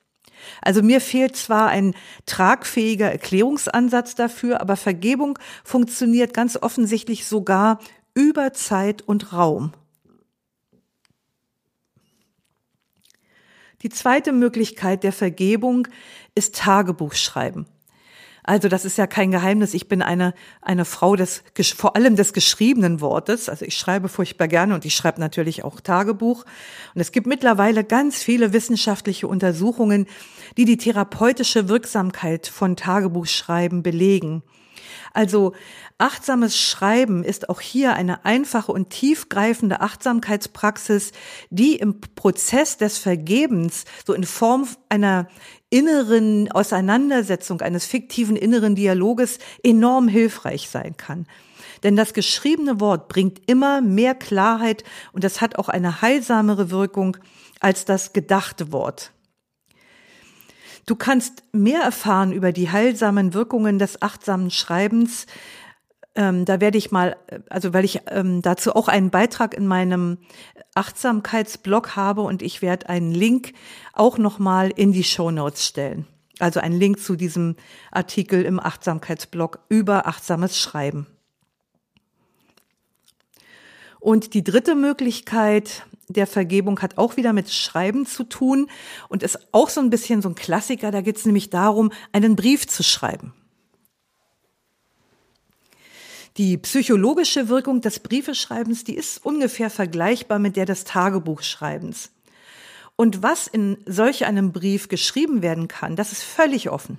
Also 0.62 0.82
mir 0.82 1.02
fehlt 1.02 1.36
zwar 1.36 1.68
ein 1.70 1.96
tragfähiger 2.26 3.12
Erklärungsansatz 3.12 4.16
dafür, 4.16 4.62
aber 4.62 4.76
Vergebung 4.76 5.38
funktioniert 5.64 6.34
ganz 6.34 6.58
offensichtlich 6.58 7.26
sogar 7.26 7.80
über 8.14 8.54
Zeit 8.54 9.02
und 9.02 9.34
Raum. 9.34 9.74
Die 13.84 13.90
zweite 13.90 14.32
Möglichkeit 14.32 15.04
der 15.04 15.14
Vergebung 15.14 15.88
ist 16.34 16.56
Tagebuchschreiben. 16.56 17.68
Also 18.48 18.70
das 18.70 18.86
ist 18.86 18.98
ja 18.98 19.08
kein 19.08 19.32
Geheimnis. 19.32 19.74
Ich 19.74 19.90
bin 19.90 20.02
eine, 20.02 20.34
eine 20.62 20.86
Frau 20.86 21.18
des, 21.18 21.44
vor 21.76 21.98
allem 21.98 22.16
des 22.16 22.32
geschriebenen 22.32 23.02
Wortes. 23.02 23.50
Also 23.50 23.66
ich 23.66 23.76
schreibe 23.76 24.08
furchtbar 24.08 24.48
gerne 24.48 24.74
und 24.74 24.86
ich 24.86 24.96
schreibe 24.96 25.20
natürlich 25.20 25.66
auch 25.66 25.82
Tagebuch. 25.82 26.46
Und 26.96 27.02
es 27.02 27.12
gibt 27.12 27.28
mittlerweile 27.28 27.84
ganz 27.84 28.24
viele 28.24 28.54
wissenschaftliche 28.54 29.28
Untersuchungen, 29.28 30.08
die 30.56 30.64
die 30.64 30.78
therapeutische 30.78 31.68
Wirksamkeit 31.68 32.48
von 32.48 32.78
Tagebuchschreiben 32.78 33.84
belegen. 33.84 34.44
Also 35.18 35.54
achtsames 35.98 36.56
Schreiben 36.60 37.24
ist 37.24 37.50
auch 37.50 37.60
hier 37.60 37.96
eine 37.96 38.24
einfache 38.24 38.72
und 38.72 38.92
tiefgreifende 38.92 39.82
Achtsamkeitspraxis, 39.82 41.12
die 41.50 41.76
im 41.78 42.02
Prozess 42.02 42.78
des 42.78 43.00
Vergebens 43.00 43.86
so 44.06 44.14
in 44.14 44.26
Form 44.26 44.68
einer 44.90 45.28
inneren 45.72 46.52
Auseinandersetzung, 46.52 47.62
eines 47.62 47.88
fiktiven 47.88 48.36
inneren 48.36 48.76
Dialoges 48.76 49.40
enorm 49.64 50.08
hilfreich 50.08 50.70
sein 50.70 50.98
kann. 50.98 51.26
Denn 51.82 51.96
das 51.96 52.14
geschriebene 52.14 52.80
Wort 52.80 53.08
bringt 53.08 53.42
immer 53.50 53.82
mehr 53.82 54.14
Klarheit 54.14 54.84
und 55.14 55.24
das 55.24 55.42
hat 55.42 55.58
auch 55.58 55.68
eine 55.68 56.04
heilsamere 56.04 56.70
Wirkung 56.70 57.18
als 57.60 57.86
das 57.86 58.14
gedachte 58.14 58.72
Wort. 58.72 59.14
Du 60.88 60.96
kannst 60.96 61.44
mehr 61.52 61.82
erfahren 61.82 62.32
über 62.32 62.54
die 62.54 62.72
heilsamen 62.72 63.34
Wirkungen 63.34 63.78
des 63.78 64.02
achtsamen 64.02 64.50
Schreibens. 64.50 65.26
Ähm, 66.16 66.46
da 66.46 66.62
werde 66.62 66.78
ich 66.78 66.92
mal, 66.92 67.18
also 67.50 67.74
weil 67.74 67.84
ich 67.84 68.00
ähm, 68.08 68.42
dazu 68.42 68.74
auch 68.74 68.88
einen 68.88 69.10
Beitrag 69.10 69.54
in 69.54 69.68
meinem 69.68 70.18
Achtsamkeitsblog 70.76 71.98
habe 71.98 72.22
und 72.22 72.42
ich 72.42 72.62
werde 72.62 72.88
einen 72.88 73.12
Link 73.12 73.52
auch 73.92 74.18
nochmal 74.18 74.72
in 74.74 74.94
die 74.94 75.04
Show 75.04 75.30
Notes 75.30 75.66
stellen. 75.66 76.08
Also 76.40 76.62
einen 76.62 76.80
Link 76.80 77.02
zu 77.02 77.18
diesem 77.18 77.58
Artikel 77.92 78.44
im 78.44 78.58
Achtsamkeitsblog 78.58 79.60
über 79.68 80.08
achtsames 80.08 80.58
Schreiben. 80.58 81.06
Und 84.08 84.34
die 84.34 84.42
dritte 84.42 84.74
Möglichkeit 84.74 85.86
der 86.08 86.28
Vergebung 86.28 86.82
hat 86.82 86.98
auch 86.98 87.18
wieder 87.18 87.34
mit 87.34 87.52
Schreiben 87.52 88.06
zu 88.06 88.24
tun 88.24 88.70
und 89.10 89.22
ist 89.22 89.38
auch 89.52 89.68
so 89.68 89.82
ein 89.82 89.90
bisschen 89.90 90.22
so 90.22 90.30
ein 90.30 90.36
Klassiker. 90.36 90.92
Da 90.92 91.02
geht 91.02 91.18
es 91.18 91.26
nämlich 91.26 91.50
darum, 91.50 91.92
einen 92.14 92.38
Brief 92.38 92.66
zu 92.70 92.84
schreiben. 92.84 93.34
Die 96.38 96.58
psychologische 96.58 97.50
Wirkung 97.50 97.82
des 97.82 98.00
Briefeschreibens, 98.00 98.86
die 98.86 98.96
ist 98.96 99.26
ungefähr 99.26 99.70
vergleichbar 99.70 100.40
mit 100.40 100.56
der 100.56 100.64
des 100.66 100.86
Tagebuchschreibens. 100.86 102.12
Und 102.96 103.24
was 103.24 103.48
in 103.48 103.76
solch 103.86 104.26
einem 104.26 104.54
Brief 104.54 104.88
geschrieben 104.88 105.42
werden 105.42 105.68
kann, 105.68 105.98
das 105.98 106.14
ist 106.14 106.24
völlig 106.24 106.70
offen. 106.70 106.98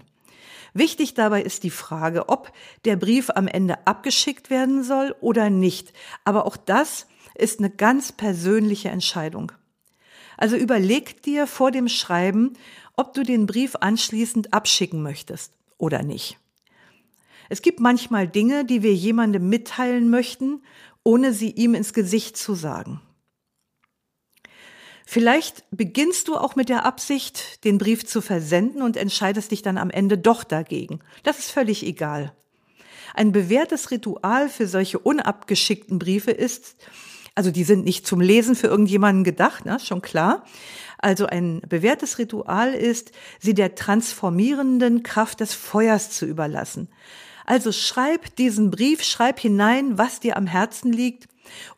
Wichtig 0.74 1.14
dabei 1.14 1.42
ist 1.42 1.62
die 1.62 1.70
Frage, 1.70 2.28
ob 2.28 2.52
der 2.84 2.96
Brief 2.96 3.30
am 3.30 3.48
Ende 3.48 3.86
abgeschickt 3.86 4.50
werden 4.50 4.82
soll 4.82 5.14
oder 5.20 5.50
nicht. 5.50 5.92
Aber 6.24 6.46
auch 6.46 6.56
das 6.56 7.06
ist 7.34 7.58
eine 7.58 7.70
ganz 7.70 8.12
persönliche 8.12 8.90
Entscheidung. 8.90 9.52
Also 10.36 10.56
überleg 10.56 11.22
dir 11.22 11.46
vor 11.46 11.70
dem 11.70 11.88
Schreiben, 11.88 12.52
ob 12.96 13.14
du 13.14 13.22
den 13.22 13.46
Brief 13.46 13.76
anschließend 13.76 14.52
abschicken 14.52 15.02
möchtest 15.02 15.52
oder 15.78 16.02
nicht. 16.02 16.38
Es 17.48 17.62
gibt 17.62 17.80
manchmal 17.80 18.28
Dinge, 18.28 18.64
die 18.64 18.82
wir 18.82 18.94
jemandem 18.94 19.48
mitteilen 19.48 20.10
möchten, 20.10 20.62
ohne 21.02 21.32
sie 21.32 21.50
ihm 21.50 21.74
ins 21.74 21.92
Gesicht 21.92 22.36
zu 22.36 22.54
sagen. 22.54 23.00
Vielleicht 25.10 25.64
beginnst 25.70 26.28
du 26.28 26.36
auch 26.36 26.54
mit 26.54 26.68
der 26.68 26.84
Absicht, 26.84 27.64
den 27.64 27.78
Brief 27.78 28.04
zu 28.04 28.20
versenden 28.20 28.82
und 28.82 28.94
entscheidest 28.94 29.52
dich 29.52 29.62
dann 29.62 29.78
am 29.78 29.88
Ende 29.88 30.18
doch 30.18 30.44
dagegen. 30.44 31.00
Das 31.22 31.38
ist 31.38 31.50
völlig 31.50 31.82
egal. 31.82 32.34
Ein 33.14 33.32
bewährtes 33.32 33.90
Ritual 33.90 34.50
für 34.50 34.66
solche 34.66 34.98
unabgeschickten 34.98 35.98
Briefe 35.98 36.30
ist, 36.30 36.76
also 37.34 37.50
die 37.50 37.64
sind 37.64 37.86
nicht 37.86 38.06
zum 38.06 38.20
Lesen 38.20 38.54
für 38.54 38.66
irgendjemanden 38.66 39.24
gedacht, 39.24 39.64
ne, 39.64 39.80
schon 39.80 40.02
klar. 40.02 40.44
also 40.98 41.24
ein 41.24 41.62
bewährtes 41.66 42.18
Ritual 42.18 42.74
ist, 42.74 43.12
sie 43.40 43.54
der 43.54 43.76
transformierenden 43.76 45.04
Kraft 45.04 45.40
des 45.40 45.54
Feuers 45.54 46.10
zu 46.10 46.26
überlassen. 46.26 46.90
Also 47.46 47.72
schreib 47.72 48.36
diesen 48.36 48.70
Brief, 48.70 49.02
schreib 49.02 49.40
hinein, 49.40 49.96
was 49.96 50.20
dir 50.20 50.36
am 50.36 50.46
Herzen 50.46 50.92
liegt 50.92 51.28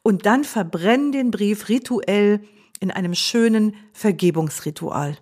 und 0.02 0.26
dann 0.26 0.42
verbrenn 0.42 1.12
den 1.12 1.30
Brief 1.30 1.68
rituell 1.68 2.40
in 2.80 2.90
einem 2.90 3.14
schönen 3.14 3.74
Vergebungsritual. 3.92 5.16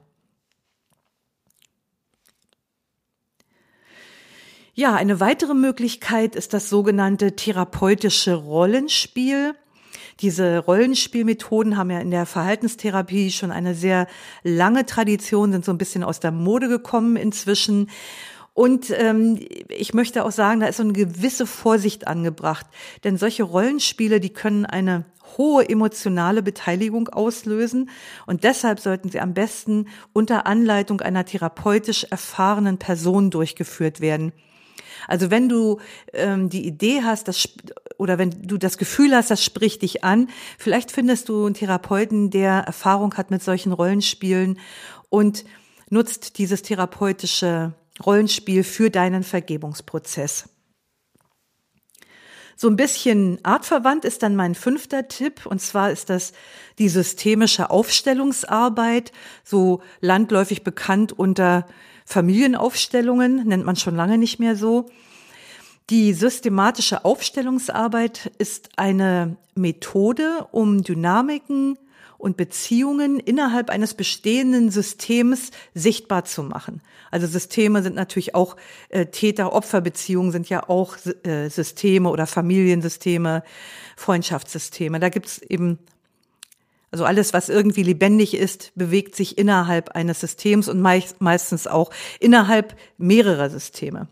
Ja, 4.74 4.94
eine 4.94 5.18
weitere 5.18 5.54
Möglichkeit 5.54 6.36
ist 6.36 6.54
das 6.54 6.68
sogenannte 6.68 7.34
therapeutische 7.34 8.34
Rollenspiel. 8.34 9.56
Diese 10.20 10.59
Rollenspielmethoden 10.59 11.76
haben 11.76 11.90
ja 11.90 11.98
in 11.98 12.12
der 12.12 12.26
Verhaltenstherapie 12.26 13.32
schon 13.32 13.50
eine 13.50 13.74
sehr 13.74 14.06
lange 14.44 14.86
Tradition, 14.86 15.50
sind 15.50 15.64
so 15.64 15.72
ein 15.72 15.78
bisschen 15.78 16.04
aus 16.04 16.20
der 16.20 16.30
Mode 16.30 16.68
gekommen 16.68 17.16
inzwischen. 17.16 17.90
Und 18.54 18.90
ähm, 18.90 19.40
ich 19.68 19.94
möchte 19.94 20.24
auch 20.24 20.30
sagen, 20.30 20.61
da 20.61 20.66
ist 20.66 20.76
so 20.76 20.84
eine 20.84 20.92
gewisse 20.92 21.46
Vorsicht 21.46 22.06
angebracht. 22.06 22.66
Denn 23.02 23.16
solche 23.16 23.42
Rollenspiele, 23.42 24.20
die 24.20 24.32
können 24.32 24.64
eine 24.64 25.04
hohe 25.37 25.68
emotionale 25.68 26.43
Beteiligung 26.43 27.09
auslösen. 27.09 27.91
Und 28.26 28.45
deshalb 28.45 28.81
sollten 28.81 29.11
sie 29.11 29.20
am 29.20 29.35
besten 29.35 29.89
unter 30.12 30.47
Anleitung 30.47 31.01
einer 31.01 31.24
therapeutisch 31.24 32.05
erfahrenen 32.05 32.79
Person 32.79 33.31
durchgeführt 33.31 34.01
werden. 34.01 34.33
Also 35.07 35.31
wenn 35.31 35.49
du 35.49 35.79
ähm, 36.12 36.49
die 36.49 36.66
Idee 36.66 37.03
hast, 37.03 37.29
dass, 37.29 37.49
oder 37.99 38.18
wenn 38.18 38.31
du 38.43 38.59
das 38.59 38.79
Gefühl 38.79 39.14
hast, 39.14 39.31
das 39.31 39.45
spricht 39.45 39.83
dich 39.83 40.03
an, 40.05 40.29
vielleicht 40.59 40.91
findest 40.91 41.29
du 41.29 41.47
einen 41.47 41.55
Therapeuten, 41.55 42.31
der 42.31 42.53
Erfahrung 42.61 43.14
hat 43.14 43.31
mit 43.31 43.43
solchen 43.43 43.72
Rollenspielen 43.72 44.59
und 45.09 45.45
nutzt 45.91 46.39
dieses 46.39 46.62
therapeutische 46.62 47.74
Rollenspiel 48.05 48.64
für 48.64 48.91
deinen 48.91 49.22
Vergebungsprozess. 49.22 50.49
So 52.61 52.68
ein 52.68 52.74
bisschen 52.74 53.38
artverwandt 53.44 54.04
ist 54.04 54.24
dann 54.24 54.34
mein 54.34 54.56
fünfter 54.56 55.06
Tipp, 55.06 55.46
und 55.46 55.61
zwar 55.61 55.92
ist 55.92 56.11
das 56.11 56.32
die 56.80 56.88
systemische 56.88 57.70
Aufstellungsarbeit, 57.70 59.12
so 59.44 59.80
landläufig 60.00 60.64
bekannt 60.64 61.16
unter 61.16 61.68
Familienaufstellungen, 62.04 63.46
nennt 63.46 63.64
man 63.64 63.76
schon 63.76 63.94
lange 63.94 64.18
nicht 64.18 64.40
mehr 64.40 64.56
so. 64.56 64.86
Die 65.88 66.12
systematische 66.12 67.04
Aufstellungsarbeit 67.04 68.32
ist 68.38 68.70
eine 68.74 69.36
Methode, 69.54 70.48
um 70.50 70.82
Dynamiken 70.82 71.78
und 72.18 72.36
Beziehungen 72.36 73.20
innerhalb 73.20 73.70
eines 73.70 73.94
bestehenden 73.94 74.70
Systems 74.70 75.50
sichtbar 75.74 76.24
zu 76.24 76.42
machen. 76.42 76.82
Also 77.10 77.26
Systeme 77.26 77.82
sind 77.82 77.94
natürlich 77.94 78.34
auch 78.34 78.56
äh, 78.90 79.06
Täter-Opfer-Beziehungen 79.06 80.32
sind 80.32 80.48
ja 80.48 80.68
auch 80.68 80.96
äh, 81.22 81.48
Systeme 81.48 82.10
oder 82.10 82.26
Familiensysteme, 82.26 83.42
Freundschaftssysteme. 83.96 85.00
Da 85.00 85.08
gibt's 85.08 85.38
eben 85.38 85.78
also 86.90 87.04
alles, 87.04 87.32
was 87.34 87.48
irgendwie 87.48 87.82
lebendig 87.82 88.34
ist, 88.34 88.72
bewegt 88.74 89.14
sich 89.14 89.36
innerhalb 89.36 89.90
eines 89.90 90.20
Systems 90.20 90.68
und 90.68 90.80
meist, 90.80 91.20
meistens 91.20 91.66
auch 91.66 91.90
innerhalb 92.18 92.76
mehrerer 92.96 93.50
Systeme. 93.50 94.08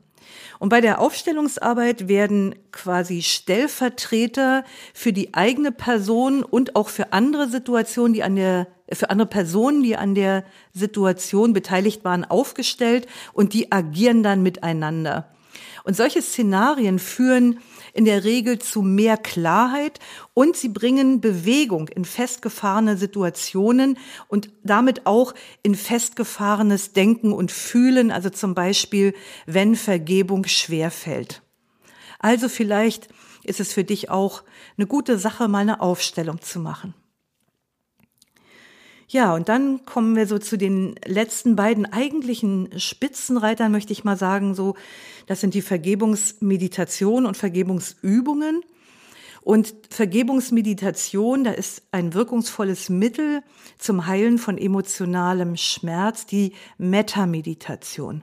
Und 0.59 0.70
bei 0.70 0.80
der 0.80 1.00
Aufstellungsarbeit 1.00 2.09
werden 2.09 2.54
quasi 2.72 3.22
Stellvertreter 3.22 4.64
für 4.94 5.12
die 5.12 5.34
eigene 5.34 5.72
Person 5.72 6.42
und 6.42 6.76
auch 6.76 6.88
für 6.88 7.12
andere 7.12 7.48
Situationen, 7.48 8.14
die 8.14 8.22
an 8.22 8.36
der, 8.36 8.66
für 8.92 9.11
andere 9.11 9.28
Personen, 9.28 9.82
die 9.82 9.96
an 9.96 10.14
der 10.14 10.44
Situation 10.72 11.52
beteiligt 11.52 12.04
waren, 12.04 12.24
aufgestellt 12.24 13.07
und 13.32 13.52
die 13.52 13.70
agieren 13.72 14.22
dann 14.22 14.42
miteinander. 14.42 15.28
Und 15.84 15.96
solche 15.96 16.22
Szenarien 16.22 16.98
führen 16.98 17.61
in 17.97 18.05
der 18.05 18.24
Regel 18.24 18.59
zu 18.59 18.82
mehr 18.82 19.16
Klarheit 19.16 19.99
und 20.34 20.57
sie 20.57 20.68
bringen 20.68 21.20
Bewegung 21.20 21.88
in 21.88 22.05
festgefahrene 22.05 22.97
Situationen 22.97 23.99
und 24.28 24.51
damit 24.62 25.07
auch 25.07 25.34
in 25.62 25.74
festgefahrenes 25.74 26.92
Denken 26.92 27.32
und 27.32 27.51
Fühlen, 27.51 28.11
also 28.11 28.28
zum 28.30 28.55
Beispiel, 28.55 29.14
wenn 29.47 29.76
Vergebung 29.76 30.47
schwerfällt. 30.47 31.42
Also 32.18 32.49
vielleicht 32.49 33.09
ist 33.44 33.61
es 33.61 33.72
für 33.72 33.84
dich 33.84 34.11
auch 34.11 34.42
eine 34.76 34.86
gute 34.86 35.18
Sache, 35.18 35.49
mal 35.49 35.61
eine 35.61 35.80
Aufstellung 35.80 36.42
zu 36.42 36.59
machen. 36.61 36.94
Ja, 39.09 39.34
und 39.34 39.48
dann 39.48 39.84
kommen 39.84 40.16
wir 40.16 40.26
so 40.26 40.38
zu 40.38 40.59
den 40.59 40.96
letzten 41.04 41.54
beiden 41.54 41.86
eigentlichen 41.86 42.70
Spitzenreitern, 42.78 43.70
möchte 43.70 43.92
ich 43.92 44.02
mal 44.02 44.16
sagen, 44.16 44.54
so, 44.54 44.74
das 45.26 45.40
sind 45.40 45.54
die 45.54 45.62
Vergebungsmeditation 45.62 47.24
und 47.24 47.36
Vergebungsübungen. 47.36 48.62
Und 49.42 49.74
Vergebungsmeditation, 49.90 51.44
da 51.44 51.52
ist 51.52 51.82
ein 51.92 52.14
wirkungsvolles 52.14 52.88
Mittel 52.88 53.44
zum 53.78 54.09
Heilen 54.09 54.38
von 54.38 54.59
emotionalem 54.59 55.57
Schmerz, 55.57 56.26
die 56.26 56.52
Metameditation. 56.78 58.22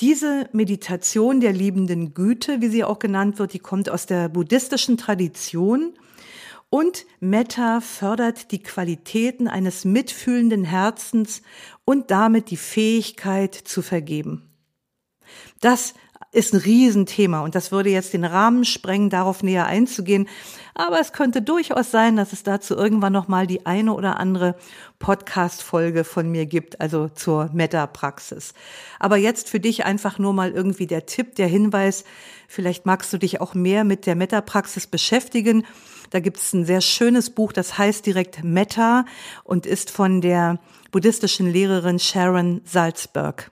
Diese 0.00 0.48
Meditation 0.52 1.40
der 1.40 1.52
liebenden 1.52 2.14
Güte, 2.14 2.62
wie 2.62 2.68
sie 2.68 2.82
auch 2.82 2.98
genannt 2.98 3.38
wird, 3.38 3.52
die 3.52 3.58
kommt 3.58 3.90
aus 3.90 4.06
der 4.06 4.30
buddhistischen 4.30 4.96
Tradition 4.96 5.92
und 6.70 7.04
Metta 7.18 7.80
fördert 7.80 8.52
die 8.52 8.62
Qualitäten 8.62 9.48
eines 9.48 9.84
mitfühlenden 9.84 10.64
Herzens 10.64 11.42
und 11.84 12.12
damit 12.12 12.50
die 12.50 12.56
Fähigkeit 12.56 13.54
zu 13.54 13.82
vergeben. 13.82 14.48
Das 15.60 15.94
ist 16.32 16.54
ein 16.54 16.60
Riesenthema 16.60 17.40
und 17.40 17.56
das 17.56 17.72
würde 17.72 17.90
jetzt 17.90 18.12
den 18.12 18.24
Rahmen 18.24 18.64
sprengen, 18.64 19.10
darauf 19.10 19.42
näher 19.42 19.66
einzugehen. 19.66 20.28
Aber 20.74 21.00
es 21.00 21.12
könnte 21.12 21.42
durchaus 21.42 21.90
sein, 21.90 22.14
dass 22.14 22.32
es 22.32 22.44
dazu 22.44 22.76
irgendwann 22.76 23.12
nochmal 23.12 23.48
die 23.48 23.66
eine 23.66 23.92
oder 23.92 24.20
andere 24.20 24.54
Podcast-Folge 25.00 26.04
von 26.04 26.30
mir 26.30 26.46
gibt, 26.46 26.80
also 26.80 27.08
zur 27.08 27.50
Meta-Praxis. 27.52 28.54
Aber 29.00 29.16
jetzt 29.16 29.48
für 29.48 29.58
dich 29.58 29.84
einfach 29.84 30.20
nur 30.20 30.32
mal 30.32 30.52
irgendwie 30.52 30.86
der 30.86 31.06
Tipp, 31.06 31.34
der 31.34 31.48
Hinweis, 31.48 32.04
vielleicht 32.46 32.86
magst 32.86 33.12
du 33.12 33.18
dich 33.18 33.40
auch 33.40 33.54
mehr 33.54 33.82
mit 33.82 34.06
der 34.06 34.14
Meta-Praxis 34.14 34.86
beschäftigen 34.86 35.66
da 36.10 36.20
gibt 36.20 36.38
es 36.38 36.52
ein 36.52 36.64
sehr 36.64 36.80
schönes 36.80 37.30
Buch, 37.30 37.52
das 37.52 37.78
heißt 37.78 38.04
direkt 38.04 38.44
Metta 38.44 39.04
und 39.44 39.66
ist 39.66 39.90
von 39.90 40.20
der 40.20 40.58
buddhistischen 40.90 41.50
Lehrerin 41.50 41.98
Sharon 41.98 42.60
Salzberg. 42.64 43.50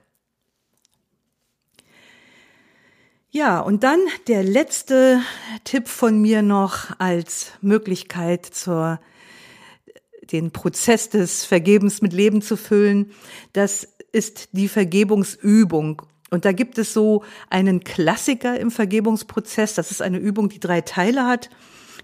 Ja, 3.31 3.59
und 3.59 3.83
dann 3.83 3.99
der 4.27 4.43
letzte 4.43 5.21
Tipp 5.63 5.87
von 5.87 6.19
mir 6.19 6.41
noch 6.41 6.99
als 6.99 7.51
Möglichkeit 7.61 8.45
zur 8.45 8.99
den 10.31 10.51
Prozess 10.51 11.09
des 11.09 11.45
Vergebens 11.45 12.01
mit 12.01 12.13
Leben 12.13 12.41
zu 12.41 12.57
füllen. 12.57 13.11
Das 13.53 13.87
ist 14.11 14.49
die 14.53 14.67
Vergebungsübung. 14.67 16.01
Und 16.29 16.45
da 16.45 16.51
gibt 16.51 16.77
es 16.77 16.93
so 16.93 17.23
einen 17.49 17.83
Klassiker 17.83 18.59
im 18.59 18.71
Vergebungsprozess. 18.71 19.75
Das 19.75 19.91
ist 19.91 20.01
eine 20.01 20.17
Übung, 20.17 20.49
die 20.49 20.59
drei 20.59 20.81
Teile 20.81 21.25
hat. 21.25 21.49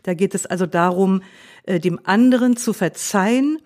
Da 0.05 0.13
geht 0.13 0.35
es 0.35 0.45
also 0.45 0.67
darum, 0.67 1.23
äh, 1.63 1.79
dem 1.79 1.99
anderen 2.03 2.57
zu 2.57 2.73
verzeihen, 2.73 3.57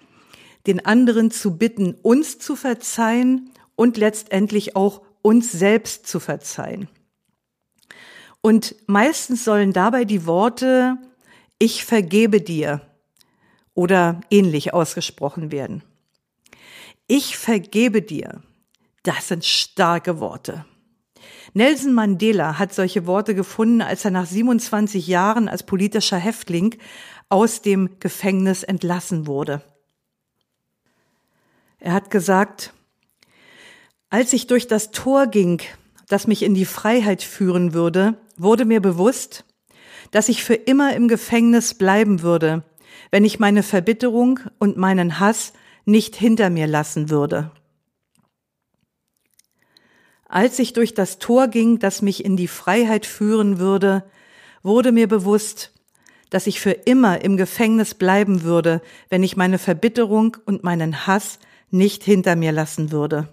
den 0.67 0.85
anderen 0.85 1.31
zu 1.31 1.57
bitten, 1.57 1.95
uns 2.01 2.39
zu 2.39 2.55
verzeihen 2.55 3.51
und 3.75 3.97
letztendlich 3.97 4.73
auch 4.77 5.01
uns 5.21 5.51
selbst 5.51 6.07
zu 6.07 6.21
verzeihen. 6.21 6.87
Und 8.39 8.73
meistens 8.87 9.43
sollen 9.43 9.73
dabei 9.73 10.05
die 10.05 10.25
Worte 10.25 10.97
Ich 11.59 11.83
vergebe 11.83 12.39
dir 12.39 12.81
oder 13.73 14.21
ähnlich 14.29 14.73
ausgesprochen 14.73 15.51
werden. 15.51 15.83
Ich 17.07 17.37
vergebe 17.37 18.01
dir. 18.01 18.41
Das 19.03 19.27
sind 19.27 19.43
starke 19.43 20.21
Worte. 20.21 20.63
Nelson 21.53 21.93
Mandela 21.93 22.59
hat 22.59 22.73
solche 22.73 23.05
Worte 23.05 23.35
gefunden, 23.35 23.81
als 23.81 24.05
er 24.05 24.11
nach 24.11 24.25
27 24.25 25.07
Jahren 25.07 25.47
als 25.47 25.63
politischer 25.63 26.17
Häftling 26.17 26.75
aus 27.29 27.61
dem 27.61 27.99
Gefängnis 27.99 28.63
entlassen 28.63 29.27
wurde. 29.27 29.61
Er 31.79 31.93
hat 31.93 32.09
gesagt, 32.09 32.73
als 34.09 34.33
ich 34.33 34.47
durch 34.47 34.67
das 34.67 34.91
Tor 34.91 35.27
ging, 35.27 35.61
das 36.07 36.27
mich 36.27 36.43
in 36.43 36.53
die 36.53 36.65
Freiheit 36.65 37.21
führen 37.21 37.73
würde, 37.73 38.15
wurde 38.37 38.65
mir 38.65 38.81
bewusst, 38.81 39.45
dass 40.11 40.29
ich 40.29 40.43
für 40.43 40.55
immer 40.55 40.95
im 40.95 41.07
Gefängnis 41.07 41.75
bleiben 41.75 42.21
würde, 42.21 42.63
wenn 43.11 43.23
ich 43.23 43.39
meine 43.39 43.63
Verbitterung 43.63 44.39
und 44.57 44.77
meinen 44.77 45.19
Hass 45.19 45.53
nicht 45.85 46.15
hinter 46.15 46.49
mir 46.49 46.67
lassen 46.67 47.09
würde. 47.09 47.51
Als 50.29 50.59
ich 50.59 50.73
durch 50.73 50.93
das 50.93 51.17
Tor 51.17 51.47
ging, 51.47 51.79
das 51.79 52.03
mich 52.03 52.23
in 52.23 52.37
die 52.37 52.47
Freiheit 52.47 53.07
führen 53.07 53.57
würde, 53.57 54.03
wurde 54.61 54.91
mir 54.91 55.07
bewusst, 55.07 55.73
dass 56.29 56.45
ich 56.45 56.59
für 56.59 56.71
immer 56.71 57.23
im 57.23 57.35
Gefängnis 57.35 57.95
bleiben 57.95 58.43
würde, 58.43 58.81
wenn 59.09 59.23
ich 59.23 59.35
meine 59.35 59.57
Verbitterung 59.57 60.37
und 60.45 60.63
meinen 60.63 61.07
Hass 61.07 61.39
nicht 61.71 62.03
hinter 62.03 62.35
mir 62.35 62.51
lassen 62.51 62.91
würde. 62.91 63.27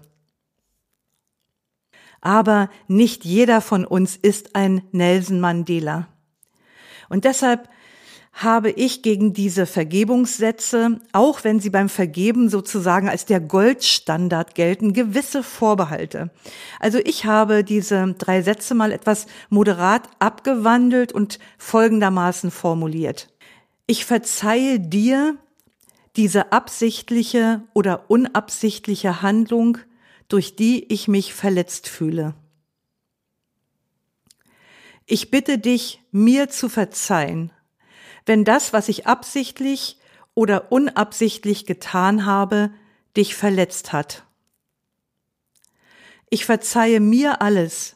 Aber 2.19 2.71
nicht 2.87 3.23
jeder 3.25 3.61
von 3.61 3.85
uns 3.85 4.15
ist 4.15 4.55
ein 4.55 4.81
Nelson 4.91 5.39
Mandela. 5.39 6.07
Und 7.09 7.25
deshalb 7.25 7.69
habe 8.37 8.69
ich 8.69 9.01
gegen 9.01 9.33
diese 9.33 9.65
Vergebungssätze, 9.65 11.01
auch 11.11 11.43
wenn 11.43 11.59
sie 11.59 11.71
beim 11.71 11.89
Vergeben 11.89 12.49
sozusagen 12.49 13.09
als 13.09 13.25
der 13.25 13.39
Goldstandard 13.39 14.53
gelten, 14.53 14.93
gewisse 14.93 15.41
Vorbehalte. 15.41 16.29
Also 16.79 16.99
ich 16.99 17.25
habe 17.25 17.63
diese 17.63 18.13
drei 18.13 18.43
Sätze 18.43 18.75
mal 18.75 18.91
etwas 18.91 19.25
moderat 19.49 20.07
abgewandelt 20.19 21.13
und 21.13 21.39
folgendermaßen 21.57 22.51
formuliert. 22.51 23.33
Ich 23.87 24.05
verzeihe 24.05 24.79
dir 24.79 25.37
diese 26.15 26.51
absichtliche 26.51 27.63
oder 27.73 28.11
unabsichtliche 28.11 29.23
Handlung, 29.23 29.79
durch 30.27 30.55
die 30.55 30.83
ich 30.93 31.07
mich 31.07 31.33
verletzt 31.33 31.87
fühle. 31.87 32.35
Ich 35.07 35.31
bitte 35.31 35.57
dich, 35.57 36.01
mir 36.11 36.49
zu 36.49 36.69
verzeihen 36.69 37.51
wenn 38.27 38.43
das, 38.43 38.73
was 38.73 38.89
ich 38.89 39.07
absichtlich 39.07 39.97
oder 40.35 40.71
unabsichtlich 40.71 41.65
getan 41.65 42.25
habe, 42.25 42.69
dich 43.15 43.35
verletzt 43.35 43.93
hat. 43.93 44.23
Ich 46.29 46.45
verzeihe 46.45 46.99
mir 46.99 47.41
alles, 47.41 47.95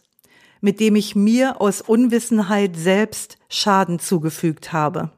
mit 0.61 0.79
dem 0.79 0.95
ich 0.95 1.15
mir 1.15 1.59
aus 1.59 1.81
Unwissenheit 1.81 2.75
selbst 2.77 3.37
Schaden 3.49 3.99
zugefügt 3.99 4.73
habe. 4.73 5.11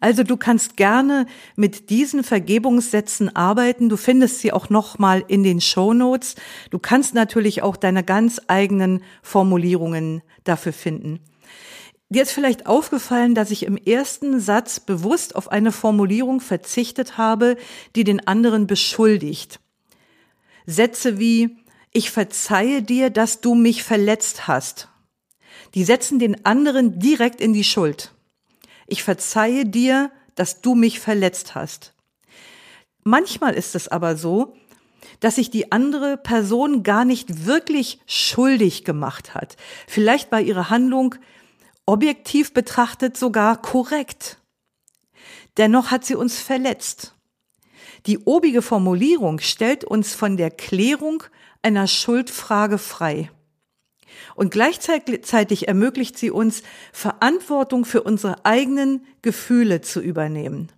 Also 0.00 0.22
du 0.22 0.36
kannst 0.36 0.76
gerne 0.76 1.26
mit 1.56 1.88
diesen 1.88 2.24
Vergebungssätzen 2.24 3.34
arbeiten. 3.34 3.88
Du 3.88 3.96
findest 3.96 4.40
sie 4.40 4.52
auch 4.52 4.68
nochmal 4.68 5.24
in 5.28 5.42
den 5.42 5.60
Show 5.60 5.94
Notes. 5.94 6.34
Du 6.70 6.78
kannst 6.78 7.14
natürlich 7.14 7.62
auch 7.62 7.76
deine 7.76 8.04
ganz 8.04 8.40
eigenen 8.46 9.02
Formulierungen 9.22 10.22
dafür 10.44 10.72
finden. 10.72 11.20
Dir 12.14 12.22
ist 12.22 12.30
vielleicht 12.30 12.66
aufgefallen, 12.66 13.34
dass 13.34 13.50
ich 13.50 13.64
im 13.64 13.76
ersten 13.76 14.38
Satz 14.38 14.78
bewusst 14.78 15.34
auf 15.34 15.50
eine 15.50 15.72
Formulierung 15.72 16.40
verzichtet 16.40 17.18
habe, 17.18 17.56
die 17.96 18.04
den 18.04 18.24
anderen 18.28 18.68
beschuldigt. 18.68 19.58
Sätze 20.64 21.18
wie 21.18 21.56
Ich 21.90 22.12
verzeihe 22.12 22.82
dir, 22.82 23.10
dass 23.10 23.40
du 23.40 23.56
mich 23.56 23.82
verletzt 23.82 24.46
hast. 24.46 24.90
Die 25.74 25.82
setzen 25.82 26.20
den 26.20 26.46
anderen 26.46 27.00
direkt 27.00 27.40
in 27.40 27.52
die 27.52 27.64
Schuld. 27.64 28.12
Ich 28.86 29.02
verzeihe 29.02 29.66
dir, 29.66 30.12
dass 30.36 30.60
du 30.60 30.76
mich 30.76 31.00
verletzt 31.00 31.56
hast. 31.56 31.94
Manchmal 33.02 33.54
ist 33.54 33.74
es 33.74 33.88
aber 33.88 34.14
so, 34.14 34.54
dass 35.18 35.34
sich 35.34 35.50
die 35.50 35.72
andere 35.72 36.16
Person 36.16 36.84
gar 36.84 37.04
nicht 37.04 37.44
wirklich 37.44 37.98
schuldig 38.06 38.84
gemacht 38.84 39.34
hat. 39.34 39.56
Vielleicht 39.88 40.30
war 40.30 40.40
ihre 40.40 40.70
Handlung 40.70 41.16
objektiv 41.86 42.52
betrachtet 42.52 43.16
sogar 43.16 43.60
korrekt. 43.60 44.38
Dennoch 45.56 45.90
hat 45.90 46.04
sie 46.04 46.14
uns 46.14 46.40
verletzt. 46.40 47.14
Die 48.06 48.18
obige 48.18 48.62
Formulierung 48.62 49.38
stellt 49.38 49.84
uns 49.84 50.14
von 50.14 50.36
der 50.36 50.50
Klärung 50.50 51.22
einer 51.62 51.86
Schuldfrage 51.86 52.78
frei. 52.78 53.30
Und 54.34 54.50
gleichzeitig 54.50 55.68
ermöglicht 55.68 56.18
sie 56.18 56.30
uns, 56.30 56.62
Verantwortung 56.92 57.84
für 57.84 58.02
unsere 58.02 58.44
eigenen 58.44 59.06
Gefühle 59.22 59.80
zu 59.80 60.00
übernehmen. 60.00 60.70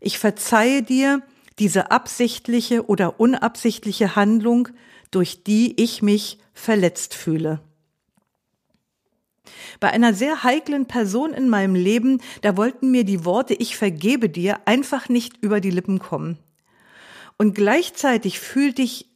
Ich 0.00 0.18
verzeihe 0.18 0.82
dir 0.82 1.22
diese 1.58 1.90
absichtliche 1.90 2.86
oder 2.86 3.18
unabsichtliche 3.20 4.16
Handlung, 4.16 4.68
durch 5.10 5.44
die 5.44 5.80
ich 5.80 6.02
mich 6.02 6.38
verletzt 6.52 7.14
fühle. 7.14 7.60
Bei 9.80 9.90
einer 9.90 10.14
sehr 10.14 10.42
heiklen 10.42 10.86
Person 10.86 11.32
in 11.32 11.48
meinem 11.48 11.74
Leben, 11.74 12.20
da 12.42 12.56
wollten 12.56 12.90
mir 12.90 13.04
die 13.04 13.24
Worte 13.24 13.54
Ich 13.54 13.76
vergebe 13.76 14.28
dir 14.28 14.60
einfach 14.66 15.08
nicht 15.08 15.42
über 15.42 15.60
die 15.60 15.70
Lippen 15.70 15.98
kommen. 15.98 16.38
Und 17.38 17.54
gleichzeitig 17.54 18.40
fühlte 18.40 18.82
ich 18.82 19.10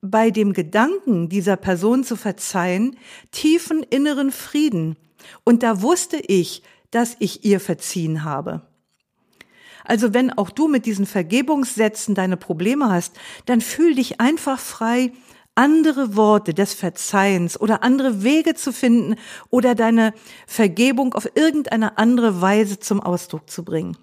bei 0.00 0.30
dem 0.30 0.52
Gedanken, 0.52 1.28
dieser 1.28 1.56
Person 1.56 2.04
zu 2.04 2.16
verzeihen, 2.16 2.96
tiefen 3.32 3.82
inneren 3.82 4.30
Frieden. 4.30 4.96
Und 5.44 5.62
da 5.62 5.82
wusste 5.82 6.18
ich, 6.18 6.62
dass 6.90 7.16
ich 7.18 7.44
ihr 7.44 7.60
verziehen 7.60 8.24
habe. 8.24 8.62
Also 9.84 10.12
wenn 10.12 10.30
auch 10.30 10.50
du 10.50 10.68
mit 10.68 10.84
diesen 10.84 11.06
Vergebungssätzen 11.06 12.14
deine 12.14 12.36
Probleme 12.36 12.90
hast, 12.90 13.18
dann 13.46 13.60
fühl 13.60 13.94
dich 13.94 14.20
einfach 14.20 14.60
frei, 14.60 15.12
andere 15.58 16.14
Worte 16.14 16.54
des 16.54 16.72
Verzeihens 16.72 17.60
oder 17.60 17.82
andere 17.82 18.22
Wege 18.22 18.54
zu 18.54 18.72
finden 18.72 19.16
oder 19.50 19.74
deine 19.74 20.14
Vergebung 20.46 21.14
auf 21.14 21.28
irgendeine 21.34 21.98
andere 21.98 22.40
Weise 22.40 22.78
zum 22.78 23.00
Ausdruck 23.00 23.50
zu 23.50 23.64
bringen. 23.64 23.96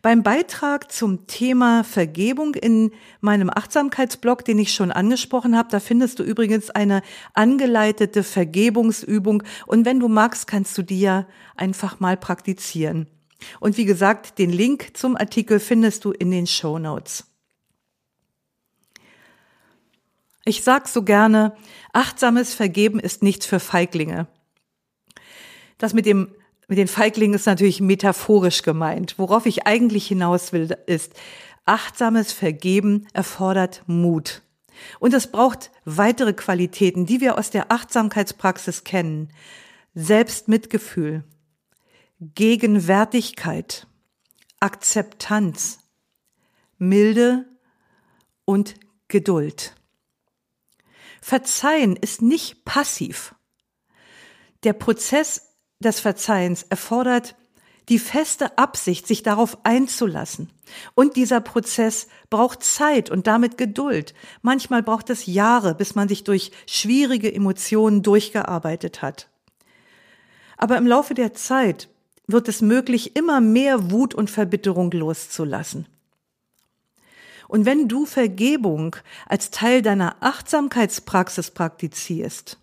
Beim 0.00 0.22
Beitrag 0.22 0.92
zum 0.92 1.26
Thema 1.26 1.82
Vergebung 1.82 2.54
in 2.54 2.92
meinem 3.20 3.50
Achtsamkeitsblog, 3.50 4.44
den 4.44 4.60
ich 4.60 4.72
schon 4.72 4.92
angesprochen 4.92 5.56
habe, 5.56 5.70
da 5.70 5.80
findest 5.80 6.20
du 6.20 6.22
übrigens 6.22 6.70
eine 6.70 7.02
angeleitete 7.34 8.22
Vergebungsübung 8.22 9.42
und 9.66 9.84
wenn 9.84 9.98
du 9.98 10.06
magst, 10.06 10.46
kannst 10.46 10.78
du 10.78 10.82
die 10.82 11.00
ja 11.00 11.26
einfach 11.56 11.98
mal 11.98 12.16
praktizieren. 12.16 13.08
Und 13.58 13.76
wie 13.76 13.86
gesagt, 13.86 14.38
den 14.38 14.50
Link 14.50 14.96
zum 14.96 15.16
Artikel 15.16 15.58
findest 15.58 16.04
du 16.04 16.12
in 16.12 16.30
den 16.30 16.46
Show 16.46 16.78
Notes. 16.78 17.31
Ich 20.44 20.62
sag 20.62 20.88
so 20.88 21.02
gerne, 21.02 21.56
achtsames 21.92 22.54
Vergeben 22.54 22.98
ist 22.98 23.22
nichts 23.22 23.46
für 23.46 23.60
Feiglinge. 23.60 24.26
Das 25.78 25.94
mit 25.94 26.06
dem 26.06 26.34
mit 26.68 26.78
den 26.78 26.88
Feiglingen 26.88 27.34
ist 27.34 27.44
natürlich 27.44 27.82
metaphorisch 27.82 28.62
gemeint. 28.62 29.18
Worauf 29.18 29.44
ich 29.44 29.66
eigentlich 29.66 30.06
hinaus 30.06 30.54
will, 30.54 30.74
ist, 30.86 31.12
achtsames 31.66 32.32
Vergeben 32.32 33.06
erfordert 33.12 33.82
Mut. 33.86 34.40
Und 34.98 35.12
es 35.12 35.26
braucht 35.26 35.70
weitere 35.84 36.32
Qualitäten, 36.32 37.04
die 37.04 37.20
wir 37.20 37.36
aus 37.36 37.50
der 37.50 37.70
Achtsamkeitspraxis 37.70 38.84
kennen. 38.84 39.28
Selbstmitgefühl, 39.94 41.24
Gegenwärtigkeit, 42.20 43.86
Akzeptanz, 44.58 45.80
Milde 46.78 47.44
und 48.46 48.76
Geduld. 49.08 49.74
Verzeihen 51.22 51.94
ist 51.94 52.20
nicht 52.20 52.64
passiv. 52.64 53.36
Der 54.64 54.72
Prozess 54.72 55.52
des 55.78 56.00
Verzeihens 56.00 56.64
erfordert 56.64 57.36
die 57.88 58.00
feste 58.00 58.58
Absicht, 58.58 59.06
sich 59.06 59.22
darauf 59.22 59.64
einzulassen. 59.64 60.50
Und 60.94 61.16
dieser 61.16 61.40
Prozess 61.40 62.08
braucht 62.28 62.64
Zeit 62.64 63.08
und 63.08 63.28
damit 63.28 63.56
Geduld. 63.56 64.14
Manchmal 64.42 64.82
braucht 64.82 65.10
es 65.10 65.26
Jahre, 65.26 65.74
bis 65.74 65.94
man 65.94 66.08
sich 66.08 66.24
durch 66.24 66.50
schwierige 66.66 67.32
Emotionen 67.32 68.02
durchgearbeitet 68.02 69.00
hat. 69.00 69.28
Aber 70.56 70.76
im 70.76 70.86
Laufe 70.86 71.14
der 71.14 71.34
Zeit 71.34 71.88
wird 72.26 72.48
es 72.48 72.62
möglich, 72.62 73.16
immer 73.16 73.40
mehr 73.40 73.90
Wut 73.92 74.14
und 74.14 74.30
Verbitterung 74.30 74.90
loszulassen. 74.90 75.86
Und 77.52 77.66
wenn 77.66 77.86
du 77.86 78.06
Vergebung 78.06 78.96
als 79.26 79.50
Teil 79.50 79.82
deiner 79.82 80.16
Achtsamkeitspraxis 80.20 81.50
praktizierst, 81.50 82.58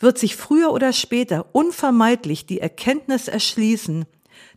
wird 0.00 0.18
sich 0.18 0.34
früher 0.34 0.72
oder 0.72 0.92
später 0.92 1.54
unvermeidlich 1.54 2.44
die 2.44 2.58
Erkenntnis 2.58 3.28
erschließen, 3.28 4.04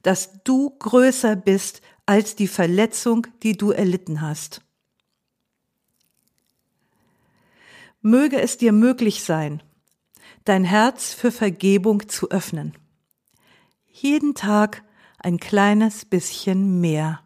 dass 0.01 0.41
du 0.43 0.71
größer 0.79 1.35
bist 1.35 1.83
als 2.07 2.35
die 2.35 2.47
Verletzung, 2.47 3.27
die 3.43 3.55
du 3.55 3.69
erlitten 3.69 4.21
hast. 4.21 4.61
Möge 8.01 8.41
es 8.41 8.57
dir 8.57 8.71
möglich 8.71 9.21
sein, 9.23 9.61
dein 10.45 10.63
Herz 10.63 11.13
für 11.13 11.31
Vergebung 11.31 12.09
zu 12.09 12.31
öffnen. 12.31 12.73
Jeden 13.85 14.33
Tag 14.33 14.83
ein 15.19 15.37
kleines 15.37 16.05
bisschen 16.05 16.81
mehr. 16.81 17.21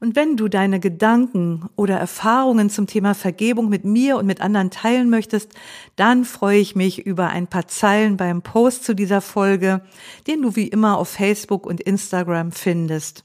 Und 0.00 0.16
wenn 0.16 0.38
du 0.38 0.48
deine 0.48 0.80
Gedanken 0.80 1.68
oder 1.76 1.98
Erfahrungen 1.98 2.70
zum 2.70 2.86
Thema 2.86 3.14
Vergebung 3.14 3.68
mit 3.68 3.84
mir 3.84 4.16
und 4.16 4.24
mit 4.24 4.40
anderen 4.40 4.70
teilen 4.70 5.10
möchtest, 5.10 5.52
dann 5.94 6.24
freue 6.24 6.58
ich 6.58 6.74
mich 6.74 7.04
über 7.04 7.28
ein 7.28 7.46
paar 7.46 7.68
Zeilen 7.68 8.16
beim 8.16 8.40
Post 8.40 8.84
zu 8.84 8.94
dieser 8.94 9.20
Folge, 9.20 9.82
den 10.26 10.40
du 10.40 10.56
wie 10.56 10.68
immer 10.68 10.96
auf 10.96 11.10
Facebook 11.10 11.66
und 11.66 11.82
Instagram 11.82 12.50
findest. 12.50 13.24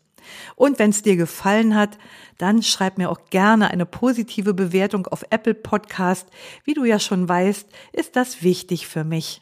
Und 0.56 0.78
wenn 0.78 0.90
es 0.90 1.02
dir 1.02 1.16
gefallen 1.16 1.76
hat, 1.76 1.98
dann 2.38 2.62
schreib 2.62 2.98
mir 2.98 3.10
auch 3.10 3.30
gerne 3.30 3.72
eine 3.72 3.86
positive 3.86 4.54
Bewertung 4.54 5.08
auf 5.08 5.24
Apple 5.30 5.54
Podcast. 5.54 6.28
Wie 6.66 6.74
du 6.74 6.84
ja 6.84 7.00
schon 7.00 7.30
weißt, 7.30 7.70
ist 7.94 8.18
das 8.18 8.44
wichtig 8.44 8.88
für 8.88 9.06
mich. 9.06 9.42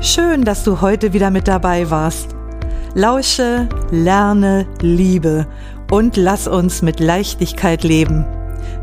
Schön, 0.00 0.44
dass 0.44 0.62
du 0.62 0.80
heute 0.80 1.12
wieder 1.12 1.30
mit 1.30 1.48
dabei 1.48 1.90
warst. 1.90 2.39
Lausche, 2.94 3.68
lerne, 3.92 4.66
liebe 4.80 5.46
und 5.92 6.16
lass 6.16 6.48
uns 6.48 6.82
mit 6.82 6.98
Leichtigkeit 6.98 7.84
leben. 7.84 8.26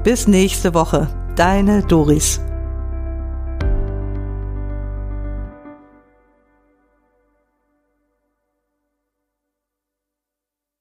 Bis 0.04 0.28
nächste 0.28 0.74
Woche. 0.74 1.08
Deine 1.36 1.82
Doris. 1.84 2.42